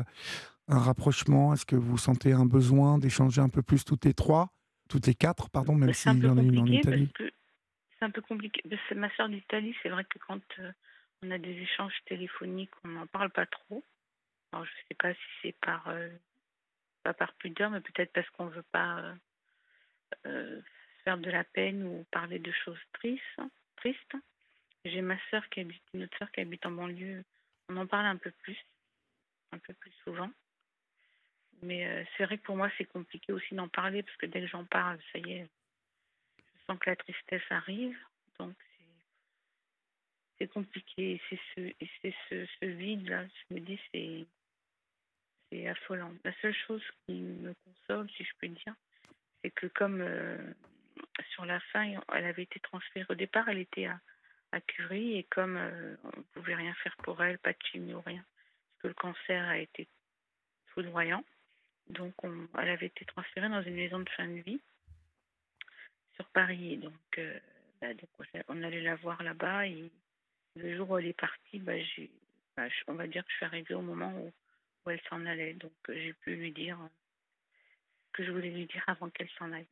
[0.68, 1.54] un rapprochement?
[1.54, 4.52] Est-ce que vous sentez un besoin d'échanger un peu plus toutes les trois
[4.90, 7.10] Toutes les quatre, pardon, même Bah, s'il y en a une en Italie?
[7.20, 8.62] c'est un peu compliqué.
[8.66, 10.72] Bah, c'est ma soeur d'Italie, c'est vrai que quand euh,
[11.24, 13.84] on a des échanges téléphoniques, on n'en parle pas trop.
[14.54, 16.10] Je sais pas si c'est par euh,
[17.18, 19.16] par pudeur, mais peut-être parce qu'on veut pas euh,
[20.28, 20.62] euh,
[21.04, 24.16] faire de la peine ou parler de choses tristes.
[24.86, 27.24] J'ai ma soeur qui habite, une autre soeur qui habite en banlieue.
[27.70, 28.58] On en parle un peu plus,
[29.54, 30.30] un peu plus souvent.
[31.62, 34.48] Mais c'est vrai que pour moi, c'est compliqué aussi d'en parler parce que dès que
[34.48, 35.48] j'en parle, ça y est,
[36.38, 37.98] je sens que la tristesse arrive.
[38.40, 38.56] Donc,
[40.44, 41.22] c'est, compliqué.
[41.30, 42.16] C'est ce, c'est
[42.60, 44.26] ce, vide-là, je me dis, c'est,
[45.52, 46.12] c'est affolant.
[46.24, 48.76] La seule chose qui me console, si je peux dire,
[49.42, 50.38] c'est que comme euh,
[51.32, 54.00] sur la fin, elle avait été transférée au départ, elle était à,
[54.52, 58.02] à Curie et comme euh, on ne pouvait rien faire pour elle, pas de chimio,
[58.02, 59.88] rien, parce que le cancer a été
[60.68, 61.24] foudroyant.
[61.90, 64.62] Donc, on, elle avait été transférée dans une maison de fin de vie
[66.16, 66.78] sur Paris.
[66.78, 67.40] Donc, euh,
[67.82, 69.68] bah, donc, on- on allait la voir là-bas.
[69.68, 69.92] Et
[70.56, 71.74] le jour où elle est partie, bah,
[72.56, 74.32] bah, on va dire que je suis arrivée au moment où,
[74.90, 75.54] elle s'en allait.
[75.54, 76.88] Donc, euh, j'ai pu lui dire euh,
[78.08, 79.68] ce que je voulais lui dire avant qu'elle s'en aille.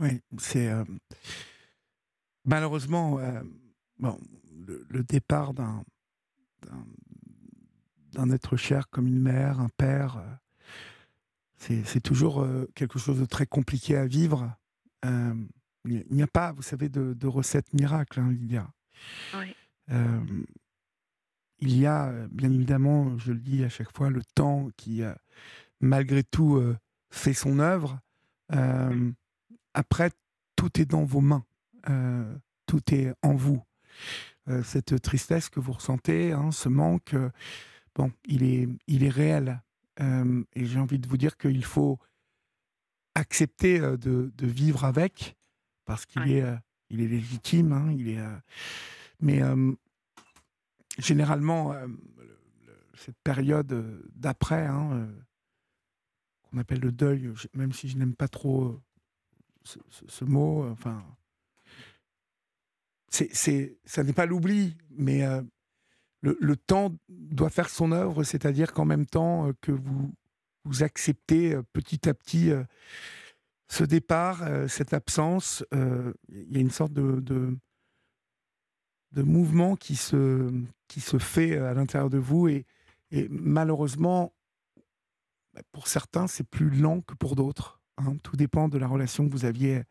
[0.00, 0.84] Oui, c'est euh,
[2.44, 3.42] malheureusement euh,
[3.98, 4.16] bon,
[4.66, 5.84] le, départ d'un
[8.12, 13.24] d'un- être cher comme une mère, un père, euh, c'est toujours euh, quelque chose de
[13.24, 14.52] très compliqué à vivre.
[15.04, 15.34] Euh,
[15.84, 18.68] il n'y a pas, vous savez, de, de recette miracle, hein, Lydia.
[19.34, 19.54] Oui.
[19.90, 20.20] Euh,
[21.60, 25.02] il y a, euh, bien évidemment, je le dis à chaque fois, le temps qui,
[25.02, 25.14] euh,
[25.80, 26.76] malgré tout, euh,
[27.10, 28.00] fait son œuvre.
[29.74, 30.10] Après,
[30.56, 31.44] tout est dans vos mains.
[32.66, 33.62] Tout est en vous.
[34.62, 37.14] Cette tristesse que vous ressentez, hein, ce manque,
[37.94, 39.62] bon, il est, il est réel.
[40.00, 41.98] Et j'ai envie de vous dire qu'il faut
[43.14, 45.36] accepter de, de vivre avec,
[45.84, 46.30] parce qu'il Ouais.
[46.38, 46.58] est,
[46.90, 47.72] il est légitime.
[47.72, 48.36] hein, il est, euh,
[49.20, 49.72] mais euh,
[50.98, 51.86] généralement, euh,
[52.94, 55.08] cette période d'après, hein,
[56.42, 58.80] qu'on appelle le deuil, même si je n'aime pas trop
[59.64, 61.04] ce, mot, enfin,
[63.10, 65.22] c'est, c'est, ça n'est pas l'oubli, mais
[66.22, 70.12] le, temps doit faire son œuvre, c'est-à-dire qu'en même temps que vous,
[70.64, 72.50] vous acceptez petit à petit
[73.68, 77.56] ce départ, euh, cette absence, euh, il y a une sorte de, de,
[79.12, 80.50] de mouvement qui se,
[80.88, 82.64] qui se fait euh, à l'intérieur de vous et,
[83.10, 84.32] et malheureusement,
[85.54, 87.80] bah, pour certains, c'est plus lent que pour d'autres.
[87.98, 88.16] hein.
[88.22, 89.82] Tout dépend de la relation que vous aviez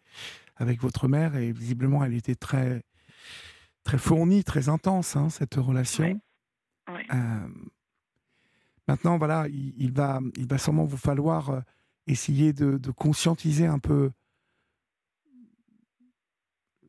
[0.56, 2.84] avec votre mère et visiblement, elle était très,
[3.84, 6.20] très fournie, très intense, hein, cette relation.
[7.14, 7.48] Euh,
[8.88, 11.62] maintenant, voilà, il, il va, il va sûrement vous falloir
[12.08, 14.12] essayer de, conscientiser un peu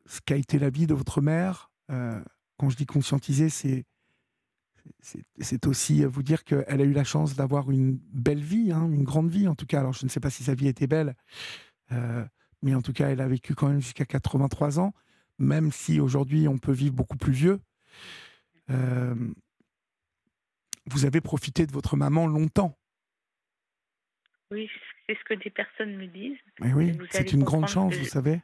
[0.05, 1.71] ce qu'a été la vie de votre mère.
[1.91, 2.23] Euh,
[2.57, 3.85] quand je dis conscientiser, c'est
[5.01, 8.89] c'est- c'est aussi vous dire qu'elle a eu la chance d'avoir une belle vie, hein,
[8.91, 9.79] une grande vie en tout cas.
[9.81, 11.15] Alors je ne sais pas si sa vie était belle,
[11.91, 12.25] euh,
[12.63, 14.93] mais en tout cas elle a vécu quand même jusqu'à 83 ans,
[15.37, 17.59] même si aujourd'hui on peut vivre beaucoup plus vieux.
[18.71, 19.15] Euh,
[20.87, 22.77] vous avez profité de votre maman longtemps.
[24.51, 24.67] Oui,
[25.09, 26.37] c'est ce que des personnes me disent.
[26.59, 28.41] Mais oui, Vous c'est une grande chance, que- vous savez.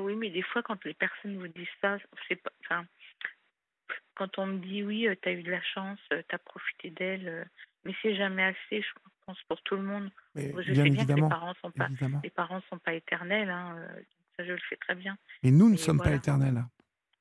[0.00, 2.50] Oui, mais des fois, quand les personnes vous disent ça, c'est pas.
[2.64, 2.84] Enfin,
[4.16, 7.28] quand on me dit oui, tu as eu de la chance, tu as profité d'elle,
[7.28, 7.44] euh,
[7.84, 8.88] mais c'est jamais assez, je
[9.24, 10.10] pense, pour tout le monde.
[10.34, 12.20] Mais Je bien sais bien évidemment, que les parents sont pas, évidemment.
[12.24, 14.00] les parents sont pas éternels, hein, euh,
[14.36, 15.16] ça je le sais très bien.
[15.44, 16.64] Mais nous ne Et sommes pas éternels,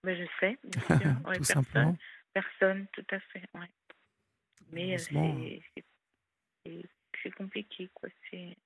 [0.04, 1.98] Mais je sais, bien sûr, ouais, tout personne, simplement.
[2.34, 3.44] personne, tout à fait.
[3.54, 3.70] Ouais.
[4.72, 5.62] Mais euh, c'est-
[7.24, 8.10] c'est compliqué, quoi.
[8.30, 8.58] C'est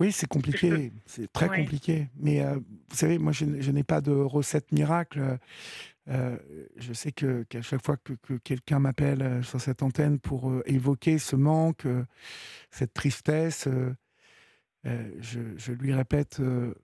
[0.00, 1.58] Oui, c'est compliqué, c'est très Ouais.
[1.58, 2.08] compliqué.
[2.16, 5.38] Mais euh, vous savez, moi, je, n'ai pas de recette miracle.
[6.08, 6.36] Euh,
[6.76, 10.50] je sais que qu'à chaque fois que, que quelqu'un m'appelle euh, sur cette antenne pour
[10.50, 12.04] euh, évoquer ce manque, euh,
[12.72, 13.94] cette tristesse, euh,
[14.86, 16.74] euh, je, je lui répète euh,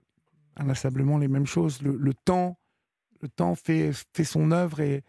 [0.55, 1.81] inlassablement les mêmes choses.
[1.81, 2.57] Le, le temps,
[3.21, 5.03] le temps fait, fait son œuvre et,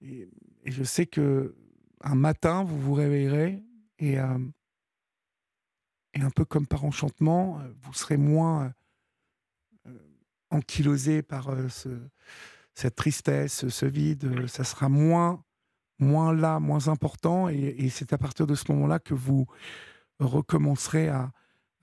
[0.00, 0.26] et,
[0.64, 1.54] et je sais que
[2.02, 3.62] un matin, vous vous réveillerez
[4.00, 4.38] et euh,
[6.14, 8.72] et un peu comme par enchantement, euh, vous serez moins
[9.86, 9.92] euh,
[10.50, 12.08] ankylosé par euh, ce-
[12.74, 14.46] cette tristesse, ce vide.
[14.48, 15.44] ça sera moins,
[15.98, 17.48] moins là, moins important.
[17.48, 19.46] Et, et c'est à partir de ce moment-là que vous
[20.18, 21.30] recommencerez à,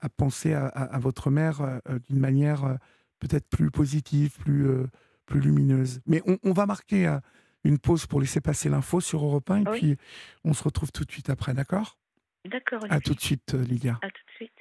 [0.00, 2.78] à penser à, à- à votre mère d'une manière
[3.18, 4.68] peut-être plus positive, plus,
[5.26, 6.00] plus lumineuse.
[6.06, 7.18] Mais on, on va marquer
[7.64, 9.78] une pause pour laisser passer l'info sur Europe 1 et Oui.
[9.78, 9.96] puis
[10.44, 11.98] on se retrouve tout de suite après, d'accord?
[12.50, 13.98] D'accord, À tout de suite, euh, Lydia.
[14.02, 14.52] À tout de suite.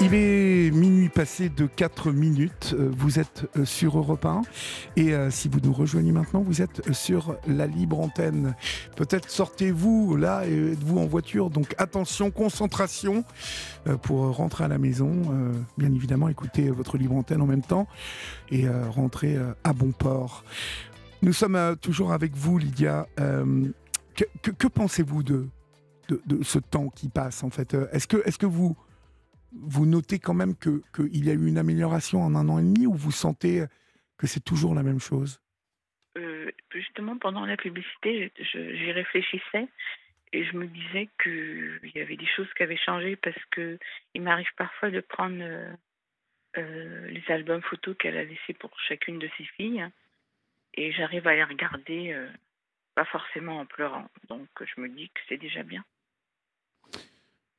[0.00, 2.72] Il est minuit passé de 4 minutes.
[2.78, 4.42] Euh, Vous êtes euh, sur Europe 1.
[4.96, 8.54] Et euh, si vous nous rejoignez maintenant, vous êtes sur la libre antenne.
[8.96, 11.50] Peut-être sortez-vous là et êtes-vous en voiture.
[11.50, 13.24] Donc attention, concentration
[13.88, 15.10] euh, pour rentrer à la maison.
[15.32, 17.88] Euh, Bien évidemment, écoutez votre libre antenne en même temps
[18.50, 18.84] et euh,
[19.64, 20.44] à bon port.
[21.22, 23.08] Nous sommes toujours avec vous, Lydia.
[23.16, 25.48] Que que- que pensez-vous de,
[26.08, 28.76] de, ce temps qui passe en fait Euh, Est-ce que, est que vous
[29.52, 32.62] vous notez quand même que qu'il y a eu une amélioration en un an et
[32.62, 33.64] demi ou vous sentez
[34.18, 35.40] que c'est toujours la même chose?
[36.18, 39.68] Euh, justement, pendant la publicité, j'y réfléchissais
[40.32, 43.78] et je me disais qu'il y avait des choses qui avaient changé parce que
[44.14, 45.42] il m'arrive parfois de prendre
[46.58, 49.86] euh, les albums photos qu'elle a laissés pour chacune de ses filles
[50.74, 52.14] et j'arrive à les regarder,
[52.94, 54.08] pas forcément en pleurant.
[54.28, 55.84] Donc je me dis que c'est déjà bien.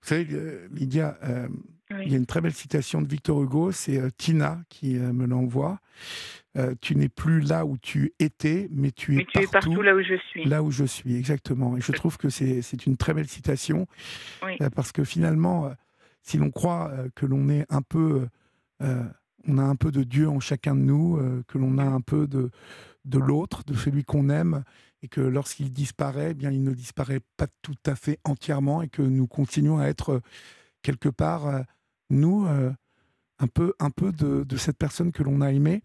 [0.01, 1.47] Vous savez, euh, Lydia, euh,
[1.91, 2.03] Oui.
[2.05, 5.11] il y a une très belle citation de Victor Hugo, c'est euh, Tina qui euh,
[5.13, 5.79] me l'envoie.
[6.81, 10.43] Tu n'es plus là où tu étais, mais tu es, partout là où je suis.
[10.43, 11.77] là où je suis, exactement.
[11.77, 13.87] Et je trouve que c'est une très belle citation,
[14.43, 14.57] Oui.
[14.75, 15.71] parce que finalement,
[16.21, 18.27] si l'on croit que l'on est un peu,
[18.81, 22.27] on a un peu de Dieu en chacun de nous, que l'on a un peu
[22.27, 22.49] de,
[23.05, 24.63] de l'autre, de celui qu'on aime,
[25.01, 28.89] et que lorsqu'il disparaît, eh bien, il ne disparaît pas tout à fait entièrement, et
[28.89, 30.21] que nous continuons à être euh,
[30.81, 31.61] quelque part, euh,
[32.09, 32.71] nous, euh,
[33.39, 35.83] un peu, un peu de, de cette personne que l'on a aimée.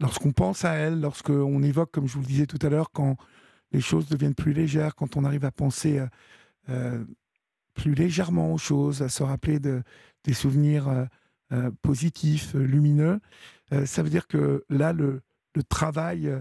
[0.00, 3.18] Lorsqu'on pense à elle, lorsqu'on évoque, comme je vous le disais tout à l'heure, quand
[3.72, 6.02] les choses deviennent plus légères, quand on arrive à penser
[7.74, 9.82] plus légèrement aux choses, à se rappeler de,
[10.24, 11.08] des souvenirs
[11.82, 13.20] positifs, lumineux,
[13.84, 15.20] ça veut dire que là, le,
[15.54, 16.40] le travail euh,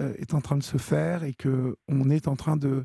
[0.00, 2.84] euh, est en train de se faire et que on est en train de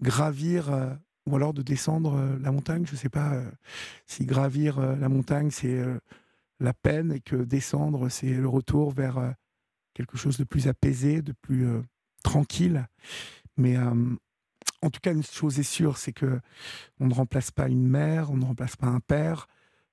[0.00, 0.94] gravir euh,
[1.26, 2.84] ou alors de descendre la montagne.
[2.86, 3.40] Je ne sais pas
[4.06, 5.80] si gravir la montagne, c'est
[6.58, 9.32] la peine et que descendre, c'est le retour vers
[9.94, 11.68] quelque chose de plus apaisé, de plus
[12.24, 12.88] tranquille.
[13.56, 16.40] Mais en tout cas, une chose est sûre, c'est que
[16.98, 19.46] on ne remplace pas une mère, on ne remplace pas un père,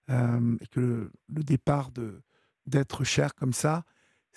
[0.09, 1.91] et que le, départ
[2.65, 3.83] d'être cher comme ça,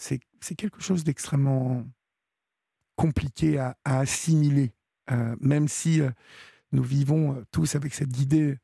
[0.03, 1.87] c'est c'est quelque chose d'extrêmement
[2.97, 4.73] compliqué à, à assimiler,
[5.13, 6.11] euh, même si euh,
[6.73, 8.59] nous vivons euh, tous avec cette idée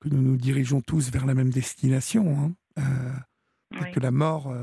[0.00, 3.12] que nous nous dirigeons tous vers la même destination, hein, euh,
[3.72, 3.88] Oui.
[3.88, 4.54] et que la mort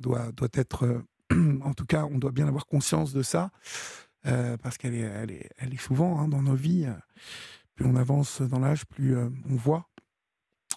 [0.00, 1.04] doit, doit être,
[1.62, 3.50] en tout cas, on doit bien avoir conscience de ça,
[4.62, 6.86] parce qu'elle est, elle est, elle est souvent hein, dans nos vies.
[7.74, 9.88] plus on avance dans l'âge, plus on voit,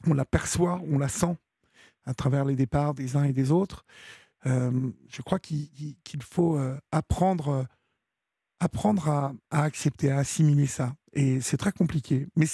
[0.08, 1.38] on l'aperçoit, on la sent
[2.06, 3.86] à travers les départs des uns et des autres.
[4.46, 7.64] Euh, je crois qu'il faut euh, apprendre, euh,
[8.60, 10.96] apprendre à, accepter, à assimiler ça.
[11.14, 12.28] Et c'est très compliqué.
[12.36, 12.46] Mais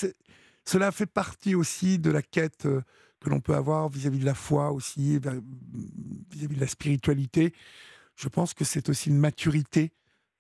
[0.66, 2.68] cela fait partie aussi de la quête
[3.20, 7.54] que l'on peut avoir vis-à-vis de la foi aussi, vis-à-vis de la spiritualité.
[8.16, 9.92] Je pense que c'est aussi une maturité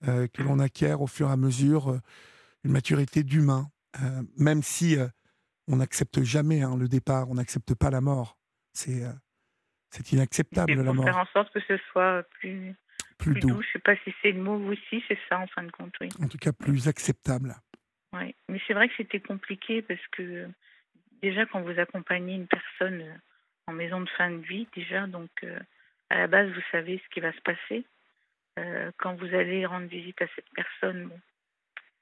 [0.01, 1.99] que l'on acquiert au fur et à mesure,
[2.63, 3.69] une maturité d'humain,
[4.37, 4.95] même si
[5.67, 8.37] on n'accepte jamais hein, le départ, on n'accepte pas la mort.
[8.73, 9.03] C'est
[9.97, 11.05] c'est inacceptable la pour mort.
[11.05, 12.75] faire en sorte que ce soit plus,
[13.17, 13.61] Plus plus doux, doux.
[13.61, 16.09] Je sais pas si c'est le mot aussi, c'est ça en fin de compte, oui.
[16.21, 17.55] en tout cas plus acceptable.
[18.13, 18.35] Ouais.
[18.49, 20.47] Mais c'est vrai que c'était compliqué parce que
[21.21, 23.13] déjà quand vous accompagnez une personne euh,
[23.67, 25.59] en maison de fin de vie, déjà, donc euh,
[26.09, 27.85] à la base vous savez ce qui va se passer.
[28.59, 31.19] Euh, quand vous allez rendre visite à cette personne, bon,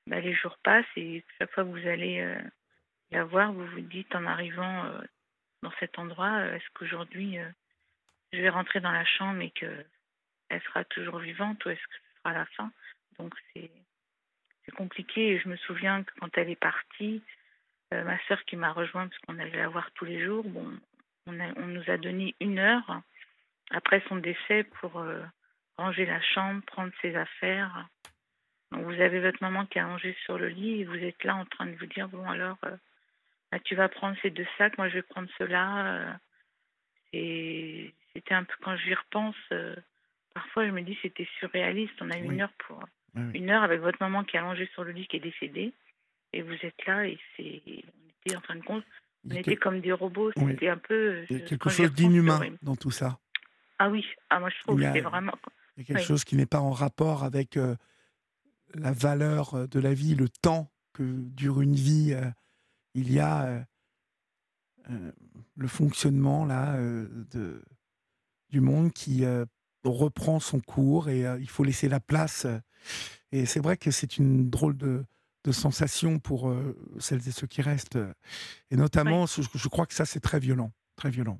[0.08, 2.40] bah, les jours passent et chaque fois que vous allez euh,
[3.12, 4.86] la voir, vous vous dites en arrivant
[5.64, 7.38] dans cet endroit, est-ce qu'aujourd'hui
[8.36, 9.86] je vais rentrer dans la chambre et que
[10.50, 12.72] elle sera toujours vivante ou est-ce que ce sera la fin
[13.18, 13.70] Donc c'est
[14.76, 15.34] compliqué.
[15.34, 17.22] Et je me souviens que quand elle est partie,
[17.94, 20.72] euh, ma sœur qui m'a rejoint parce qu'on allait la voir tous les jours, bon,
[21.28, 23.02] on nous a donné une heure
[23.72, 25.24] après son décès pour euh,
[25.78, 27.88] ranger la chambre, prendre ses affaires.
[28.72, 31.36] Donc vous avez votre maman qui est allongée sur le lit et vous êtes là
[31.36, 32.76] en train de vous dire bon alors euh,
[33.52, 36.20] bah, tu vas prendre ces deux sacs, moi je vais prendre cela.
[37.16, 39.76] Et c'était un peu quand j'y repense, euh,
[40.34, 41.94] parfois je me dis c'était surréaliste.
[42.02, 42.36] On a eu Oui.
[42.36, 42.78] une heure pour
[43.16, 43.40] Oui, oui.
[43.40, 45.74] une heure avec votre maman qui est allongée sur le lit qui est décédée
[46.34, 48.84] et vous êtes là et c'est on était en fin de compte
[49.30, 52.76] on était comme des robots c'était un peu il y a quelque chose d'inhumain dans
[52.76, 53.20] tout ça.
[53.80, 55.34] ah oui ah moi je trouve a- c'est vraiment
[55.78, 57.76] Il y a quelque chose qui n'est pas en rapport avec euh,
[58.74, 62.14] la valeur euh, de la vie, le temps que dure une vie.
[62.14, 62.30] euh,
[62.96, 63.62] il y a euh,
[64.90, 65.12] euh,
[65.56, 67.64] le fonctionnement là euh, de,
[68.50, 69.46] du monde qui euh,
[69.84, 72.46] reprend son cours et euh, il faut laisser la place.
[73.32, 75.06] et c'est vrai que c'est une drôle de,
[75.44, 76.54] de sensation pour
[77.00, 78.00] celles et ceux qui restent.
[78.72, 80.72] Et notamment, je, je crois que ça, c'est très violent.
[80.96, 81.40] Très violent.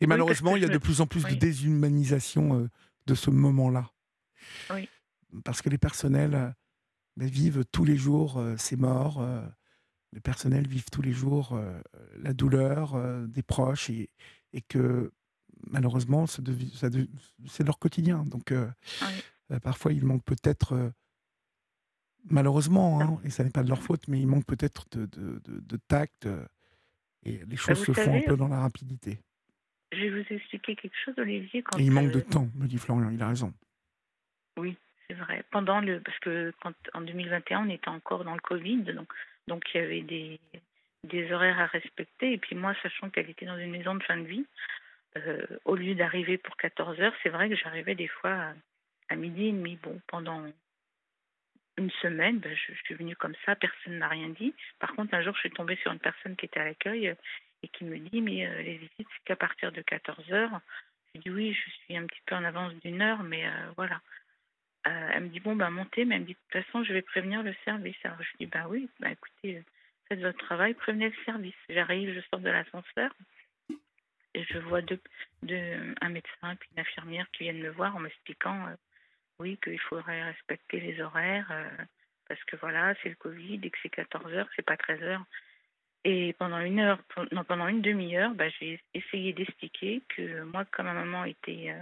[0.00, 2.68] Et malheureusement, il y a de plus en plus de déshumanisation euh,
[3.06, 3.90] de ce moment-là.
[4.70, 4.88] Oui.
[5.44, 6.50] Parce que les personnels euh,
[7.16, 9.24] ben, vivent tous les jours euh, ces morts.
[10.12, 11.80] Les personnels vivent tous les jours euh,
[12.18, 14.08] la douleur euh, des proches et,
[14.52, 15.12] et que
[15.70, 16.42] malheureusement, ça
[17.46, 18.24] c'est leur quotidien.
[18.24, 18.68] Donc euh,
[19.50, 19.58] Oui.
[19.60, 20.92] parfois, il manque peut-être,
[22.30, 25.40] malheureusement, hein, et ça n'est pas de leur faute, mais il manque peut-être de, de-
[25.44, 26.28] de- de tact
[27.24, 29.20] et les choses vous se font un peu dans la rapidité.
[29.92, 31.62] Je vais vous expliquer quelque chose, Olivier.
[31.62, 33.52] Quand, Et il manque de temps, me dit Florian, il a raison.
[34.58, 34.76] Oui,
[35.08, 35.44] c'est vrai.
[35.50, 39.08] Pendant le, parce que quand en 2021, on était encore dans le Covid, donc
[39.48, 40.38] donc il y avait
[41.04, 42.32] des horaires à respecter.
[42.32, 44.46] Et puis moi, sachant qu'elle était dans une maison de fin de vie,
[45.16, 48.52] euh, au lieu d'arriver pour 14 heures, c'est vrai que j'arrivais des fois
[49.08, 49.76] à, midi et demi.
[49.82, 50.44] Bon, pendant
[51.78, 54.54] une semaine, ben, je, suis venue comme ça, personne n'a rien dit.
[54.78, 57.14] Par contre, un jour, je suis tombée sur une personne qui était à l'accueil euh,
[57.62, 60.60] et qui me dit, mais euh, les visites, c'est qu'à partir de 14 heures.
[61.14, 63.44] Je dis oui, je suis un petit peu en avance d'une heure, mais
[63.76, 64.02] voilà.
[64.88, 66.92] Euh, elle me dit bon bah montez, mais elle me dit de toute façon je
[66.92, 67.96] vais prévenir le service.
[68.04, 69.62] Alors je dis bah oui, bah écoutez, euh,
[70.08, 71.54] faites votre travail, prévenez le service.
[71.68, 73.12] J'arrive, je sors de l'ascenseur
[74.34, 75.00] et je vois deux,
[76.00, 78.76] un médecin puis une infirmière qui viennent me voir en m'expliquant euh,
[79.40, 81.52] oui qu'il faudrait respecter les horaires
[82.28, 85.24] parce que voilà c'est le Covid et que c'est 14 heures, c'est pas 13 heures.
[86.04, 87.00] Et pendant une heure,
[87.32, 91.74] non, pendant une demi-heure, bah, j'ai essayé d'expliquer que moi, comme ma maman était,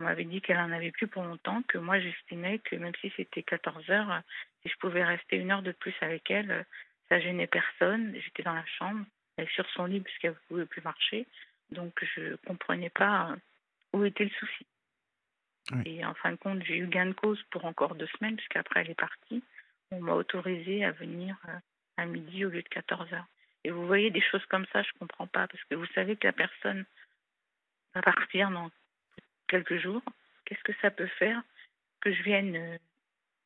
[0.00, 3.12] on m'avait dit qu'elle en avait plus pour longtemps, que moi j'estimais que même si
[3.16, 4.20] c'était 14 heures, euh,
[4.62, 6.62] si je pouvais rester une heure de plus avec elle, euh,
[7.08, 8.14] ça gênait personne.
[8.14, 9.04] J'étais dans la chambre,
[9.36, 11.26] elle est sur son lit puisqu'elle ne pouvait plus marcher,
[11.70, 13.36] donc je comprenais pas euh,
[13.92, 14.66] où était le souci.
[15.72, 15.82] Oui.
[15.86, 18.80] Et en fin de compte, j'ai eu gain de cause pour encore deux semaines, puisqu'après
[18.80, 19.42] elle est partie.
[19.90, 21.36] On m'a autorisé à venir
[21.96, 23.26] à midi au lieu de 14 heures.
[23.64, 26.26] Et vous voyez des choses comme ça, je comprends pas, parce que vous savez que
[26.26, 26.84] la personne
[27.94, 28.70] va partir dans
[29.48, 30.02] quelques jours.
[30.44, 31.42] Qu'est-ce que ça peut faire
[32.00, 32.78] que je vienne euh,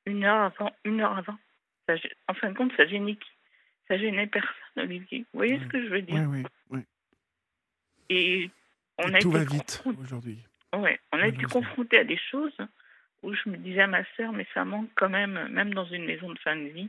[0.07, 1.39] une heure avant, une heure avant
[1.89, 1.95] ça,
[2.29, 3.31] En fin de compte, ça gênait qui
[3.89, 5.21] Ça gênait personne, Olivier.
[5.33, 6.29] Vous voyez ce que je veux dire?
[6.29, 6.81] Oui, oui.
[8.11, 8.51] Et
[8.99, 10.39] on Et a tout été va vite confrontés- aujourd'hui.
[10.75, 12.57] Ouais, on a été confronté à des choses
[13.23, 16.05] où je me disais à ma sœur, mais ça manque quand même, même dans une
[16.07, 16.89] maison de fin de vie,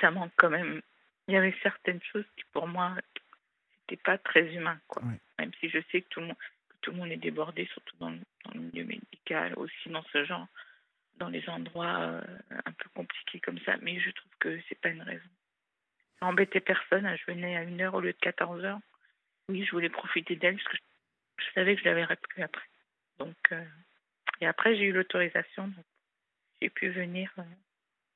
[0.00, 0.80] ça manque quand même.
[1.28, 2.94] Il y avait certaines choses qui, pour moi,
[3.80, 5.02] c'était pas très humain, quoi.
[5.04, 5.18] Ouais.
[5.38, 6.36] Même si je sais que tout le monde,
[6.82, 10.24] tout le monde est débordé, surtout dans le, dans le milieu médical, aussi dans ce
[10.24, 10.46] genre,
[11.16, 12.20] dans les endroits euh,
[12.50, 13.76] un peu compliqués comme ça.
[13.80, 15.28] Mais je trouve que c'est pas une raison.
[16.18, 17.06] Ça embêtait personne.
[17.06, 17.16] hein.
[17.16, 18.80] Je venais à une heure au lieu de 14 heures.
[19.48, 20.76] Oui, je voulais profiter d'elle parce que
[21.38, 22.68] je, savais que je l'avais rappelé après.
[23.18, 23.64] Donc, euh,
[24.40, 25.72] et après, j'ai eu l'autorisation.
[26.60, 27.42] J'ai pu venir euh,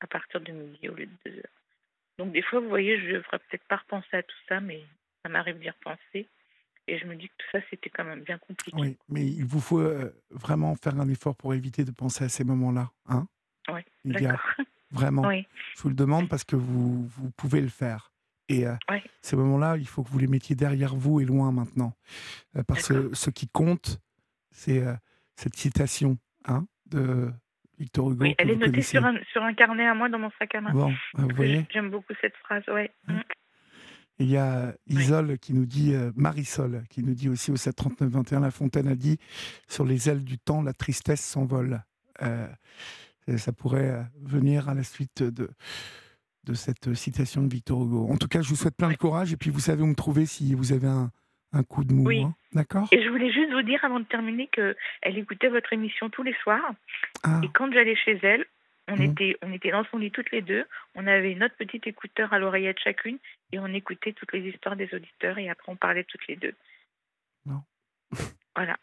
[0.00, 1.62] à partir de midi au lieu de deux heures.
[2.18, 4.82] Donc, des fois, vous voyez, je ne devrais peut-être pas repenser à tout ça, mais
[5.22, 6.28] ça m'arrive d'y repenser.
[6.88, 8.76] Et je me dis que tout ça, c'était quand même bien compliqué.
[8.80, 12.28] Oui, mais il vous faut euh, vraiment faire un effort pour éviter de penser à
[12.28, 12.90] ces moments-là.
[13.08, 13.26] Hein
[13.68, 14.40] Oui, a D'accord.
[14.92, 15.22] vraiment.
[15.22, 18.12] Oui, Je vous le demande parce que vous, vous pouvez le faire.
[18.48, 19.02] Et euh, Ouais.
[19.22, 21.92] ces moments-là, il faut que vous les mettiez derrière vous et loin maintenant.
[22.56, 24.00] Euh, parce que ce qui compte,
[24.52, 24.94] c'est euh,
[25.34, 27.32] cette citation hein, de
[27.80, 28.22] Victor Hugo.
[28.22, 28.34] oui.
[28.38, 30.70] Elle est notée sur un, sur un carnet à moi dans mon sac à main.
[30.72, 32.92] Bon, vous voyez, J'aime beaucoup cette phrase, ouais.
[33.08, 33.18] Mm.
[34.18, 38.40] Il y a Isole qui nous dit, euh, Marisol, qui nous dit aussi au 739-21,
[38.40, 39.18] La Fontaine a dit
[39.68, 41.82] Sur les ailes du temps, la tristesse s'envole.
[42.22, 42.46] Euh,
[43.36, 45.50] ça pourrait euh, venir à la suite de,
[46.44, 48.08] de cette citation de Victor Hugo.
[48.10, 49.94] En tout cas, je vous souhaite plein de courage et puis vous savez où me
[49.94, 51.10] trouver si vous avez un,
[51.52, 52.04] un coup de mou.
[52.06, 52.22] Oui.
[52.22, 52.34] hein.
[52.52, 52.88] D'accord?
[52.92, 56.22] Et je voulais juste vous dire avant de terminer que elle écoutait votre émission tous
[56.22, 56.72] les soirs.
[57.22, 58.46] Ah, Et quand j'allais chez elle,
[58.88, 59.02] on, Mhm.
[59.02, 60.64] était, on était dans son lit toutes les deux.
[60.94, 63.18] On avait notre petit écouteur à l'oreillette chacune
[63.52, 66.54] et on écoutait toutes les histoires des auditeurs et après on parlait toutes les deux.
[67.44, 67.62] Non.
[68.56, 68.76] Voilà.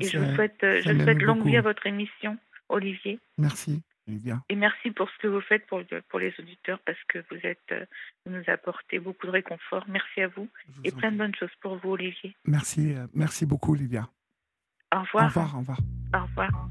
[0.00, 2.36] Et je vous souhaite, euh, je souhaite longue vie à votre émission,
[2.68, 3.18] Olivier.
[3.38, 4.40] Merci, Olivia.
[4.48, 7.58] Et merci pour ce que vous faites pour, pour les auditeurs parce que vous êtes,
[7.72, 7.84] euh,
[8.26, 9.84] vous nous apportez beaucoup de réconfort.
[9.88, 10.48] Merci à vous
[10.84, 12.34] et plein de bonnes choses pour vous, Olivier.
[12.44, 14.08] Merci, euh, merci beaucoup, Olivia.
[14.92, 15.26] Au Au revoir.
[15.28, 15.78] revoir, au revoir.
[16.14, 16.68] Au revoir.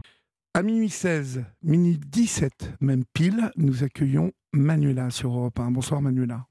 [0.56, 5.72] À minuit 16, minuit 17, même pile, nous accueillons Manuela sur Europe 1.
[5.72, 6.48] Bonsoir Manuela.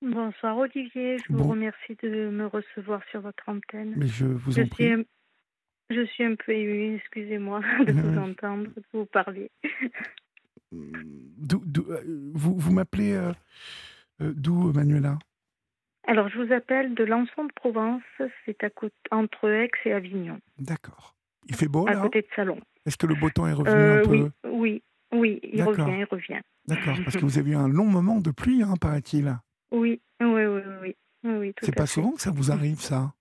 [0.00, 1.42] Bonsoir Olivier, je Bon.
[1.42, 3.94] vous remercie de me recevoir sur votre antenne.
[3.96, 4.92] Mais je vous Je en suis, prie.
[4.92, 5.02] un,
[5.90, 9.50] je suis un peu émue, excusez-moi de vous entendre, de vous parler.
[10.72, 13.32] Euh, vous vous m'appelez euh,
[14.20, 15.18] Euh, D'où, Manuela?
[16.06, 18.02] Alors, je vous appelle de l'Anson de Provence.
[18.46, 21.14] C'est à côté, entre Aix et Avignon, D'accord.
[21.48, 22.00] Il fait beau, à là?
[22.02, 22.60] côté de Salon.
[22.86, 25.96] Est-ce que le beau temps est revenu Euh, un peu oui, oui, oui, il revient,
[25.98, 26.40] il revient.
[26.66, 29.36] D'accord, parce que vous avez eu un long moment de pluie, hein, paraît-il.
[29.70, 31.94] Oui, oui, oui, oui, oui, C'est pas fait.
[31.94, 33.12] souvent que ça vous arrive, ça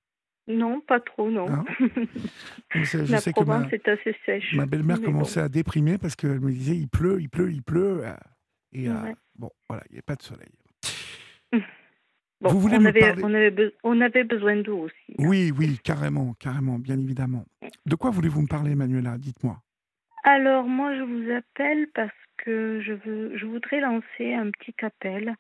[0.48, 1.50] Non, pas trop, non.
[1.50, 1.66] Hein
[2.74, 4.54] Je La sais que ma, est assez sèche.
[4.56, 8.06] ma belle-mère commençait à déprimer parce qu'elle me disait il pleut, il pleut, il pleut.
[8.06, 8.14] euh,
[8.74, 10.52] Et euh, bon, voilà, il n'y a pas de soleil.
[12.42, 15.16] Bon, Vous voulez on, me avait, parler on, avait be- on avait besoin d'eau aussi.
[15.20, 17.46] Oui, oui, carrément, carrément, bien évidemment.
[17.86, 19.18] De quoi voulez-vous me parler, Manuela?
[19.18, 19.58] Dites-moi.
[20.24, 25.36] Alors moi je vous appelle parce que je veux je voudrais lancer un petit appel.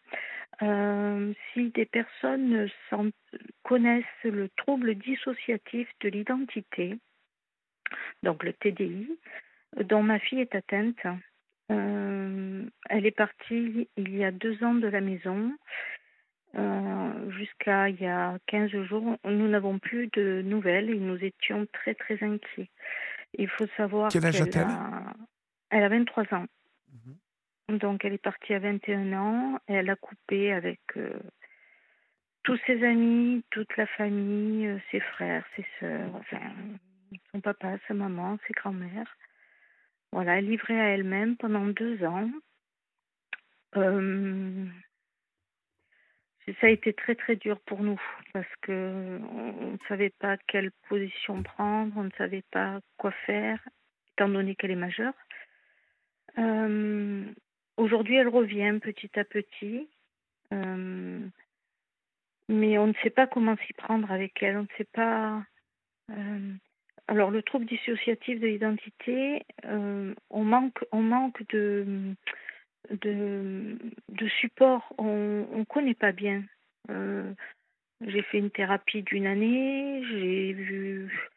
[0.63, 3.09] Euh, si des personnes s'en-
[3.63, 6.97] connaissent le trouble dissociatif de l'identité,
[8.21, 9.07] donc le TDI,
[9.85, 10.97] dont ma fille est atteinte,
[11.71, 15.51] euh, elle est partie il y a deux ans de la maison.
[16.55, 21.65] Euh, Jusqu'à il y a 15 jours, nous n'avons plus de nouvelles et nous étions
[21.71, 22.69] très très inquiets.
[23.37, 24.67] Il faut savoir Quel âge qu'elle a-t-elle?
[24.67, 25.13] a,
[25.69, 26.45] elle a 23 ans.
[27.69, 31.13] Donc elle est partie à 21 ans et elle a coupé avec euh,
[32.43, 36.41] tous ses amis, toute la famille, euh, ses frères, ses sœurs, enfin
[37.31, 39.17] son papa, sa maman, ses grands-mères.
[40.11, 42.29] Voilà, elle livrée à elle-même pendant deux ans.
[43.77, 44.65] Euh,
[46.59, 48.01] ça a été très très dur pour nous
[48.33, 53.59] parce que on ne savait pas quelle position prendre, on ne savait pas quoi faire,
[54.13, 55.13] étant donné qu'elle est majeure.
[56.37, 57.23] Euh,
[57.77, 59.89] Aujourd'hui, elle revient petit à petit,
[60.53, 61.19] euh,
[62.47, 64.57] mais on ne sait pas comment s'y prendre avec elle.
[64.57, 65.43] On ne sait pas.
[66.11, 66.53] euh,
[67.07, 72.13] alors, le trouble dissociatif de l'identité, on manque, on manque de
[72.89, 73.77] de,
[74.39, 74.93] support.
[74.97, 76.43] On ne connaît pas bien.
[76.89, 77.31] Euh,
[78.05, 81.29] j'ai fait une thérapie d'une année, j'ai vu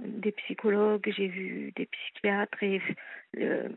[0.00, 2.80] des psychologues, j'ai vu des psychiatres et
[3.38, 3.68] euh,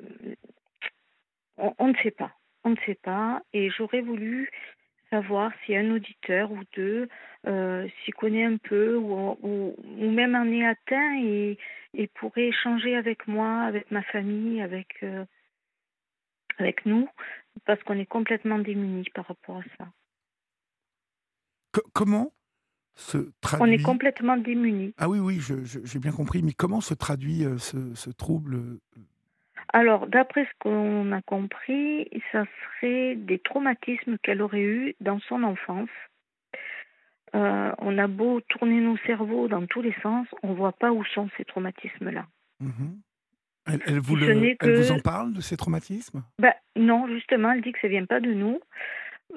[1.57, 2.31] on, ne sait pas.
[2.63, 3.41] On ne sait pas.
[3.53, 4.49] Et j'aurais voulu
[5.09, 7.07] savoir si un auditeur ou deux
[7.47, 11.57] euh, s'y connaît un peu ou, même en est atteint et,
[11.93, 15.23] et pourrait échanger avec moi, avec ma famille, avec, euh,
[16.57, 17.07] avec nous,
[17.65, 19.89] parce qu'on est complètement démunis par rapport à ça.
[21.71, 22.31] Co- comment
[22.95, 24.93] se traduit On est complètement démunis.
[24.97, 28.79] Ah oui, oui, j'ai bien compris, mais comment se traduit euh, ce, ce trouble euh,
[29.73, 32.45] Alors, d'après ce qu'on a compris, ça
[32.79, 35.89] serait des traumatismes qu'elle aurait eus dans son enfance.
[37.35, 40.91] Euh, on a beau tourner nos cerveaux dans tous les sens, on ne voit pas
[40.91, 42.25] où sont ces traumatismes-là.
[42.61, 43.01] mhm.
[43.68, 46.24] Elle, elle vous le- elle vous que- en parle de ces traumatismes?
[46.39, 48.59] Ben, non, justement, elle dit que ça vient pas de nous.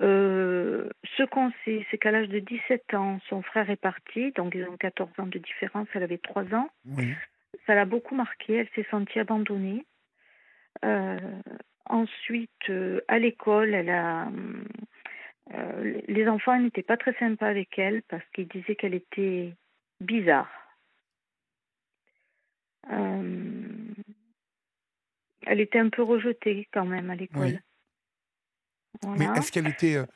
[0.00, 4.54] Euh, ce qu'on sait, c'est qu'à l'âge de 17 ans, son frère est parti, donc
[4.54, 6.70] ils ont 14 ans de différence, elle avait 3 ans.
[6.86, 7.12] Oui.
[7.66, 9.84] Ça l'a beaucoup marquée, elle s'est sentie abandonnée.
[10.84, 11.18] Euh,
[11.86, 14.28] ensuite, euh, à l'école, elle a,
[16.06, 19.52] les enfants n'étaient pas très sympas avec elle parce qu'ils disaient qu'elle était
[20.00, 20.48] bizarre.
[22.92, 23.59] Euh,
[25.46, 27.42] elle était un peu rejetée quand même à l'école.
[27.44, 27.58] Oui.
[29.18, 30.06] Mais est-ce qu'elle était euh,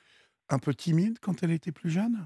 [0.49, 2.19] un peu timide quand elle était plus jeune?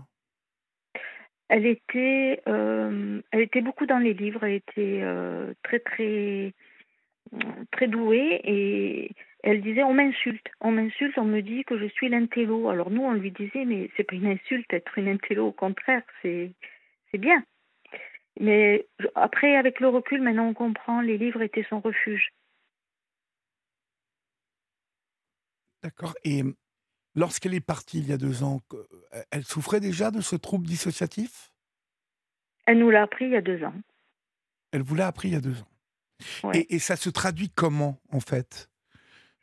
[1.48, 4.44] Elle était, euh, elle était beaucoup dans les livres.
[4.44, 6.54] Elle était euh, très très
[7.72, 9.10] très douée et
[9.42, 12.68] elle disait on m'insulte, on m'insulte, on me dit que je suis l'intello.
[12.70, 16.02] Alors nous on lui disait mais c'est pas une insulte être une intello, au contraire
[16.22, 16.52] c'est
[17.10, 17.44] c'est bien.
[18.40, 22.30] Mais après avec le recul maintenant on comprend les livres étaient son refuge.
[25.82, 26.14] D'accord.
[26.24, 26.56] Et euh,
[27.14, 30.66] lorsqu'elle est partie il y a deux ans, euh, elle souffrait déjà de ce trouble
[30.66, 31.52] dissociatif?
[32.66, 33.74] Elle nous l'a appris il y a deux ans.
[34.72, 35.68] Elle vous l'a appris il y a deux ans.
[36.44, 36.58] Ouais.
[36.58, 38.68] Et, et ça se traduit comment, en fait?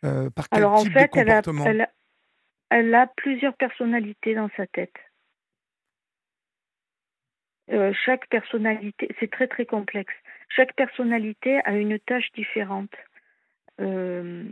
[0.03, 1.65] Euh, Par quel Alors en fait de elle a, comportement?
[1.65, 1.89] elle, a,
[2.69, 4.93] elle a plusieurs personnalités dans sa tête.
[7.71, 10.13] Euh, chaque personnalité, c'est très très complexe.
[10.49, 12.93] Chaque personnalité a une tâche différente.
[13.81, 14.45] Euh,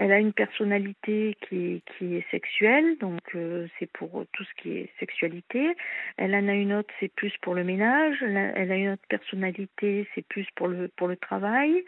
[0.00, 4.62] elle a une personnalité qui est, qui est sexuelle, donc euh, c'est pour tout ce
[4.62, 5.76] qui est sexualité.
[6.16, 8.16] Elle en a une autre, c'est plus pour le ménage.
[8.22, 11.84] Elle a, elle a une autre personnalité, c'est plus pour le, pour le travail.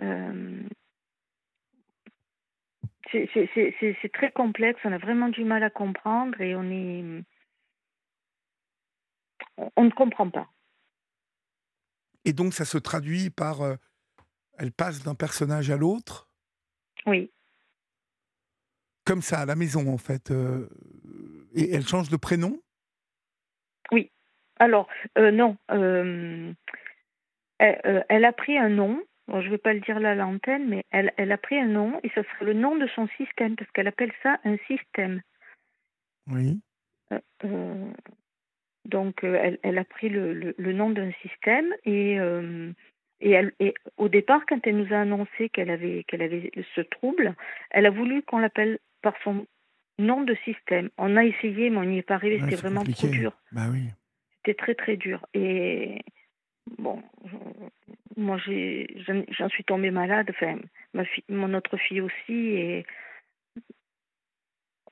[0.00, 0.62] Euh,
[3.10, 7.24] c'est- très complexe, on a vraiment du mal à comprendre et on est.
[9.56, 10.48] On, on ne comprend pas.
[12.24, 13.62] Et donc, ça se traduit par.
[13.62, 13.74] euh,
[14.56, 16.28] elle passe d'un personnage à l'autre,
[17.06, 17.30] Oui,
[19.06, 20.30] comme ça, à la maison, en fait.
[20.30, 20.68] euh,
[21.54, 22.60] Et elle change de prénom?
[24.58, 24.88] Alors,
[25.18, 25.58] euh, non.
[25.70, 26.50] euh,
[27.58, 29.02] elle, elle a pris un nom.
[29.28, 31.58] Bon, je ne vais pas le dire là à l'antenne, mais elle, elle a pris
[31.58, 34.56] un nom et ce serait le nom de son système, parce qu'elle appelle ça un
[34.66, 35.20] système.
[36.30, 36.58] Oui.
[38.86, 42.14] Donc, elle, elle a pris le, le, le nom d'un système et,
[43.20, 46.80] et, elle, et au départ, quand elle nous a annoncé qu'elle avait, qu'elle avait ce
[46.80, 47.34] trouble,
[47.70, 48.78] elle a voulu qu'on l'appelle
[49.10, 49.46] par son
[50.00, 50.90] nom de système.
[50.98, 52.36] On a essayé, mais on n'y est pas arrivé.
[52.36, 53.32] Ouais, C'était vraiment trop dur.
[53.52, 53.84] Bah oui.
[54.38, 55.24] C'était très très dur.
[55.32, 56.00] Et
[56.78, 57.00] bon,
[58.16, 60.26] moi j'en suis tombée malade.
[60.30, 60.58] Enfin,
[60.92, 62.32] ma fille, mon autre fille aussi.
[62.64, 62.84] Et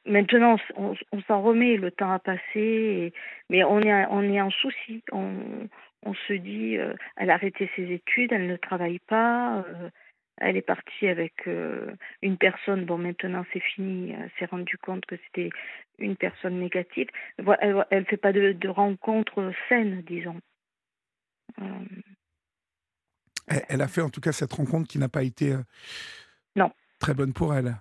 [0.06, 1.76] maintenant, on, on- on s'en remet.
[1.76, 2.40] Le temps a passé.
[2.56, 3.12] et-
[3.50, 5.02] mais on est, on est en souci.
[5.12, 5.68] On,
[6.04, 9.64] on se dit, euh, elle a arrêté ses études, elle ne travaille pas.
[9.68, 9.90] euh,
[10.38, 12.84] elle est partie avec euh, une personne.
[12.84, 14.12] Bon, maintenant c'est fini.
[14.12, 15.50] Elle s'est rendue compte que c'était
[15.98, 17.08] une personne négative.
[17.60, 20.40] Elle, elle fait pas de, de rencontres saines, disons.
[21.60, 21.64] Euh,
[23.46, 25.62] Elle, elle a fait en tout cas cette rencontre qui n'a pas été euh,
[26.56, 26.72] Non.
[26.98, 27.76] très bonne pour elle.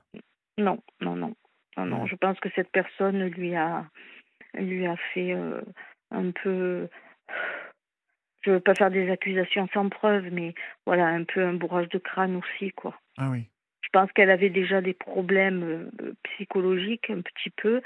[0.57, 1.35] non, non, non,
[1.77, 2.05] non, non.
[2.05, 3.89] Je pense que cette personne lui a,
[4.53, 5.33] lui a fait
[6.11, 6.87] un peu.
[8.43, 10.53] Je veux pas faire des accusations sans preuve, mais
[10.85, 12.99] voilà, un peu un bourrage de crâne aussi, quoi.
[13.17, 13.45] Ah oui.
[13.81, 17.81] Je pense qu'elle avait déjà des problèmes euh, psychologiques un petit peu,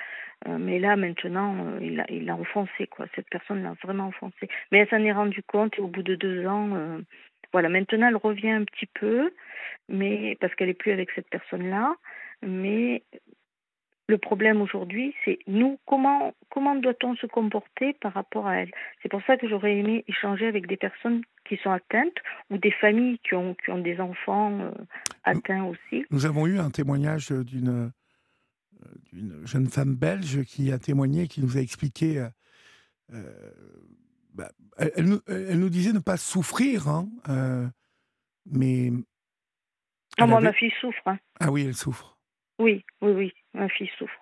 [0.47, 3.07] euh, mais là maintenant, euh, il l'a il l'a enfoncé quoi.
[3.13, 4.47] Cette personne l'a vraiment enfoncé.
[4.71, 7.01] Mais elle s'en est rendue compte et au bout de deux ans,
[7.51, 7.67] voilà.
[7.67, 9.33] Maintenant, elle revient un petit peu,
[9.89, 11.95] mais parce qu'elle est plus avec cette personne-là.
[12.41, 13.03] Mais
[14.07, 18.71] le problème aujourd'hui, c'est nous comment comment doit-on se comporter par rapport à elle?
[19.03, 22.17] C'est pour ça que j'aurais aimé échanger avec des personnes qui sont atteintes
[22.49, 24.71] ou des familles qui ont qui ont des enfants euh,
[25.23, 26.05] atteints aussi.
[26.11, 27.91] Nous avons eu un témoignage d'une
[29.11, 32.19] d'une jeune femme belge qui a témoigné, qui nous a expliqué.
[32.19, 32.29] euh,
[33.13, 33.51] euh,
[34.33, 37.65] bah, elle, elle nous, elle nous disait ne pas souffrir, hein, euh,
[38.45, 38.91] mais.
[40.17, 41.01] Ah, elle moi, avait- ma fille souffre.
[41.07, 41.17] hein.
[41.39, 42.16] Ah oui, elle souffre.
[42.59, 44.19] Oui, oui, oui, ma fille souffre.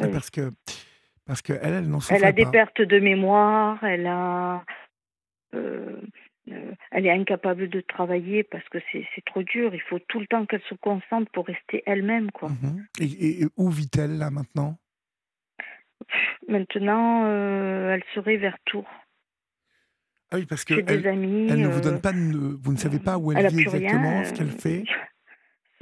[0.00, 0.08] Oui.
[0.12, 0.52] Parce que
[1.26, 2.50] parce que elle, elle n'en souffrait Elle a des pas.
[2.50, 4.64] pertes de mémoire, elle a,
[5.54, 6.00] euh,
[6.50, 9.74] euh, elle est incapable de travailler parce que c'est trop dur.
[9.74, 12.50] Il faut tout le temps qu'elle se concentre pour rester elle-même, quoi.
[12.50, 12.86] Mhm.
[13.00, 14.76] Et, et- et où vit-elle là maintenant?
[16.48, 18.88] Maintenant, euh, elle serait vers Tours.
[20.30, 21.46] Ah oui, parce que elle, amis.
[21.48, 22.18] elle ne vous donne pas de,
[22.60, 23.74] vous ne savez pas où elle, vit rien.
[23.76, 24.84] exactement, ce qu'elle fait?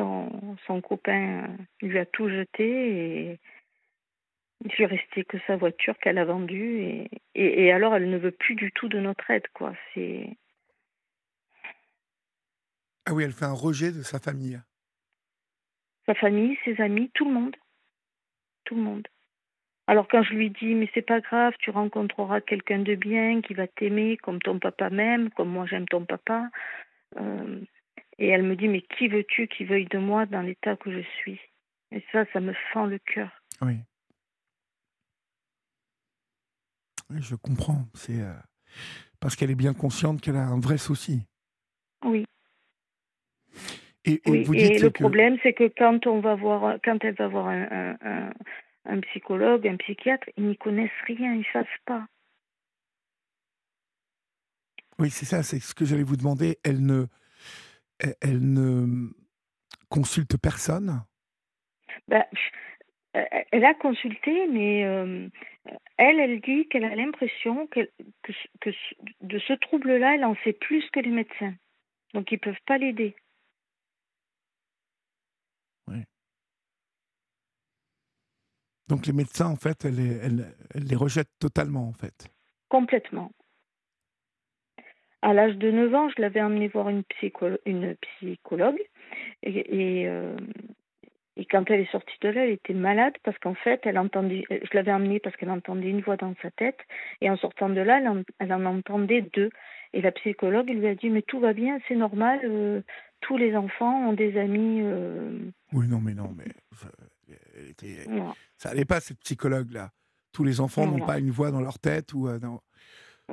[0.02, 3.40] Son, son copain euh, lui a tout jeté et
[4.64, 8.18] il lui restait que sa voiture qu'elle a vendue et, et, et alors elle ne
[8.18, 9.74] veut plus du tout de notre aide quoi.
[9.94, 10.36] C'est
[13.06, 14.60] Ah oui, elle fait un rejet de sa famille.
[16.06, 17.56] sa famille, ses amis, tout le monde,
[18.64, 19.08] tout le monde.
[19.86, 23.54] Alors quand je lui dis mais c'est pas grave, tu rencontreras quelqu'un de bien qui
[23.54, 26.50] va t'aimer comme ton papa m'aime, comme moi j'aime ton papa.
[27.18, 27.60] euh,
[28.18, 31.02] et elle me dit mais qui veux-tu qui veuille de moi dans l'état que je
[31.18, 31.40] suis?
[31.90, 33.30] Et ça, ça me fend le cœur.
[33.60, 33.76] Oui.
[37.10, 37.84] Je comprends.
[37.94, 38.32] C'est euh,
[39.20, 41.26] parce qu'elle est bien consciente qu'elle a un vrai souci.
[42.04, 42.24] Oui.
[44.04, 46.78] Et, et Oui, vous et dites le que problème, c'est que quand on va voir,
[46.84, 48.32] quand elle va voir un, un, un,
[48.86, 52.06] un psychologue, un psychiatre, ils n'y connaissent rien, ils savent pas.
[54.98, 56.58] oui, c'est ça, c'est ce que j'allais vous demander.
[56.64, 57.06] Elle ne,
[58.20, 59.10] elle, ne
[59.88, 61.02] consulte personne?
[62.12, 62.22] Euh,
[63.52, 65.28] elle a consulté, mais euh,
[65.96, 67.80] elle, elle dit qu'elle a l'impression que,
[69.20, 71.54] de ce trouble-là, elle en sait plus que les médecins.
[72.14, 73.14] Donc, ils peuvent pas l'aider.
[78.88, 82.28] Donc les médecins, en fait, elle, les- elle- elle les rejette totalement, en fait.
[82.68, 83.32] Complètement.
[85.22, 88.80] À l'âge de 9 ans, je l'avais emmenée voir une, psycho- une psychologue.
[89.44, 90.36] Et, et, euh,
[91.36, 94.44] et quand elle est sortie de là, elle était malade parce qu'en fait, elle entendait.
[94.50, 96.78] Je l'avais emmenée parce qu'elle entendait une voix dans sa tête.
[97.20, 99.50] Et en sortant de là, elle en, elle en entendait deux.
[99.94, 102.40] Et la psychologue lui a dit Mais tout va bien, c'est normal.
[102.44, 102.80] euh,
[103.20, 104.80] tous les enfants ont des amis.
[104.82, 105.38] euh,
[105.72, 106.88] Oui, non, mais non, mais ça,
[107.56, 108.34] elle était- voilà.
[108.56, 109.90] ça allait pas cette psychologue-là.
[110.32, 112.60] Tous les enfants n'ont pas une voix dans leur tête ou euh, dans-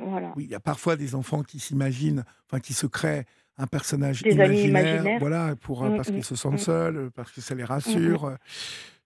[0.07, 0.33] Voilà.
[0.35, 3.25] Oui, il y a parfois des enfants qui s'imaginent, enfin qui se créent
[3.57, 5.19] un personnage Des imaginaire, imaginaires.
[5.19, 6.57] voilà, pour euh, Mm, parce qu'ils se sentent mm.
[6.59, 8.25] seuls, euh, parce que ça les rassure.
[8.25, 8.35] euh.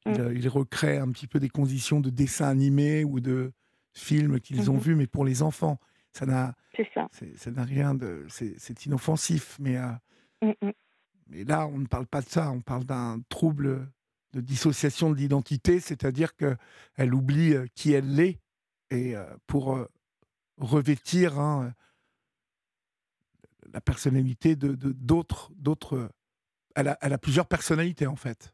[0.06, 3.52] Ils, ils recréent un petit peu des conditions de dessins animés ou de
[3.94, 5.80] films qu'ils ont vus, mais pour les enfants,
[6.11, 7.52] ça n'a, C'est ça.
[7.52, 9.57] n'a rien de, c'est inoffensif.
[9.60, 10.53] Mais, euh,
[11.30, 13.88] mais là, on ne parle pas de ça, on parle d'un trouble
[14.34, 18.40] de dissociation de l'identité, c'est-à-dire qu'elle oublie qui elle est
[18.91, 19.15] et
[19.48, 19.88] pour
[20.57, 21.73] revêtir hein,
[23.73, 26.09] la personnalité de d'autres, d'autres.
[26.75, 28.53] Elle a, elle a plusieurs personnalités en fait.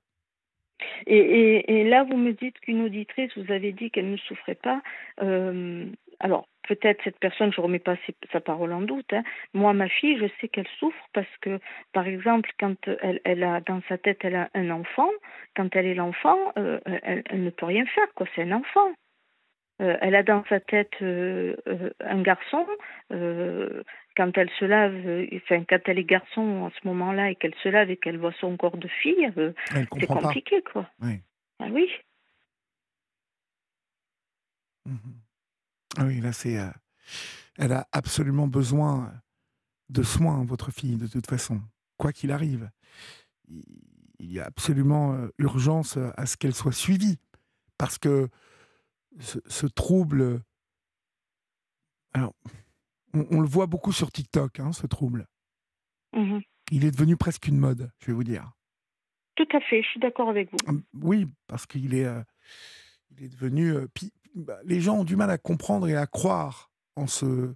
[1.07, 4.81] Et, et, là, vous me dites qu'une auditrice, vous avez dit qu'elle ne souffrait pas.
[5.21, 5.85] Euh,
[6.19, 7.95] alors, peut-être cette personne, je ne remets pas
[8.31, 9.11] sa parole en doute.
[9.13, 9.23] Hein.
[9.53, 11.59] Moi, ma fille, je sais qu'elle souffre parce que,
[11.93, 15.09] par exemple, quand elle, elle, a dans sa tête, elle a un enfant,
[15.55, 18.07] quand elle est l'enfant, euh, elle, elle, ne peut rien faire.
[18.35, 18.93] C'est un enfant.
[19.81, 22.65] Euh, elle a dans sa tête euh, euh un garçon.
[24.17, 24.93] Quand elle se lave,
[25.35, 28.33] enfin quand elle est garçon à ce moment-là et qu'elle se lave et qu'elle voit
[28.41, 29.31] son corps de fille,
[29.71, 30.71] c'est compliqué, pas.
[30.71, 30.89] quoi.
[31.01, 31.21] Oui.
[31.59, 31.89] Ah oui.
[34.85, 34.95] Mmh
[35.97, 36.57] ah oui, là, c'est.
[37.57, 39.11] Elle a absolument besoin
[39.89, 41.61] de soins, votre fille, de toute façon.
[41.97, 42.69] Quoi qu'il arrive.
[43.47, 47.17] Il y a absolument urgence à ce qu'elle soit suivie.
[47.77, 48.29] Parce que
[49.19, 50.41] ce, trouble.
[52.13, 52.33] Alors,
[53.13, 55.27] on, le voit beaucoup sur TikTok, hein, ce trouble.
[56.13, 56.39] Mmh
[56.71, 58.51] il est devenu presque une mode, je vais vous dire.
[59.33, 60.57] Tout à fait, je suis d'accord avec vous.
[60.67, 62.21] Hum, oui, parce qu'il est, euh,
[63.09, 63.73] il est devenu.
[64.35, 67.55] Bah, les gens ont du mal à comprendre et à croire en ce.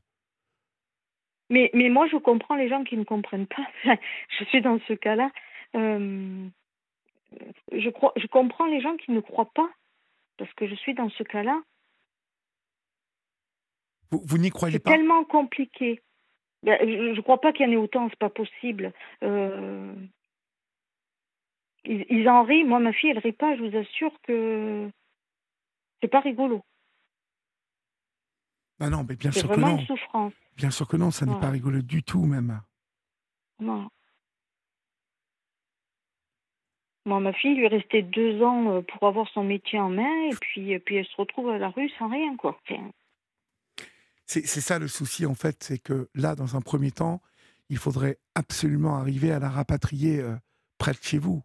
[1.50, 3.68] Mais, mais moi, je comprends les gens qui ne comprennent pas.
[4.40, 5.30] je suis dans ce cas-là.
[5.76, 6.48] Euh,
[7.72, 9.70] je, crois, je comprends les gens qui ne croient pas,
[10.38, 11.62] parce que je suis dans ce cas-là.
[14.12, 14.92] Vous, vous n'y croyez pas?
[14.92, 16.02] C'est tellement compliqué.
[16.64, 18.94] Ben, je ne crois pas qu'il y en ait autant, c'est pas possible.
[19.24, 19.94] Euh,
[21.84, 22.64] ils, ils, en rient.
[22.64, 23.56] Moi, ma fille, elle rit pas.
[23.58, 24.90] Je vous assure que
[26.02, 26.64] c'est pas rigolo.
[28.80, 29.78] Ah non, mais bien sûr que non.
[29.78, 30.34] Une souffrance.
[30.56, 32.62] Bien sûr que non, ça n'est pas rigolo du tout même.
[33.60, 33.90] Non.
[37.06, 40.30] Moi, ma fille lui est restée deux ans euh, pour avoir son métier en main
[40.32, 42.58] et puis, et puis elle se retrouve à la rue sans rien, quoi.
[44.26, 47.22] C'est ça le souci, en fait, c'est que là, dans un premier temps,
[47.70, 50.34] il faudrait absolument arriver à la rapatrier euh,
[50.78, 51.44] près de chez vous.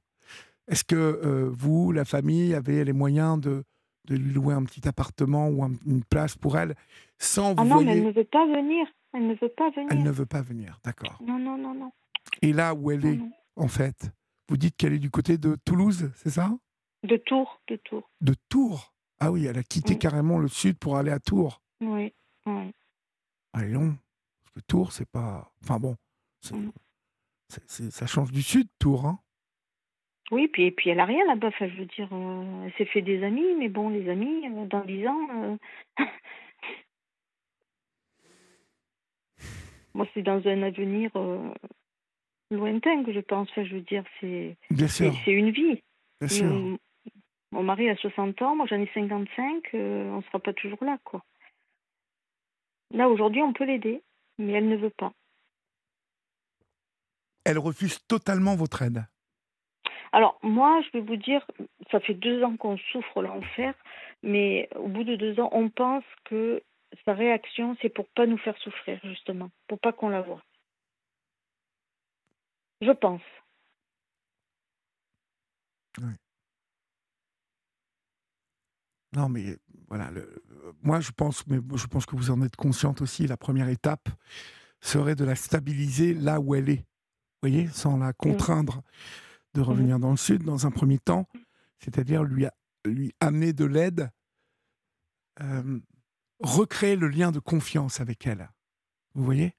[0.68, 3.64] Est-ce que euh, vous, la famille, avez les moyens de,
[4.06, 6.74] de lui louer un petit appartement ou une place pour elle
[7.18, 8.86] sans vous Ah non, mais elle ne veut pas venir.
[9.12, 9.88] Elle ne veut pas venir.
[9.90, 11.18] Elle ne veut pas venir, d'accord.
[11.26, 11.92] Non, non, non, non.
[12.42, 13.18] Et là où elle est,
[13.56, 14.10] en fait,
[14.48, 16.50] vous dites qu'elle est du côté de Toulouse, c'est ça?
[17.02, 18.10] De Tours, de Tours.
[18.20, 18.94] De Tours?
[19.20, 21.60] Ah oui, elle a quitté carrément le sud pour aller à Tours.
[21.80, 22.12] Oui,
[22.46, 22.72] oui.
[23.52, 23.96] Allez, non.
[24.40, 25.52] Parce que Tours, c'est pas.
[25.62, 25.96] Enfin bon,
[26.50, 26.70] mm.
[27.90, 29.18] ça change du sud, Tours, hein
[30.30, 31.48] oui, puis, puis elle a rien là-bas.
[31.48, 34.66] Enfin, je veux dire, euh, elle s'est fait des amis, mais bon, les amis, euh,
[34.66, 35.28] dans dix ans.
[35.32, 35.56] Euh,
[39.94, 41.10] moi, c'est dans un avenir
[42.50, 43.48] lointain que je pense.
[43.50, 44.56] Enfin, je veux dire, c'est.
[44.90, 45.82] C'est une vie.
[46.20, 46.78] Bien sûr.
[47.52, 50.98] Mon, mari a 60 ans, moi j'en ai 55, on ne sera pas toujours là,
[51.04, 51.24] quoi.
[52.92, 54.02] Là, aujourd'hui, on peut l'aider,
[54.38, 55.12] mais elle ne veut pas.
[57.44, 59.04] Elle refuse totalement votre aide
[60.12, 61.46] alors, moi, je vais vous dire,
[61.90, 63.74] ça fait deux ans qu'on souffre l'enfer,
[64.22, 66.62] mais au bout de deux ans, on pense que
[67.04, 70.42] sa réaction, c'est pour pas nous faire souffrir, justement, pour pas qu'on la voit.
[72.80, 73.22] Je pense.
[76.00, 76.12] Oui.
[79.14, 79.56] Non, mais
[79.88, 80.42] voilà, le,
[80.82, 83.26] moi je pense, mais je pense que vous en êtes consciente aussi.
[83.26, 84.08] La première étape
[84.80, 86.76] serait de la stabiliser là où elle est,
[87.42, 88.82] vous voyez, sans la contraindre
[89.54, 91.26] de mmh revenir dans le sud dans un premier temps,
[91.78, 92.46] c'est-à-dire lui,
[92.84, 94.10] lui amener de l'aide,
[95.40, 95.80] euh,
[96.40, 98.50] recréer le lien de confiance avec elle.
[99.14, 99.56] Vous voyez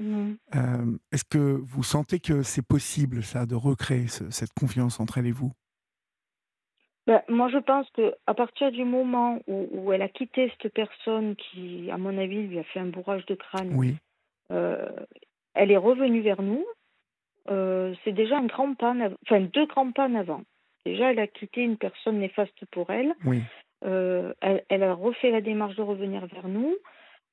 [0.00, 0.36] mmh.
[0.56, 5.26] euh, Est-ce que vous sentez que c'est possible, ça, de recréer cette confiance entre elle
[5.26, 5.52] et vous?
[7.06, 11.34] Ben, moi, je pense que à partir du moment où, elle a quitté cette personne
[11.36, 13.96] qui, à mon avis, lui a fait un bourrage de crâne, oui.
[14.52, 14.88] Euh,
[15.54, 16.64] elle est revenue vers nous.
[17.50, 18.94] Euh, c'est déjà un grand pas,
[19.26, 20.42] enfin deux grands pas en avant.
[20.84, 23.14] Déjà, elle a quitté une personne néfaste pour elle.
[23.24, 23.42] Oui.
[23.84, 26.74] Euh, elle, a refait la démarche de revenir vers nous.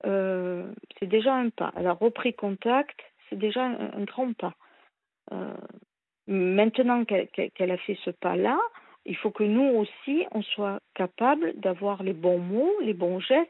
[0.06, 1.72] Euh, c'est déjà un pas.
[1.76, 3.00] Elle a repris contact.
[3.30, 4.54] C'est déjà un, grand pas.
[6.28, 8.58] maintenant qu'elle a fait ce pas-là,
[9.06, 13.50] il faut que nous aussi, on soit capable d'avoir les bons mots, les bons gestes.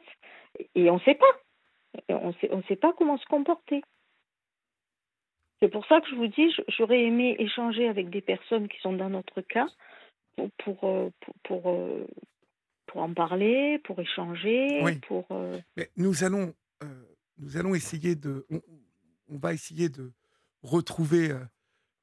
[0.74, 1.32] Et on ne sait pas.
[2.08, 3.82] On ne sait pas comment se comporter.
[5.60, 8.92] C'est pour ça que je vous dis, j'aurais aimé échanger avec des personnes qui sont
[8.92, 9.66] dans notre cas
[10.58, 11.10] pour, euh,
[11.42, 12.06] pour, euh,
[12.88, 14.80] pour, en parler, pour échanger.
[15.06, 16.54] Pour, euh, Mais nous, allons,
[17.38, 18.46] nous allons essayer de.
[18.50, 20.12] On, va essayer de
[20.62, 21.36] retrouver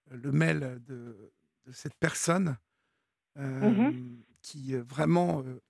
[0.09, 1.31] le mail de,
[1.65, 2.57] de cette personne
[3.37, 4.23] euh, Mhm.
[4.41, 5.61] qui euh, vraiment euh,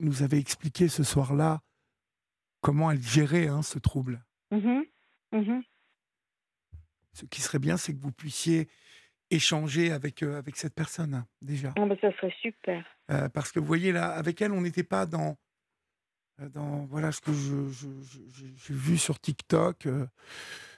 [0.00, 1.62] nous avait expliqué ce soir-là
[2.62, 4.24] comment elle gérait hein, ce trouble.
[4.50, 4.84] Mhm.
[5.32, 5.62] Mhm.
[7.12, 8.68] Ce qui serait bien, c'est que vous puissiez
[9.30, 11.72] échanger avec, euh, avec cette personne, déjà.
[11.76, 12.84] Ah, bah, ça serait super.
[13.10, 15.36] Euh, parce que vous voyez, là, avec elle, on n'était pas dans,
[16.40, 20.06] euh, dans voilà, ce que je- je- je- j'ai vu sur TikTok, euh,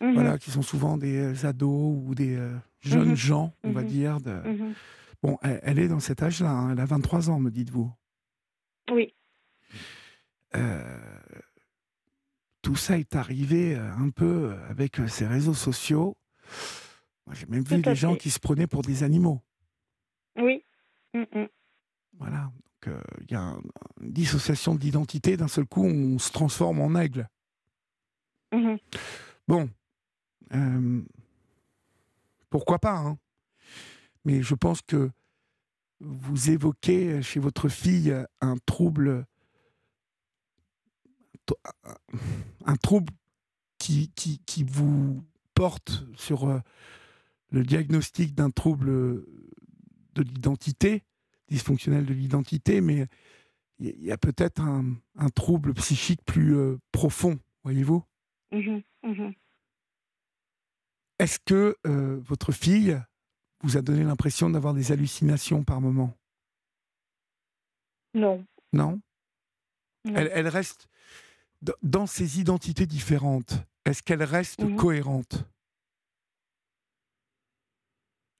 [0.00, 0.14] Mhm.
[0.14, 2.36] voilà, qui sont souvent des ados ou des
[2.80, 3.14] jeunes Mhm.
[3.16, 3.88] gens, on va Mhm.
[3.88, 4.20] dire.
[4.20, 4.42] de-.
[5.22, 7.92] Bon, elle, elle est dans cet âge-là, hein, elle a 23 ans, me dites-vous.
[8.90, 9.14] Oui.
[12.62, 16.16] Tout ça est arrivé un peu avec ces réseaux sociaux.
[17.26, 19.40] Moi, J'ai même vu Tout des gens qui se prenaient pour des animaux.
[20.36, 20.64] Oui.
[21.14, 21.48] Mhm.
[22.18, 22.44] Voilà.
[22.84, 23.62] Donc, euh, il y a un-
[24.00, 25.36] une dissociation de l'identité.
[25.36, 27.28] D'un seul coup, on se transforme en aigle.
[28.52, 28.78] Mhm.
[29.48, 29.70] Bon.
[30.54, 31.02] euh,
[32.50, 33.18] pourquoi pas, hein
[34.26, 35.10] Mais je pense que
[36.00, 39.24] vous évoquez chez votre fille un trouble.
[42.66, 43.12] Un trouble
[43.78, 45.24] qui, qui, qui vous
[45.54, 46.60] porte sur euh,
[47.52, 48.86] le diagnostic d'un trouble
[50.14, 51.04] de l'identité,
[51.48, 53.06] dysfonctionnel de l'identité, mais
[53.78, 58.02] il y a peut-être un, un trouble psychique plus euh, profond, voyez-vous?
[58.52, 58.82] Mhm.
[59.04, 59.34] Mhm.
[61.18, 63.00] Est-ce que euh, votre fille
[63.62, 66.16] vous a donné l'impression d'avoir des hallucinations par moment?
[68.14, 68.44] Non.
[68.72, 69.00] Non?
[70.04, 70.14] Non.
[70.16, 70.88] elle, elle reste
[71.82, 73.54] dans ses identités différentes.
[73.84, 74.76] Est-ce qu'elle reste Mhm.
[74.76, 75.44] cohérente?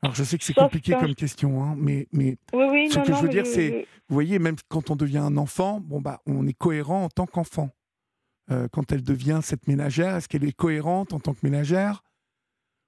[0.03, 3.05] Alors je sais que c'est compliqué comme question, hein, mais, mais Oui, oui, Ce non,
[3.05, 6.01] que je veux dire, je- c'est- vous voyez, même quand on devient un enfant, bon
[6.01, 7.71] bah, on est cohérent en tant qu'enfant.
[8.51, 12.03] Euh, quand elle devient cette ménagère, est-ce qu'elle est cohérente en tant que ménagère?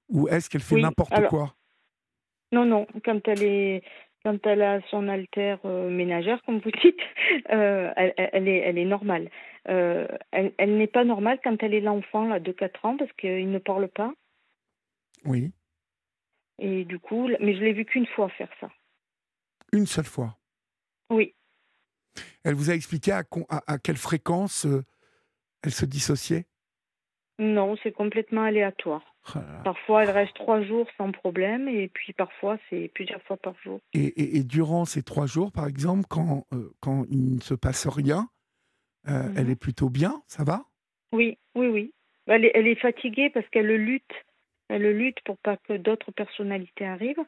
[0.09, 1.55] Ou est-ce qu'elle fait Oui, n'importe alors- quoi?
[2.53, 3.83] Non, non, quand elle est
[4.25, 6.99] quand elle a son altère euh, ménagère, comme vous dites,
[7.51, 9.31] euh, elle, est, elle est normale.
[9.69, 13.13] Euh, elle elle n'est pas normale quand elle est l'enfant là, de 4 ans parce
[13.13, 14.13] qu'il ne parle pas.
[15.27, 15.53] Oui,
[16.59, 18.71] Et du coup, mais je l'ai vu qu'une fois faire ça.
[19.73, 20.39] une seule fois?
[21.11, 21.35] Oui.
[22.45, 24.85] Elle vous a expliqué à, con- à- à quelle fréquence euh,
[25.63, 26.47] elle se dissociait?
[27.41, 29.03] Non, c'est complètement aléatoire.
[29.35, 29.61] Oh là là.
[29.65, 33.81] Parfois, elle reste trois jours sans problème, et puis parfois, c'est plusieurs fois par jour.
[33.93, 37.55] et, et- et durant ces trois jours, par exemple, quand, euh, quand il ne se
[37.55, 38.29] passe rien,
[39.09, 39.35] euh, Mhm.
[39.37, 40.65] elle est plutôt bien, ça va?
[41.13, 41.95] Oui, oui, oui.
[42.27, 44.13] Elle est, elle est fatiguée parce qu'elle lutte.
[44.75, 47.25] Elle lutte pour pas que d'autres personnalités arrivent.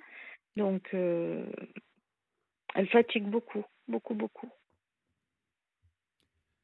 [0.56, 1.47] Donc, euh,
[2.74, 4.51] elle fatigue beaucoup, beaucoup, beaucoup.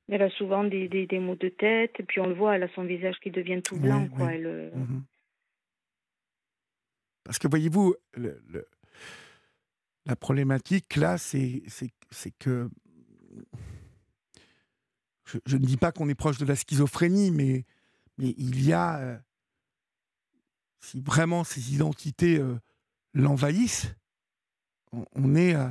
[0.08, 2.64] Elle a souvent des, des, des maux de tête, et puis on le voit, elle
[2.64, 4.08] a son visage qui devient tout blanc.
[4.08, 4.32] quoi.
[4.34, 5.04] Elle, euh, Mhm.
[7.22, 8.68] Parce que voyez-vous, le- le-
[10.06, 11.62] la problématique là, c'est
[12.40, 12.68] que
[15.26, 17.64] je, je ne dis pas qu'on est proche de la schizophrénie, mais,
[18.18, 19.18] mais il y a, euh,
[20.82, 22.58] si vraiment ces identités euh,
[23.14, 23.94] l'envahissent,
[24.92, 25.68] on, on est, euh,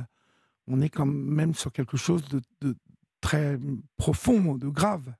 [0.66, 2.74] on est quand même sur quelque chose de, de
[3.20, 3.58] très
[3.96, 5.14] profond, de grave,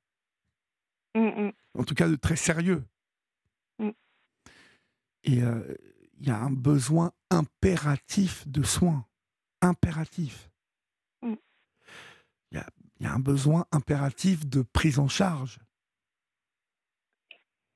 [1.14, 1.52] hum, hum.
[1.78, 2.84] en tout cas de très sérieux.
[3.78, 3.90] Mm.
[5.24, 5.74] Et euh,
[6.18, 9.06] il y a un besoin impératif de soins.
[9.60, 10.50] Impératif.
[11.22, 11.34] Mm.
[12.50, 12.66] Il y, a,
[12.98, 15.58] il y a un besoin impératif de prise en charge.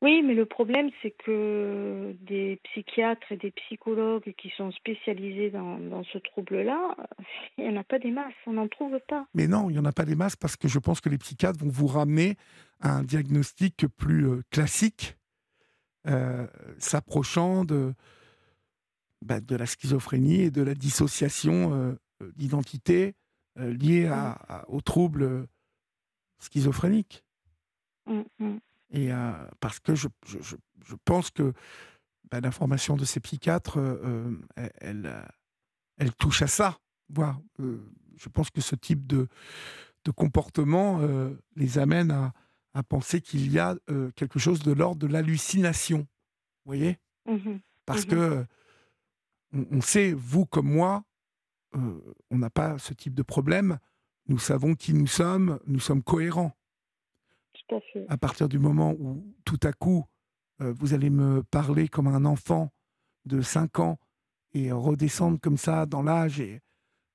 [0.02, 5.78] Oui, mais le problème, c'est que des psychiatres et des psychologues qui sont spécialisés dans,
[5.78, 6.94] dans ce trouble-là,
[7.56, 9.26] il n'y en a pas des masses, on n'en trouve pas.
[9.34, 11.16] Mais non, il n'y en a pas des masses parce que je pense que les
[11.18, 12.36] psychiatres vont vous ramener
[12.80, 15.16] à un diagnostic plus euh, classique,
[16.06, 16.46] euh,
[16.78, 17.94] s'approchant de,
[19.22, 21.94] bah, de la schizophrénie et de la dissociation euh,
[22.36, 23.14] d'identité
[23.58, 25.46] euh, liée à, à- aux troubles
[26.38, 27.24] schizophréniques.
[28.06, 28.58] Mm, mm.
[28.90, 31.52] Et euh, parce que je, je, je- pense que
[32.30, 35.24] bah, l'information de ces psychiatres, euh, euh, elle,
[35.98, 36.78] elle, touche à ça.
[37.08, 37.38] Voilà.
[37.60, 37.78] Euh,
[38.16, 39.28] je pense que ce type de,
[40.04, 41.00] de comportement
[41.56, 42.32] les amène à,
[42.74, 43.76] à penser qu'il y a
[44.14, 45.98] quelque chose de l'ordre de l'hallucination.
[45.98, 46.06] Vous
[46.70, 46.98] voyez?
[47.28, 47.60] Mhm.
[47.84, 48.10] Parce Mhm.
[48.10, 48.46] que
[49.52, 51.04] on, on sait, vous comme moi,
[51.74, 53.78] on n'a pas ce type de problème.
[54.28, 56.56] Nous savons qui nous sommes, nous sommes cohérents
[57.68, 58.06] Tout à fait.
[58.08, 60.06] à partir du moment où tout à coup,
[60.60, 62.72] euh, vous allez me parler comme un enfant
[63.24, 63.98] de 5 ans
[64.54, 66.60] et redescendre comme ça dans l'âge, et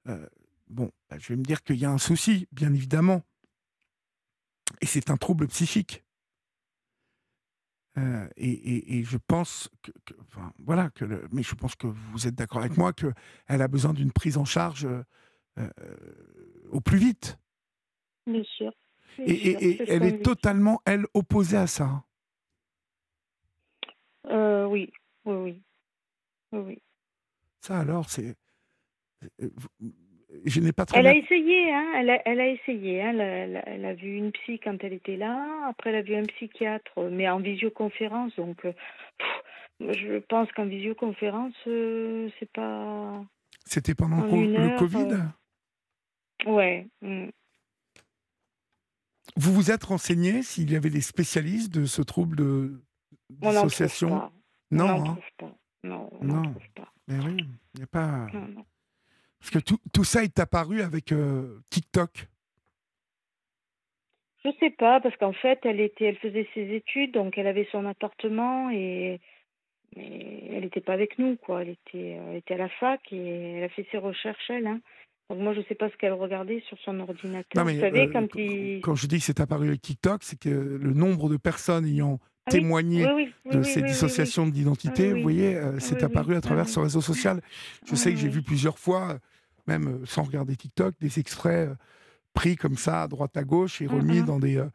[0.07, 0.27] euh,
[0.67, 3.23] bon, bah, je vais me dire qu'il y a un souci, bien évidemment.
[4.81, 6.03] Et c'est un trouble psychique.
[7.97, 11.75] Euh, et, et- et je pense que, que- enfin, voilà, que le- mais je pense
[11.75, 13.11] que vous êtes d'accord avec moi que
[13.47, 14.87] elle a besoin d'une prise en charge
[15.57, 15.69] euh,
[16.69, 17.37] au plus vite.
[18.27, 18.71] Bien sûr.
[19.19, 22.03] Et, elle est totalement elle opposée à ça.
[24.27, 24.91] Euh, oui,
[25.25, 25.61] oui,
[26.51, 26.81] oui.
[27.61, 28.35] Ça alors, c'est,
[29.41, 29.49] euh,
[30.45, 33.01] je n'ai pas très Elle a essayé, hein, elle a, elle a essayé.
[33.01, 35.67] hein, elle, a, elle a- elle a vu une psy quand elle était là.
[35.67, 38.35] Après, elle a vu un psychiatre, mais en visioconférence.
[38.35, 38.73] Donc, euh,
[39.17, 43.23] pff, je pense qu'en visioconférence, euh, c'est pas.
[43.65, 45.07] C'était pendant co- le Covid?
[45.13, 46.88] euh, Ouais.
[47.01, 47.29] mm.
[49.37, 52.81] Vous vous êtes renseigné s'il y avait des spécialistes de ce trouble de
[53.29, 54.31] dissociation.
[54.71, 55.17] Non, on hein.
[55.37, 55.55] pas.
[55.83, 56.35] Non, on Non.
[56.35, 56.93] n'en trouve pas.
[57.07, 57.37] Mais oui,
[57.73, 58.27] il n'y a pas.
[58.33, 58.65] Non, non.
[59.39, 62.27] Parce que tout, tout ça est apparu avec euh, TikTok.
[64.43, 67.67] Je sais pas, parce qu'en fait, elle était, elle faisait ses études, donc elle avait
[67.71, 69.19] son appartement et,
[69.95, 71.61] et elle n'était pas avec nous, quoi.
[71.61, 73.17] Elle était, elle était à la fac et
[73.57, 74.67] elle a fait ses recherches, elle.
[74.67, 74.81] hein.
[75.31, 77.45] Donc moi, je sais pas ce qu'elle regardait sur son ordinateur.
[77.55, 78.81] Non, mais, Vous savez, euh, quand qu- il...
[78.81, 82.19] Quand je dis que c'est apparu avec TikTok, c'est que le nombre de personnes ayant
[82.47, 86.35] Ah témoigné oui, oui, oui, de oui, ces dissociations d'identité, vous voyez, euh, c'est apparu
[86.35, 86.71] à travers oui.
[86.71, 87.39] ce réseau social.
[87.85, 88.33] Je sais que j'ai oui.
[88.33, 89.19] vu plusieurs fois,
[89.67, 91.75] même euh, sans regarder TikTok, des extraits euh,
[92.33, 94.25] pris comme ça à droite à gauche et remis Mhm.
[94.25, 94.65] dans des euh,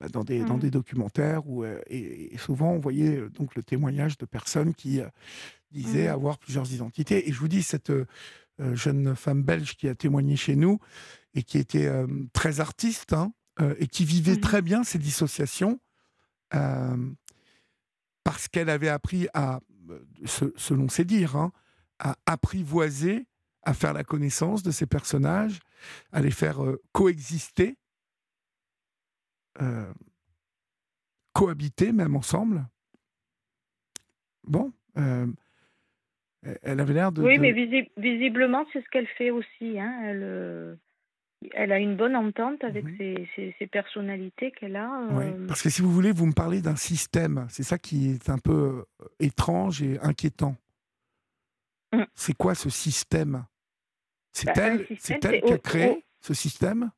[0.00, 0.60] bah, dans des dans Mhm.
[0.60, 5.00] des documentaires où euh, et, et souvent on voyait donc le témoignage de personnes qui
[5.00, 5.06] euh,
[5.70, 6.14] disaient Mhm.
[6.14, 7.28] avoir plusieurs identités.
[7.28, 7.92] Et je vous dis cette
[8.74, 10.78] jeune femme belge qui a témoigné chez nous
[11.34, 14.40] et qui était euh, très artiste hein, euh, et qui vivait Mhm.
[14.40, 15.80] très bien ces dissociations.
[16.54, 16.96] euh,
[18.24, 19.60] parce qu'elle avait appris à,
[19.90, 21.52] euh, se- selon ses dires, hein,
[21.98, 23.26] à apprivoiser,
[23.62, 25.60] à faire la connaissance de ces personnages,
[26.12, 27.76] à les faire euh, coexister,
[29.60, 29.92] euh,
[31.32, 32.66] cohabiter même ensemble.
[34.44, 35.26] Bon, euh,
[36.62, 37.22] elle avait l'air de...
[37.22, 39.78] Oui, de- mais visi- visiblement, c'est ce qu'elle fait aussi.
[39.78, 40.00] Hein.
[40.04, 40.74] Elle, euh,
[41.52, 45.06] elle a une bonne entente avec ses, ses- ses personnalités qu'elle a.
[45.10, 47.46] Oui, euh, parce que si vous voulez, vous me parlez d'un système.
[47.48, 50.56] C'est ça qui est un peu euh, étrange et inquiétant.
[51.92, 52.02] Mm.
[52.14, 53.44] C'est quoi ce système?
[54.32, 56.90] C'est Bah, un elle, système, c'est elle qui a créé ce système?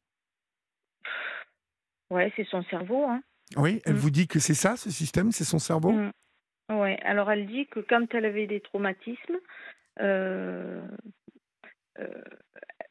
[2.10, 3.04] Ouais, c'est son cerveau.
[3.04, 3.22] Hein.
[3.56, 3.98] Oui, elle Mm.
[3.98, 5.92] vous dit que c'est ça, ce système, c'est son cerveau?
[6.70, 6.98] Ouais.
[7.02, 9.38] Alors elle dit que quand elle avait des traumatismes,
[10.00, 10.80] euh,
[11.98, 12.22] euh,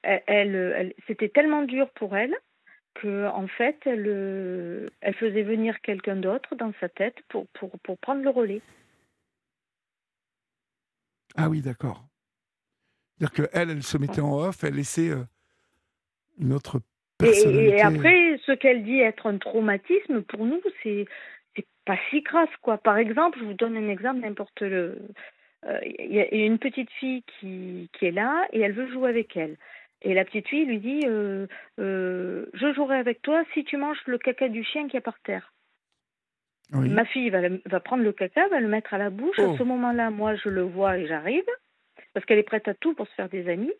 [0.03, 2.35] elle, c'était tellement dur pour elle
[2.95, 7.71] que en fait, elle, euh, elle faisait venir quelqu'un d'autre dans sa tête pour, pour,
[7.79, 8.61] pour prendre le relais.
[11.35, 12.05] Ah oui, d'accord.
[13.17, 15.23] C'est-à-dire qu'elle, elle se mettait en off, elle laissait euh,
[16.39, 16.81] une autre
[17.21, 17.75] Et, personnalité.
[17.77, 21.05] et après, ce qu'elle dit être un traumatisme, pour nous, c'est
[21.85, 22.77] pas si grave, quoi.
[22.77, 24.97] Par exemple, je vous donne un exemple, n'importe le.
[25.65, 28.61] euh, Il y a il y a une petite fille qui, qui est là et
[28.61, 29.57] elle veut jouer avec elle.
[30.01, 31.47] Et la petite fille lui dit euh,
[31.79, 35.19] euh, Je jouerai avec toi si tu manges le caca du chien qui est par
[35.21, 35.53] terre.
[36.71, 36.89] Oui.
[36.89, 39.35] Ma fille va, va prendre le caca, va le mettre à la bouche.
[39.39, 39.53] Oh.
[39.53, 41.43] À ce moment-là, moi, je le vois et j'arrive,
[42.13, 43.73] parce qu'elle est prête à tout pour se faire des amis.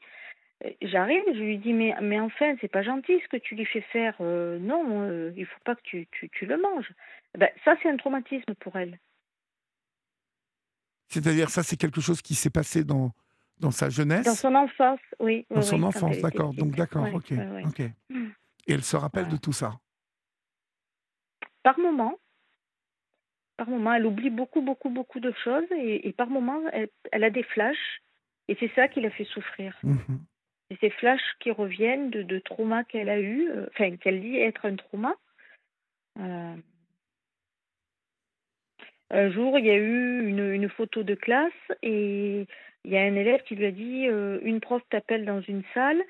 [0.81, 3.81] J'arrive, je lui dis mais mais enfin c'est pas gentil ce que tu lui fais
[3.81, 4.15] faire.
[4.19, 6.91] Euh, non, euh, il faut pas que tu tu, tu le manges.
[7.38, 8.99] Ben, ça c'est un traumatisme pour elle.
[11.11, 13.11] C'est-à-dire, ça, c'est quelque chose qui s'est passé dans,
[13.57, 15.48] dans sa jeunesse, Dans son enfance, oui.
[15.49, 16.53] dans oui, son oui, enfance, d'accord.
[16.53, 17.31] Donc, d'accord, ok.
[17.31, 19.80] Et elle se rappelle de tout ça?
[21.64, 22.19] Par moment,
[23.57, 27.23] par moment, elle oublie beaucoup beaucoup beaucoup de choses et, et par moment elle, elle
[27.23, 28.02] a des flashs
[28.48, 29.77] et c'est ça qui la fait souffrir.
[29.84, 30.23] Mhm.
[30.82, 34.66] Ces flashs qui reviennent de, de traumas qu'elle a eu, euh, enfin qu'elle dit être
[34.66, 35.16] un trauma.
[36.20, 36.56] Euh,
[39.12, 41.52] un jour, il y a eu une, une photo de classe
[41.82, 42.46] et
[42.86, 45.64] il y a un élève qui lui a dit euh, une prof t'appelle dans une
[45.74, 46.02] salle.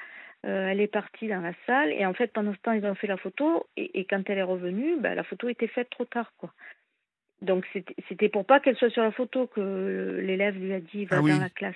[0.45, 2.95] Euh, elle est partie dans la salle et en fait pendant ce temps ils ont
[2.95, 6.06] fait la photo et, et quand elle est revenue, bah, la photo était faite trop
[6.06, 6.53] tard quoi.
[7.41, 11.06] Donc c'était c'était pour pas qu'elle soit sur la photo que l'élève lui a dit
[11.06, 11.31] va Ah oui.
[11.31, 11.76] dans la classe.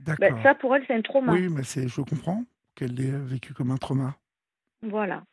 [0.00, 0.28] D'accord.
[0.36, 1.32] Ben, ça pour elle c'est un trauma.
[1.32, 2.44] oui, mais c'est, je comprends
[2.74, 4.16] qu'elle l'ait vécu comme un trauma.
[4.82, 5.24] Voilà.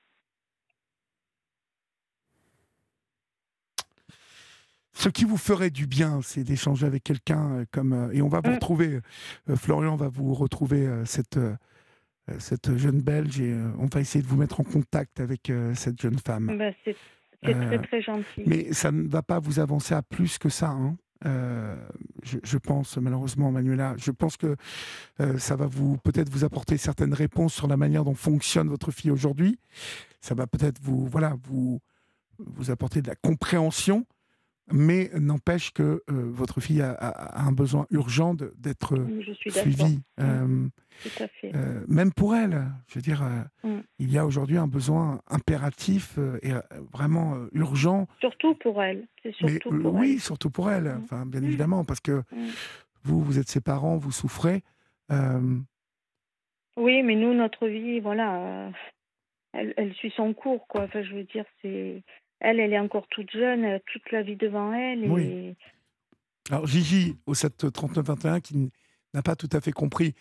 [4.96, 8.28] Ce qui vous ferait du bien, c'est d'échanger avec quelqu'un euh, comme euh, et on
[8.30, 8.54] va vous Mm.
[8.56, 9.00] retrouver.
[9.50, 11.40] euh, Florian va vous retrouver cette
[12.40, 16.18] cette jeune Belge et on va essayer de vous mettre en contact avec cette jeune
[16.18, 16.56] femme.
[16.58, 16.96] Ben, c'est
[17.44, 18.44] c'est Euh, très très gentil.
[18.46, 20.70] Mais ça ne va pas vous avancer à plus que ça.
[20.70, 20.96] hein.
[21.26, 21.76] Euh,
[22.24, 24.56] je, pense malheureusement, Manuela, je pense que
[25.20, 28.92] euh, ça va vous peut-être vous apporter certaines réponses sur la manière dont fonctionne votre
[28.92, 29.60] fille aujourd'hui.
[30.22, 31.80] Ça va peut-être vous voilà vous
[32.40, 34.06] vous apporter de la compréhension
[34.72, 38.96] mais n'empêche que euh, votre fille a, a- a un besoin urgent d'être
[39.40, 40.00] suivie.
[40.20, 40.68] Euh,
[41.04, 41.52] Tout à fait.
[41.56, 43.82] euh, même pour elle, je veux dire, euh, Mm.
[44.00, 46.52] il y a aujourd'hui un besoin impératif et
[46.94, 48.08] vraiment urgent.
[48.20, 49.08] Surtout pour elle.
[49.26, 50.20] Mais surtout pour oui, elle.
[50.22, 50.84] surtout pour elle.
[50.86, 51.02] Mm.
[51.04, 51.46] Enfin, bien Mm.
[51.46, 52.24] évidemment, parce que
[53.04, 54.64] vous, vous êtes ses parents, vous souffrez.
[55.12, 55.58] Euh,
[56.78, 58.72] Oui, mais nous, notre vie, voilà, euh,
[59.54, 60.84] elle, elle suit son cours, quoi.
[60.84, 62.02] Enfin, je veux dire, c'est.
[62.44, 65.10] Elle, elle est encore toute jeune, a toute la vie devant elle.
[65.10, 65.56] Oui.
[66.50, 68.72] Alors Gigi, au 7 39 21, qui
[69.14, 70.14] n'a pas tout à fait compris,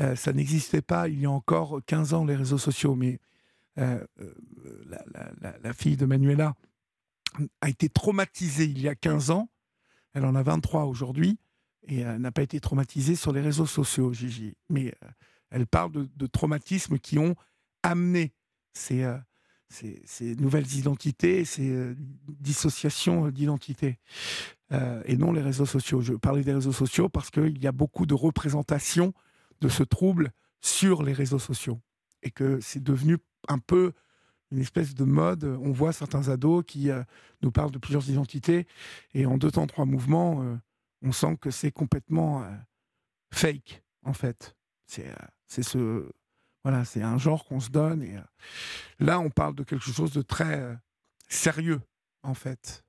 [0.00, 3.18] euh, ça n'existait pas il y a encore 15 ans les réseaux sociaux, mais
[3.78, 4.34] euh, euh,
[5.62, 6.54] la, fille de Manuela
[7.60, 9.48] a été traumatisée il y a 15 ans,
[10.14, 11.38] elle en a 23 aujourd'hui,
[11.86, 14.56] et elle n'a pas été traumatisée sur les réseaux sociaux, Gigi.
[14.68, 15.08] Mais euh,
[15.50, 17.34] elle parle de, traumatismes qui ont
[17.82, 18.32] amené
[18.72, 19.16] ces, euh,
[19.68, 21.94] ces, nouvelles identités, ces euh,
[22.28, 23.98] dissociations d'identité
[24.72, 26.00] euh, et non les réseaux sociaux.
[26.00, 29.12] Je parlais des réseaux sociaux parce qu'il y a beaucoup de représentations
[29.60, 31.80] de ce trouble sur les réseaux sociaux
[32.22, 33.18] et que c'est devenu
[33.48, 33.92] un peu
[34.50, 35.44] une espèce de mode.
[35.44, 37.02] On voit certains ados qui euh,
[37.42, 38.66] nous parlent de plusieurs identités
[39.14, 40.56] et en deux temps, trois mouvements, euh,
[41.02, 42.50] on sent que c'est complètement euh,
[43.32, 44.56] fake en fait.
[44.98, 45.14] Euh,
[45.46, 46.10] c'est ce
[46.68, 48.22] voilà, c'est un genre qu'on se donne euh,
[48.98, 50.74] là on parle de quelque chose de très euh,
[51.26, 51.80] sérieux
[52.22, 52.84] en fait.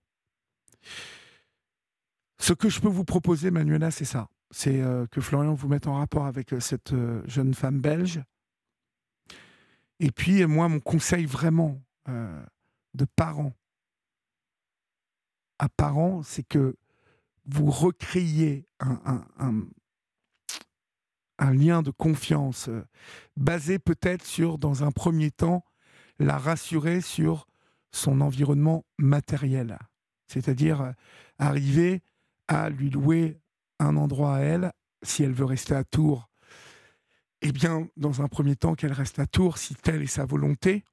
[2.40, 4.28] Ce que je peux vous proposer, Manuela, c'est ça.
[4.52, 6.92] C'est euh, que Florian vous mette en rapport avec cette
[7.26, 8.22] jeune femme belge.
[10.02, 13.54] Et puis, moi, mon conseil vraiment de parents
[15.58, 16.76] à parents, c'est que
[17.46, 17.72] vous
[19.06, 19.68] un- un-
[21.40, 22.86] un lien de confiance euh,
[23.38, 25.66] basé peut-être sur, dans un premier temps,
[26.20, 27.48] la rassurer sur
[27.92, 29.80] son environnement matériel.
[30.28, 30.92] C'est-à-dire euh,
[31.40, 32.04] arriver
[32.48, 33.40] à lui louer
[33.80, 34.72] un endroit à elle,
[35.02, 36.30] si elle veut rester à Tours,
[37.42, 40.84] eh bien, dans un premier temps, qu'elle reste à Tours, si telle est sa volonté.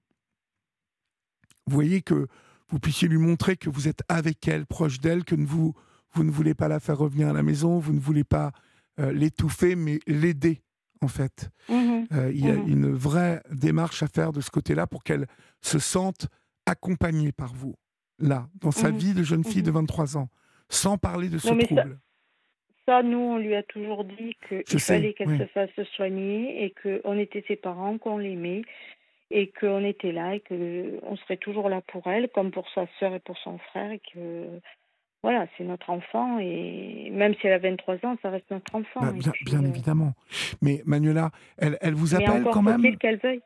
[1.67, 2.29] Vous voyez que
[2.69, 5.75] vous puissiez lui montrer que vous êtes avec elle, proche d'elle, que vous,
[6.13, 8.53] vous ne voulez pas la faire revenir à la maison, vous ne voulez pas
[8.99, 10.63] l'étouffer, mais l'aider,
[11.03, 11.51] en fait.
[11.69, 12.07] Mhm.
[12.13, 12.69] Euh, il y a Mhm.
[12.69, 15.27] une vraie démarche à faire de ce côté-là pour qu'elle
[15.61, 16.29] se sente
[16.67, 17.75] accompagnée par vous,
[18.19, 18.97] là, dans sa Mhm.
[18.99, 20.29] vie de jeune fille de 23 ans,
[20.69, 21.99] sans parler de ce Non, ça- trouble.
[22.87, 25.39] Ça, nous, on lui a toujours dit qu'il fallait qu'elle oui.
[25.39, 28.63] se fasse soigner et qu'on était ses parents, qu'on l'aimait
[29.33, 33.13] et qu'on était là et qu'on serait toujours là pour elle, comme pour sa sœur
[33.15, 33.91] et pour son frère.
[33.91, 34.61] Et que,
[35.27, 39.01] voilà, c'est notre enfant et même si elle a 23 ans, ça reste notre enfant.
[39.01, 40.13] Bah, bien, puis, bien euh, évidemment.
[40.63, 43.43] Mais Manuela, elle, elle vous Mais appelle encore quand même qu'elle veuille.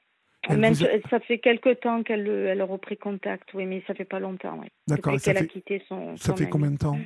[0.50, 4.04] Même vous ça fait quelque temps qu'elle elle a repris contact, oui, mais ça fait
[4.04, 4.58] pas longtemps.
[4.60, 4.66] Oui.
[4.88, 6.18] D'accord, qu'elle a quitté son.
[6.18, 6.50] ça son fait ami.
[6.50, 6.98] combien de temps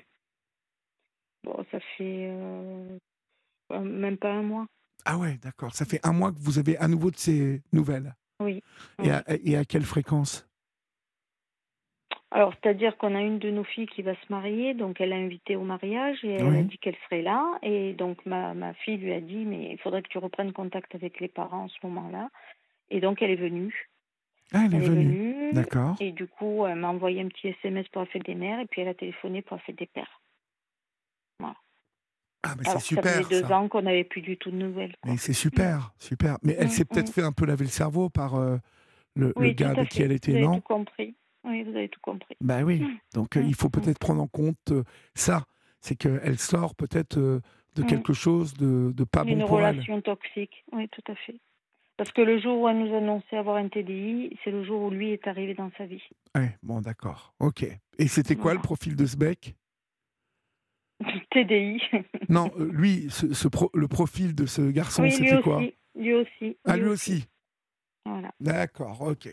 [1.44, 2.98] Bon, ça fait euh,
[3.80, 4.66] même pas un mois.
[5.04, 5.72] Ah ouais, d'accord.
[5.72, 8.12] Ça fait un mois que vous avez à nouveau de ces nouvelles.
[8.40, 8.60] Oui.
[9.04, 10.48] Et à, et à quelle fréquence?
[12.34, 15.16] Alors, c'est-à-dire qu'on a une de nos filles qui va se marier, donc elle a
[15.16, 16.58] invité au mariage et elle Oui.
[16.58, 17.58] a dit qu'elle serait là.
[17.62, 20.94] Et donc ma, ma fille lui a dit, mais il faudrait que tu reprennes contact
[20.96, 22.30] avec les parents en ce moment-là.
[22.90, 23.88] Et donc elle est venue.
[24.52, 25.04] Ah, elle est Elle est venue.
[25.04, 25.52] venue.
[25.52, 25.96] D'accord.
[26.00, 28.66] Et du coup, elle m'a envoyé un petit SMS pour la fête des mères et
[28.66, 30.20] puis elle a téléphoné pour la fête des pères.
[32.46, 33.04] Ah, mais c'est que ça super.
[33.24, 33.56] faisait deux ça.
[33.58, 34.94] ans qu'on n'avait plus du tout de nouvelles.
[35.00, 35.12] quoi.
[35.12, 36.36] Mais c'est super, super.
[36.42, 37.12] Mais elle Mm, s'est peut-être mm.
[37.12, 38.58] fait un peu laver le cerveau par euh,
[39.16, 41.14] le, le gars avec qui elle était, non tout compris.
[41.44, 42.36] Oui, vous avez tout compris.
[42.40, 42.80] Ben oui.
[42.80, 42.98] Mm.
[43.14, 44.82] Donc euh, Mm, il faut peut-être prendre en compte euh,
[45.14, 45.44] ça.
[45.80, 47.40] C'est qu'elle sort peut-être euh,
[47.74, 49.74] de quelque chose de, de pas Une bon pour elle.
[49.74, 51.38] relation toxique, oui, tout à fait.
[51.96, 54.90] Parce que le jour où elle nous annonçait avoir un TDI, c'est le jour où
[54.90, 56.02] lui est arrivé dans sa vie.
[56.34, 57.34] Ouais, bon, d'accord.
[57.38, 57.64] Ok.
[57.98, 58.56] Et c'était quoi Voilà.
[58.58, 59.54] le profil de ce mec
[61.30, 61.80] TDI.
[62.28, 65.58] Non, lui, ce, ce pro- le profil de ce garçon, oui, lui c'était quoi?
[65.58, 65.74] aussi.
[65.96, 66.56] Lui aussi.
[66.64, 67.26] Ah, lui aussi.
[68.06, 68.32] Voilà.
[68.40, 69.28] D'accord, ok.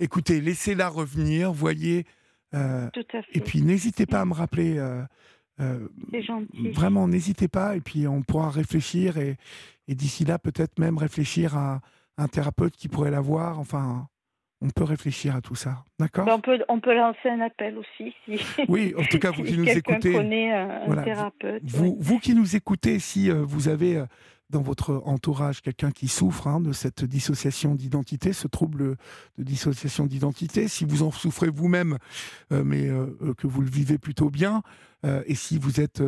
[0.00, 2.04] Écoutez, laissez-la revenir, voyez.
[2.54, 3.36] euh, Tout à fait.
[3.36, 4.78] et puis n'hésitez pas à me rappeler.
[4.78, 5.02] euh,
[5.60, 6.70] euh, C'est gentil.
[6.70, 9.36] Vraiment, n'hésitez pas, et puis on pourra réfléchir, et,
[9.88, 11.80] et d'ici là, peut-être même réfléchir à
[12.18, 13.58] un thérapeute qui pourrait la voir.
[13.60, 14.08] Enfin,
[14.62, 15.84] on peut réfléchir à tout ça.
[15.98, 16.26] D'accord?
[16.26, 18.14] Ben, on, peut, on peut lancer un appel aussi.
[18.26, 20.12] Si, Oui, en tout cas, vous si qui nous écoutez.
[20.12, 21.62] connaît un, un voilà, thérapeute.
[21.64, 21.96] Vous, ouais.
[21.98, 24.04] vous qui nous écoutez, si euh, vous avez euh,
[24.50, 28.96] dans votre entourage quelqu'un qui souffre hein, de cette dissociation d'identité, ce trouble
[29.38, 31.98] de dissociation d'identité, si vous en souffrez vous-même,
[32.52, 34.62] euh, mais euh, euh, que vous le vivez plutôt bien,
[35.24, 36.02] et si vous êtes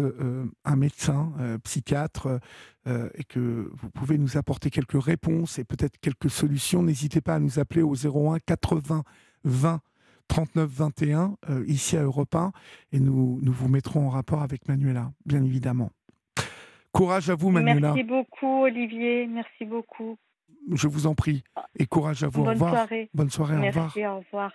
[0.67, 1.33] un médecin,
[1.65, 2.41] psychiatre,
[2.87, 7.39] et que vous pouvez nous apporter quelques réponses et peut-être quelques solutions, n'hésitez pas à
[7.39, 9.03] nous appeler au 01 80
[9.45, 9.81] 20
[10.33, 12.53] 39 21 euh, ici à Europe 1
[12.93, 15.91] et nous, nous vous mettrons en rapport avec Manuela, bien évidemment.
[16.93, 17.93] Courage à vous, Manuela.
[17.93, 19.27] Merci beaucoup, Olivier.
[19.27, 20.19] Merci beaucoup.
[20.71, 21.43] Je vous en prie.
[21.79, 22.45] Et courage à vous.
[22.45, 22.73] Bonne au revoir.
[22.73, 23.11] soirée.
[23.15, 23.57] Bonne soirée.
[23.57, 23.85] Au revoir.
[23.85, 24.53] Merci, au revoir.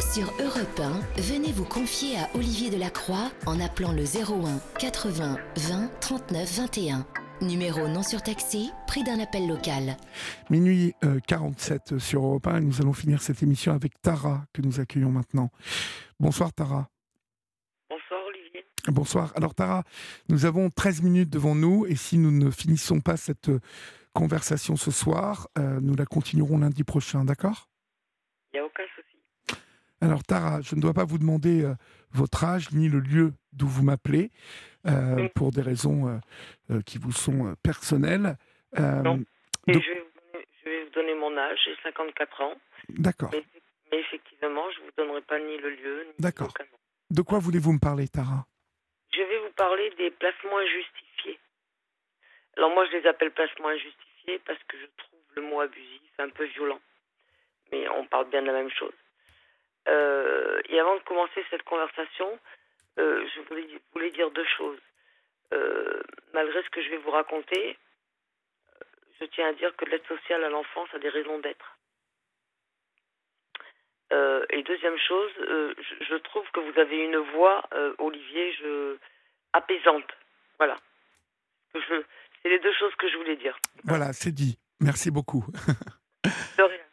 [0.00, 0.80] Sur Europe
[1.16, 7.06] 1, venez vous confier à Olivier Delacroix en appelant le 01 80 20 39 21.
[7.40, 9.96] Numéro non surtaxé, prix d'un appel local.
[10.50, 14.62] Minuit euh, 47 sur Europe 1 et nous allons finir cette émission avec Tara que
[14.62, 15.50] nous accueillons maintenant.
[16.20, 16.88] Bonsoir Tara.
[18.92, 19.32] Bonsoir.
[19.36, 19.84] Alors Tara,
[20.28, 23.60] nous avons 13 minutes devant nous et si nous ne finissons pas cette euh,
[24.14, 27.68] conversation ce soir, euh, nous la continuerons lundi prochain, d'accord?
[28.52, 29.60] Il n'y a aucun souci.
[30.00, 31.74] Alors Tara, je ne dois pas vous demander euh,
[32.12, 34.30] votre âge ni le lieu d'où vous m'appelez
[34.86, 35.28] euh, Oui.
[35.34, 36.20] pour des raisons
[36.86, 38.36] qui vous sont personnelles.
[38.78, 39.22] Non.
[39.66, 42.54] Et Donc- je, vais vous donner, je vais vous donner mon âge, j'ai 54 ans.
[42.88, 43.30] D'accord.
[43.32, 43.44] Mais,
[43.92, 46.54] mais effectivement, je ne vous donnerai pas ni le lieu, ni D'accord.
[47.10, 48.46] De quoi voulez-vous me parler, Tara?
[49.58, 51.38] Parler des placements injustifiés.
[52.56, 56.30] Alors moi, je les appelle placements injustifiés parce que je trouve le mot abusif un
[56.30, 56.80] peu violent.
[57.70, 58.94] Mais on parle bien de la même chose.
[59.88, 62.38] Euh, et avant de commencer cette conversation,
[62.98, 63.40] euh, je
[63.94, 64.80] voulais, dire deux choses.
[65.52, 66.02] Euh,
[66.32, 67.76] malgré ce que je vais vous raconter,
[69.20, 71.74] je tiens à dire que l'aide sociale à l'enfance a des raisons d'être.
[74.50, 77.62] Et deuxième chose, je, trouve que vous avez une voix,
[77.98, 78.96] Olivier, je,
[79.52, 80.10] apaisante.
[80.58, 80.76] Voilà.
[81.72, 83.58] C'est les deux choses que je voulais dire.
[83.84, 84.58] Voilà, c'est dit.
[84.80, 85.44] Merci beaucoup.
[86.58, 86.84] De rien.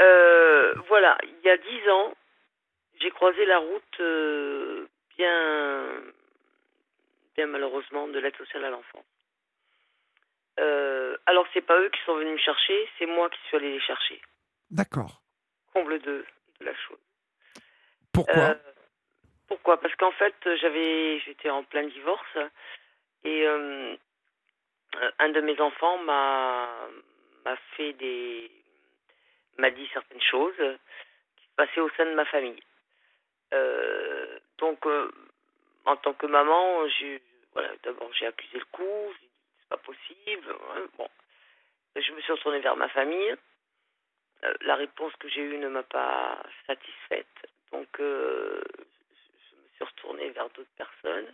[0.00, 2.14] Euh, voilà, il y a dix ans,
[3.00, 4.86] j'ai croisé la route euh,
[5.18, 6.02] bien,
[7.36, 9.04] bien malheureusement de l'aide sociale à l'enfant.
[10.58, 13.72] Euh, alors c'est pas eux qui sont venus me chercher, c'est moi qui suis allé
[13.72, 14.22] les chercher.
[14.70, 15.20] D'accord.
[15.74, 16.24] Comble de,
[16.60, 16.98] de la chose.
[18.12, 18.42] Pourquoi?
[18.42, 18.54] Euh,
[19.50, 19.80] pourquoi?
[19.80, 22.38] Parce qu'en fait, j'avais, j'étais en plein divorce
[23.24, 23.96] et euh,
[25.18, 26.68] un de mes enfants m'a
[27.44, 28.48] m'a fait des
[29.58, 30.54] m'a dit certaines choses
[31.36, 32.62] qui se passaient au sein de ma famille.
[33.52, 35.10] Euh, donc, euh,
[35.84, 37.20] en tant que maman, j'ai
[37.52, 40.46] voilà, d'abord j'ai accusé le coup, j'ai dit c'est pas possible.
[40.76, 41.08] hein, bon,
[41.96, 43.34] je me suis retournée vers ma famille.
[44.62, 47.26] La réponse que j'ai eue ne m'a pas satisfaite.
[47.72, 48.00] Donc,
[49.86, 51.32] suis vers d'autres personnes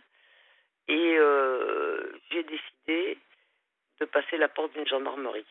[0.87, 3.17] et euh, j'ai décidé
[3.99, 5.45] de passer la porte d'une gendarmerie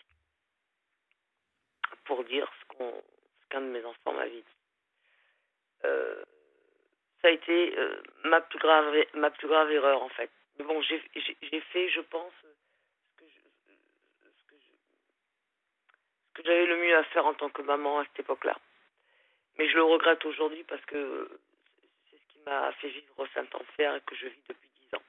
[2.04, 2.76] pour dire ce
[3.50, 4.44] qu'un de mes enfants m'avait dit.
[5.84, 6.24] Euh,
[7.20, 10.30] ça a été euh, ma plus grave ma plus grave erreur en fait.
[10.58, 11.00] Mais bon, j'ai
[11.72, 12.32] fait, je pense,
[13.18, 13.24] ce
[16.34, 18.56] que j'avais le mieux à faire en tant que maman à cette époque-là.
[19.58, 21.28] Mais je le regrette aujourd'hui parce que
[22.46, 25.02] m'a fait vivre Saint-Enfer et que je vis depuis dix ans.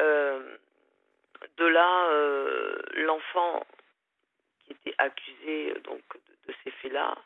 [0.00, 0.56] Euh,
[1.56, 3.66] de là, euh, l'enfant
[4.64, 7.16] qui était accusé euh, donc de, de ces faits-là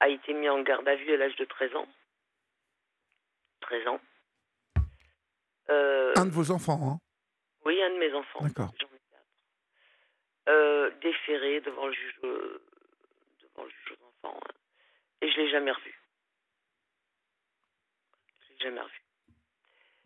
[0.00, 1.88] a été mis en garde à vue à l'âge de 13 ans.
[3.60, 4.00] 13 ans.
[5.70, 6.98] Euh, Un de vos enfants, hein?
[7.64, 8.42] Oui, un de mes enfants.
[8.42, 8.72] D'accord.
[8.80, 10.98] J'en ai quatre.
[11.00, 14.38] Déféré devant le juge, devant le juge aux enfants.
[14.44, 14.50] hein.
[15.20, 15.96] Et je l'ai jamais revu.
[18.62, 19.02] Jamais revu.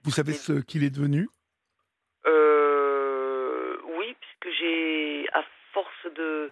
[0.05, 1.29] Vous savez Et- ce qu'il est devenu?
[2.27, 6.51] Euh, oui, puisque j'ai, à force de,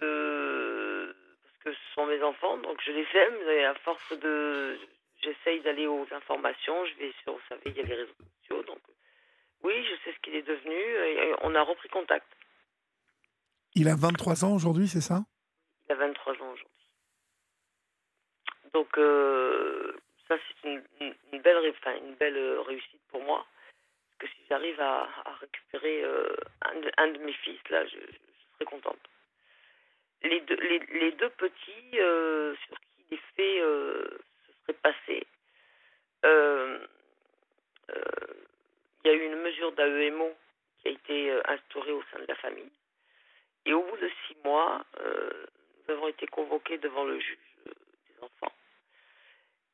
[0.00, 4.78] de, parce que ce sont mes enfants, donc je les aime, et à force de,
[5.22, 8.62] j'essaye d'aller aux informations, je vais sur, vous savez, il y a les réseaux sociaux,
[8.64, 8.80] donc
[9.62, 12.26] oui, je sais ce qu'il est devenu, et on a repris contact.
[13.74, 15.24] Il a 23 ans aujourd'hui, c'est ça?
[15.88, 16.66] Il a 23 ans aujourd'hui.
[18.72, 19.79] Donc, euh,
[20.30, 20.82] ça, c'est une,
[21.32, 23.44] une- belle, une belle euh, réussite pour moi.
[24.18, 25.08] Parce que si j'arrive à,
[25.40, 29.00] récupérer euh, un, de, un de mes fils, là, je, je serai contente.
[30.22, 35.26] Les deux, les, deux petits euh, sur qui les faits se seraient passés,
[39.02, 40.32] il y a eu une mesure d'AEMO
[40.78, 42.70] qui a été instaurée au sein de la famille.
[43.64, 47.49] Et au bout de six mois, nous avons été convoqués devant le juge.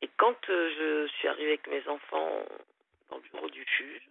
[0.03, 2.45] Et quand euh, je suis arrivée avec mes enfants
[3.11, 4.09] dans le bureau du juge,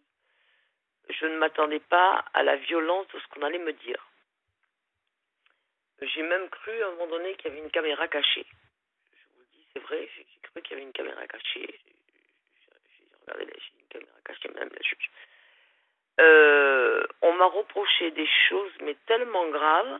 [1.10, 4.07] je ne m'attendais pas à la violence de ce qu'on allait me dire.
[6.02, 8.45] J'ai même cru à un moment donné qu'il y avait une caméra cachée.
[9.14, 11.80] Je vous le dis, c'est vrai, j'ai cru qu'il y avait une caméra cachée.
[12.68, 15.10] J'ai regardé, j'ai une caméra cachée, même la juge.
[16.20, 19.99] Euh, on m'a reproché des choses, mais tellement graves.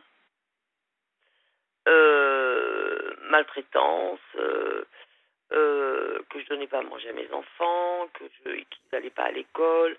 [1.88, 4.84] Euh, maltraitance, euh,
[5.52, 9.24] euh, que je donnais pas à manger à mes enfants, que je qu'ils n'allaient pas
[9.24, 9.96] à l'école.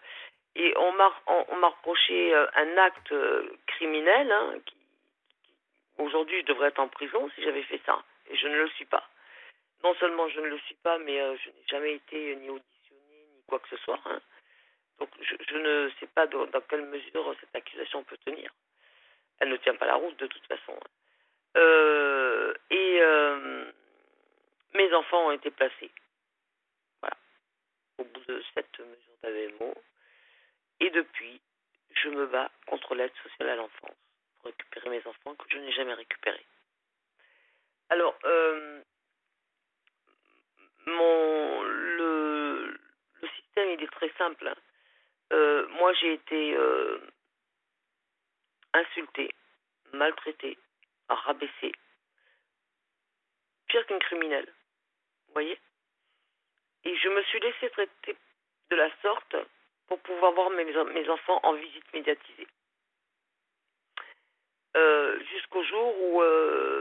[0.55, 4.31] Et on m'a reproché euh, un acte euh, criminel.
[4.31, 4.75] Hein, qui,
[5.99, 8.03] Aujourd'hui, je devrais être en prison si j'avais fait ça.
[8.29, 9.07] Et je ne le suis pas.
[9.83, 13.43] Non seulement je ne le suis pas, mais je n'ai jamais été ni auditionné ni
[13.47, 13.99] quoi que ce soit.
[14.05, 14.19] hein.
[14.99, 18.51] Donc je, ne sais pas dans, dans quelle mesure cette accusation peut tenir.
[19.39, 20.73] Elle ne tient pas la route de toute façon.
[20.73, 20.89] hein.
[21.57, 23.66] Euh, et euh,
[24.73, 25.91] mes enfants ont été placés.
[27.01, 27.17] Voilà.
[27.97, 29.73] Au bout de cette mesure d'AVMO.
[30.79, 31.41] Et depuis,
[31.91, 33.97] je me bats contre l'aide sociale à l'enfance
[34.37, 36.45] pour récupérer mes enfants que je n'ai jamais récupérés.
[37.89, 38.81] Alors, euh,
[40.85, 42.79] mon, le,
[43.35, 44.47] système, il est très simple.
[44.47, 44.55] hein.
[45.33, 46.99] Euh, moi, j'ai été euh,
[48.73, 49.33] insultée,
[49.93, 50.57] maltraitée,
[51.09, 51.73] rabaissée.
[53.67, 54.53] Pire qu'une criminelle.
[55.37, 55.59] Voyez
[56.85, 58.17] Et je me suis laissée traiter
[58.71, 59.35] de la sorte
[59.87, 62.47] pour pouvoir voir mes, mes enfants en visite médiatisée.
[64.75, 66.21] Euh, Jusqu'au jour où,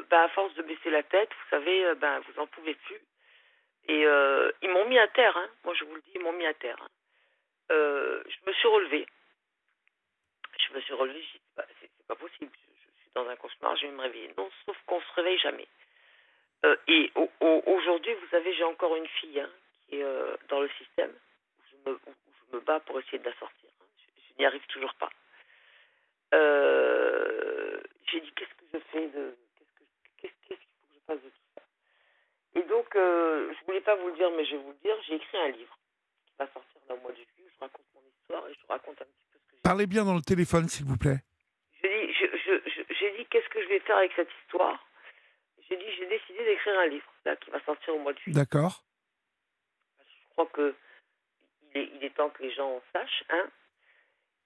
[0.08, 2.98] ben, à force de baisser la tête, vous savez, ben, vous en pouvez plus.
[3.88, 4.00] Et
[4.62, 5.50] ils m'ont mis à terre, hein.
[5.64, 6.80] moi je vous le dis, ils m'ont mis à terre.
[6.80, 6.88] hein.
[7.68, 9.06] Je me suis relevée.
[10.66, 13.28] Je me suis relevée, j'ai dit, bah, c'est c'est pas possible, je, je suis dans
[13.28, 14.32] un cauchemar, je vais me réveiller.
[14.38, 15.68] Non, sauf qu'on se réveille jamais.
[16.64, 19.50] Euh, et au- au- aujourd'hui, vous savez, j'ai encore une fille hein,
[19.88, 22.00] qui est euh, dans le système, où je, me, où
[22.50, 23.70] je me bats pour essayer de la sortir.
[23.80, 23.84] hein.
[23.98, 25.10] Je, je n'y arrive toujours pas.
[26.34, 27.80] Euh,
[28.10, 29.36] j'ai dit, qu'est-ce que je fais de...
[29.58, 29.84] Qu'est-ce que-
[30.22, 31.62] qu'est-ce qu'est-ce qu'il faut que je fasse de tout ça?
[32.58, 35.14] Et donc, je voulais pas vous le dire, mais je vais vous le dire, j'ai
[35.16, 35.78] écrit un livre
[36.26, 38.66] qui va sortir dans le mois de juillet, où je raconte mon histoire et je
[38.68, 41.20] raconte un petit peu ce que j'ai Parlez bien dans le téléphone, s'il vous plaît.
[41.82, 41.88] je,
[42.66, 44.84] je- j'ai dit qu'est-ce que je vais faire avec cette histoire?
[45.68, 48.36] J'ai dit, j'ai décidé d'écrire un livre, là, qui va sortir au mois de juillet.
[48.38, 48.82] D'accord.
[49.98, 50.74] Je crois que
[51.74, 53.46] il est, il est temps que les gens sachent, hein.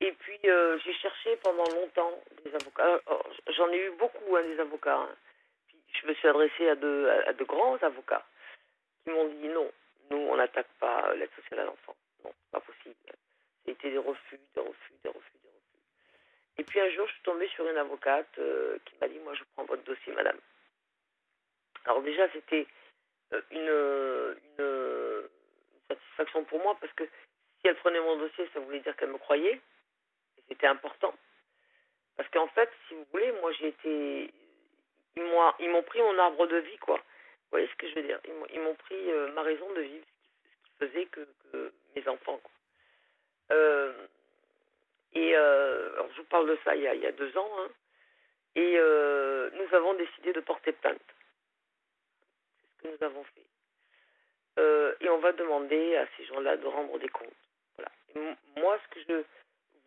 [0.02, 3.00] Et puis, euh, j'ai cherché pendant longtemps des avocats.
[3.06, 4.96] Alors, J'en ai eu beaucoup, hein, des avocats.
[4.96, 5.14] hein.
[5.68, 8.24] Puis, je me suis adressée à de, à, à de grands avocats
[9.04, 9.70] qui m'ont dit non,
[10.10, 11.94] nous, on n'attaque pas l'aide sociale à l'enfant.
[12.24, 12.94] Non, c'est pas possible.
[13.66, 15.76] C'était des refus, des refus, des refus, des refus.
[16.58, 19.34] Et puis, un jour, je suis tombée sur une avocate euh, qui m'a dit, moi,
[19.34, 20.38] je prends votre dossier, madame.
[21.84, 22.66] Alors, déjà, c'était
[23.32, 25.28] euh, une, une,
[25.88, 29.18] satisfaction pour moi parce que si elle prenait mon dossier, ça voulait dire qu'elle me
[29.18, 29.60] croyait.
[30.48, 31.14] C'était important.
[32.16, 34.34] Parce qu'en fait, si vous voulez, moi j'ai été.
[35.16, 35.22] Ils
[35.70, 36.96] m'ont, pris mon arbre de vie, quoi.
[36.96, 38.20] Vous voyez ce que je veux dire?
[38.52, 42.38] Ils m'ont, pris euh, ma raison de vivre, ce qui, faisait que, que mes enfants,
[42.38, 42.50] quoi.
[43.52, 43.92] Euh,
[45.12, 47.50] et alors je vous parle de ça il y a, il y a deux ans.
[47.58, 47.68] hein.
[48.54, 51.00] et nous avons décidé de porter plainte.
[52.90, 53.46] Nous avons fait.
[54.58, 57.28] Euh, et on va demander à ces gens-là de rendre des comptes.
[57.76, 57.90] Voilà.
[58.14, 59.24] Et moi, ce que je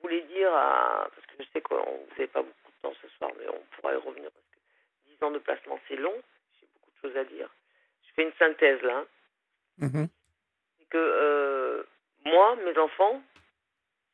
[0.02, 3.08] voulais dire, à, parce que je sais que vous n'avez pas beaucoup de temps ce
[3.18, 6.16] soir, mais on pourra y revenir parce que 10 ans de placement, c'est long.
[6.60, 7.50] J'ai beaucoup de choses à dire.
[8.08, 9.06] Je fais une synthèse là.
[9.82, 10.08] hein.
[10.80, 11.84] C'est que euh,
[12.26, 13.22] moi, mes enfants,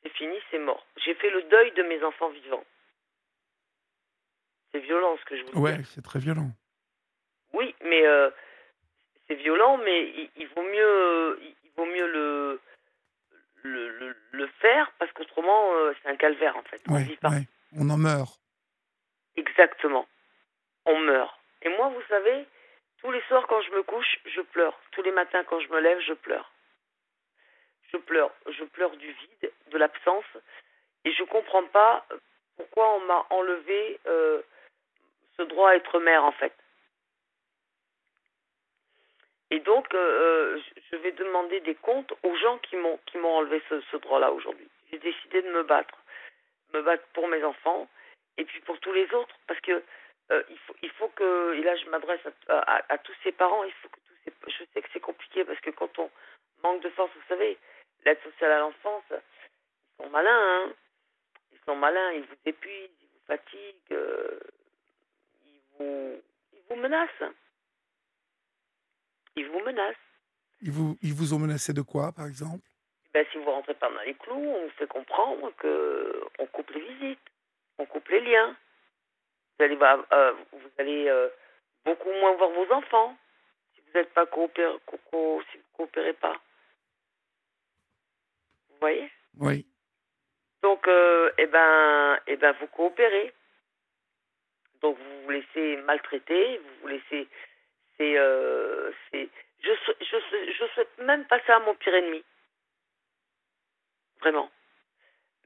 [0.04, 0.86] c'est fini, c'est mort.
[0.98, 2.64] J'ai fait le deuil de mes enfants vivants.
[4.72, 5.58] C'est violent ce que je vous dis.
[5.58, 6.50] Ouais, c'est très violent.
[7.54, 8.30] Oui, mais euh,
[9.30, 12.60] c'est violent, mais il, il vaut mieux, il, vaut mieux le,
[13.64, 16.82] le, le, le faire parce qu'autrement, euh, c'est un calvaire en fait.
[16.90, 17.30] On vit pas.
[17.30, 17.48] ouais.
[17.78, 18.40] On en meurt.
[19.36, 20.08] Exactement.
[20.86, 21.38] On meurt.
[21.62, 22.46] Et moi, vous savez,
[23.02, 24.78] tous les soirs quand je me couche, je pleure.
[24.92, 26.52] Tous les matins quand je me lève, je pleure.
[27.92, 28.32] Je pleure.
[28.48, 30.26] Je pleure du vide, de l'absence.
[31.06, 32.06] Et je comprends pas
[32.58, 34.42] pourquoi on m'a enlevé euh,
[35.38, 36.54] ce droit à être mère, en fait.
[39.52, 40.62] Et donc, euh, euh,
[40.92, 44.68] je vais demander des comptes aux gens qui m'ont qui m'ont enlevé ce, droit-là aujourd'hui.
[44.92, 45.98] J'ai décidé de me battre,
[46.74, 47.88] me battre pour mes enfants
[48.38, 49.84] et puis pour tous les autres, parce que
[50.32, 53.64] euh, il faut il faut que et là je m'adresse à, à, tous ces parents,
[53.64, 56.12] il faut que tous ces, je sais que c'est compliqué parce que quand on
[56.64, 57.58] manque de force, vous savez,
[58.06, 60.74] l'aide sociale à l'enfance, ils sont malins, hein.
[61.52, 63.98] Ils sont malins, ils vous épuisent, ils vous fatiguent,
[65.46, 66.22] ils vous
[66.54, 67.34] ils vous menacent,
[69.36, 69.96] ils vous menacent.
[70.62, 72.66] Ils vous, ils vous ont menacé de quoi, par exemple?
[73.14, 76.70] Ben, si vous rentrez pas dans les clous, on vous fait comprendre que on coupe
[76.72, 77.20] les visites,
[77.78, 78.56] on coupe les liens.
[79.58, 79.78] Vous allez,
[80.12, 81.30] euh, vous allez euh,
[81.86, 83.18] beaucoup moins voir vos enfants
[83.74, 86.40] si vous n'êtes pas coopéré, co- co- si vous coopérez pas.
[88.70, 89.10] Vous voyez?
[89.38, 89.66] Oui.
[90.62, 93.34] Donc, euh, eh ben, eh ben, vous coopérez.
[94.82, 97.28] Donc, vous vous laissez maltraiter, vous vous laissez
[98.00, 99.28] C'est, euh, c'est,
[99.62, 102.24] je, je, je souhaite même pas ça à mon pire ennemi.
[104.22, 104.50] Vraiment.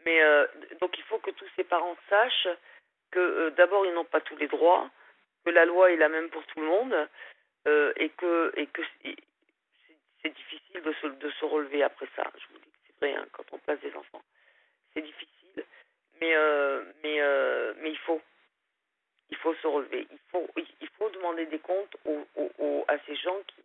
[0.05, 0.45] Mais euh,
[0.79, 2.47] donc il faut que tous ces parents sachent
[3.09, 4.87] que euh, d'abord ils n'ont pas tous les droits,
[5.43, 7.09] que la loi est la même pour tout le monde
[7.65, 8.81] et que et que
[10.21, 12.23] c'est difficile de se, de se relever après ça.
[12.37, 14.21] Je vous dis que c'est vrai hein, quand on place des enfants,
[14.93, 15.65] c'est difficile,
[16.21, 16.35] mais
[17.03, 17.19] mais
[17.77, 18.21] mais il faut
[19.33, 20.07] il faut se relever.
[20.11, 23.61] Il faut il faut demander des comptes aux, aux, à ces gens qui,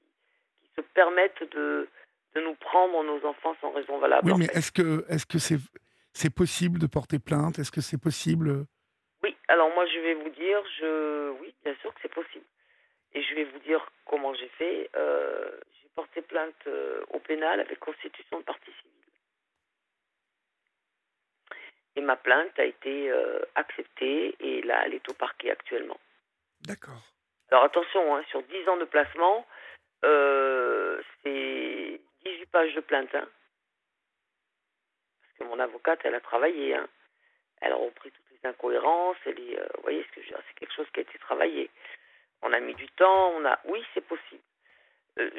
[0.62, 1.86] qui se permettent de
[2.34, 4.30] de nous prendre nos enfants sans raison valable.
[4.30, 5.60] Oui, mais est-ce que est-ce que c'est
[6.20, 7.58] c'est possible de porter plainte?
[7.58, 8.64] Est-ce que c'est possible?
[9.22, 12.46] Oui, alors moi je vais vous dire, je oui, bien sûr que c'est possible.
[13.14, 14.90] Et je vais vous dire comment j'ai fait.
[14.96, 15.50] Euh,
[15.80, 18.97] j'ai porté plainte euh, au pénal avec constitution de partie civile.
[21.98, 25.98] Et ma plainte a été euh, acceptée et là, elle est au parquet actuellement.
[26.60, 27.02] D'accord.
[27.50, 29.44] Alors attention, hein, sur 10 ans de placement,
[30.02, 33.12] c'est 18 pages de plainte.
[33.14, 33.26] Hein
[35.44, 36.74] mon avocate, elle a travaillé.
[36.74, 36.88] Hein.
[37.60, 39.16] Elle a repris toutes les incohérences.
[39.26, 41.02] Elle est, euh, vous voyez ce que je veux dire C'est quelque chose qui a
[41.02, 41.70] été travaillé.
[42.42, 43.32] On a mis du temps.
[43.36, 44.42] On a, oui, c'est possible.
[45.18, 45.30] Euh,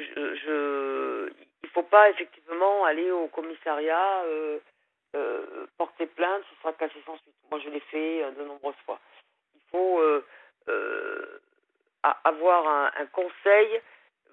[0.44, 1.32] je,
[1.62, 4.24] il faut pas effectivement aller au commissariat
[5.16, 6.42] euh, porter plainte.
[6.50, 7.34] Ce sera cassé sans suite.
[7.50, 9.00] Moi, je l'ai fait de nombreuses fois.
[9.54, 10.00] Il faut
[12.24, 13.80] avoir un, conseil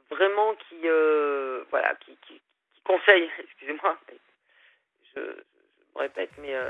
[0.10, 0.88] vraiment qui,
[1.70, 2.18] voilà, qui,
[2.84, 3.30] conseille.
[3.40, 3.98] Excusez-moi.
[5.16, 5.22] Je,
[5.96, 6.70] répète, mais, euh,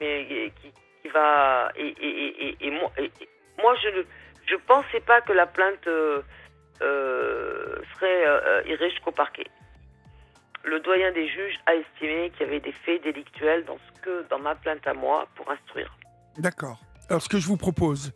[0.00, 0.72] mais qui,
[1.02, 1.70] qui, va.
[1.76, 2.90] Et, et, et, moi,
[3.58, 4.02] moi, je ne
[4.46, 6.22] je pensais pas que la plainte euh,
[6.80, 8.24] euh, serait
[8.66, 9.46] irait jusqu'au parquet.
[10.64, 14.28] Le doyen des juges a estimé qu'il y avait des faits délictuels dans ce que
[14.28, 15.96] dans ma plainte à moi pour instruire.
[16.38, 16.80] D'accord.
[17.08, 18.12] Alors ce que je vous propose,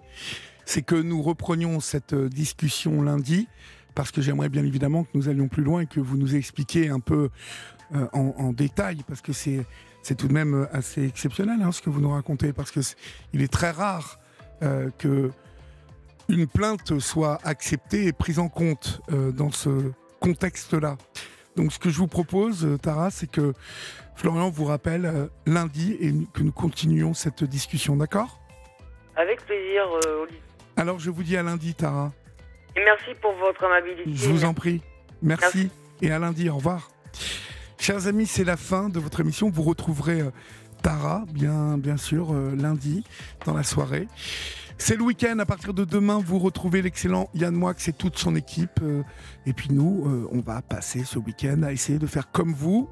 [0.64, 3.48] c'est que nous reprenions cette discussion lundi,
[3.94, 6.88] parce que j'aimerais bien évidemment que nous allions plus loin et que vous nous expliquiez
[6.88, 7.30] un peu
[7.92, 9.64] en, en, détail, parce que c'est
[10.06, 12.78] c'est tout de même euh, assez exceptionnel hein, ce que vous nous racontez, parce que
[12.78, 12.96] est,
[13.32, 14.20] il est très rare
[14.62, 15.32] euh, que
[16.28, 19.90] une plainte soit acceptée et prise en compte euh, dans ce
[20.20, 20.96] contexte-là.
[21.56, 23.52] Donc ce que je vous propose, Tara, c'est que
[24.14, 28.40] Florian vous rappelle lundi et que nous continuions cette discussion, d'accord?
[29.16, 29.84] Avec plaisir,
[30.20, 30.40] Olivier.
[30.76, 32.12] Alors je vous dis à lundi, Tara.
[32.76, 34.04] Et merci pour votre amabilité.
[34.06, 34.82] Je vous en prie.
[35.22, 35.70] merci.
[36.02, 36.50] et à lundi.
[36.50, 36.90] Au revoir.
[37.78, 39.50] Chers amis, c'est la fin de votre émission.
[39.50, 40.30] Vous retrouverez euh,
[40.82, 43.04] Tara, bien, bien sûr, euh, lundi
[43.46, 44.08] dans la soirée.
[44.78, 45.38] C'est le week-end.
[45.38, 48.80] À partir de demain, vous retrouvez l'excellent Yann Moix et toute son équipe.
[48.82, 49.02] Euh,
[49.46, 52.88] et puis nous, on va passer ce week-end à essayer de faire comme vous,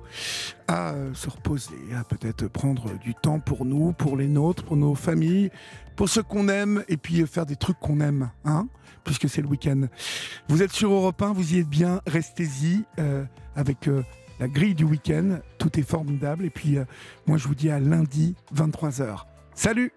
[0.67, 4.95] à se reposer, à peut-être prendre du temps pour nous, pour les nôtres, pour nos
[4.95, 5.51] familles,
[5.97, 8.69] pour ceux qu'on aime, et puis faire des trucs qu'on aime, hein,
[9.05, 9.83] puisque c'est le week-end.
[10.49, 12.85] Vous êtes sur Europe 1, vous y êtes bien, restez-y
[13.57, 13.89] avec
[14.41, 15.39] la grille du week-end.
[15.59, 16.45] Tout est formidable.
[16.45, 16.85] Et puis, euh,
[17.27, 19.27] moi, je vous dis à lundi, 23h.
[19.55, 19.93] Salut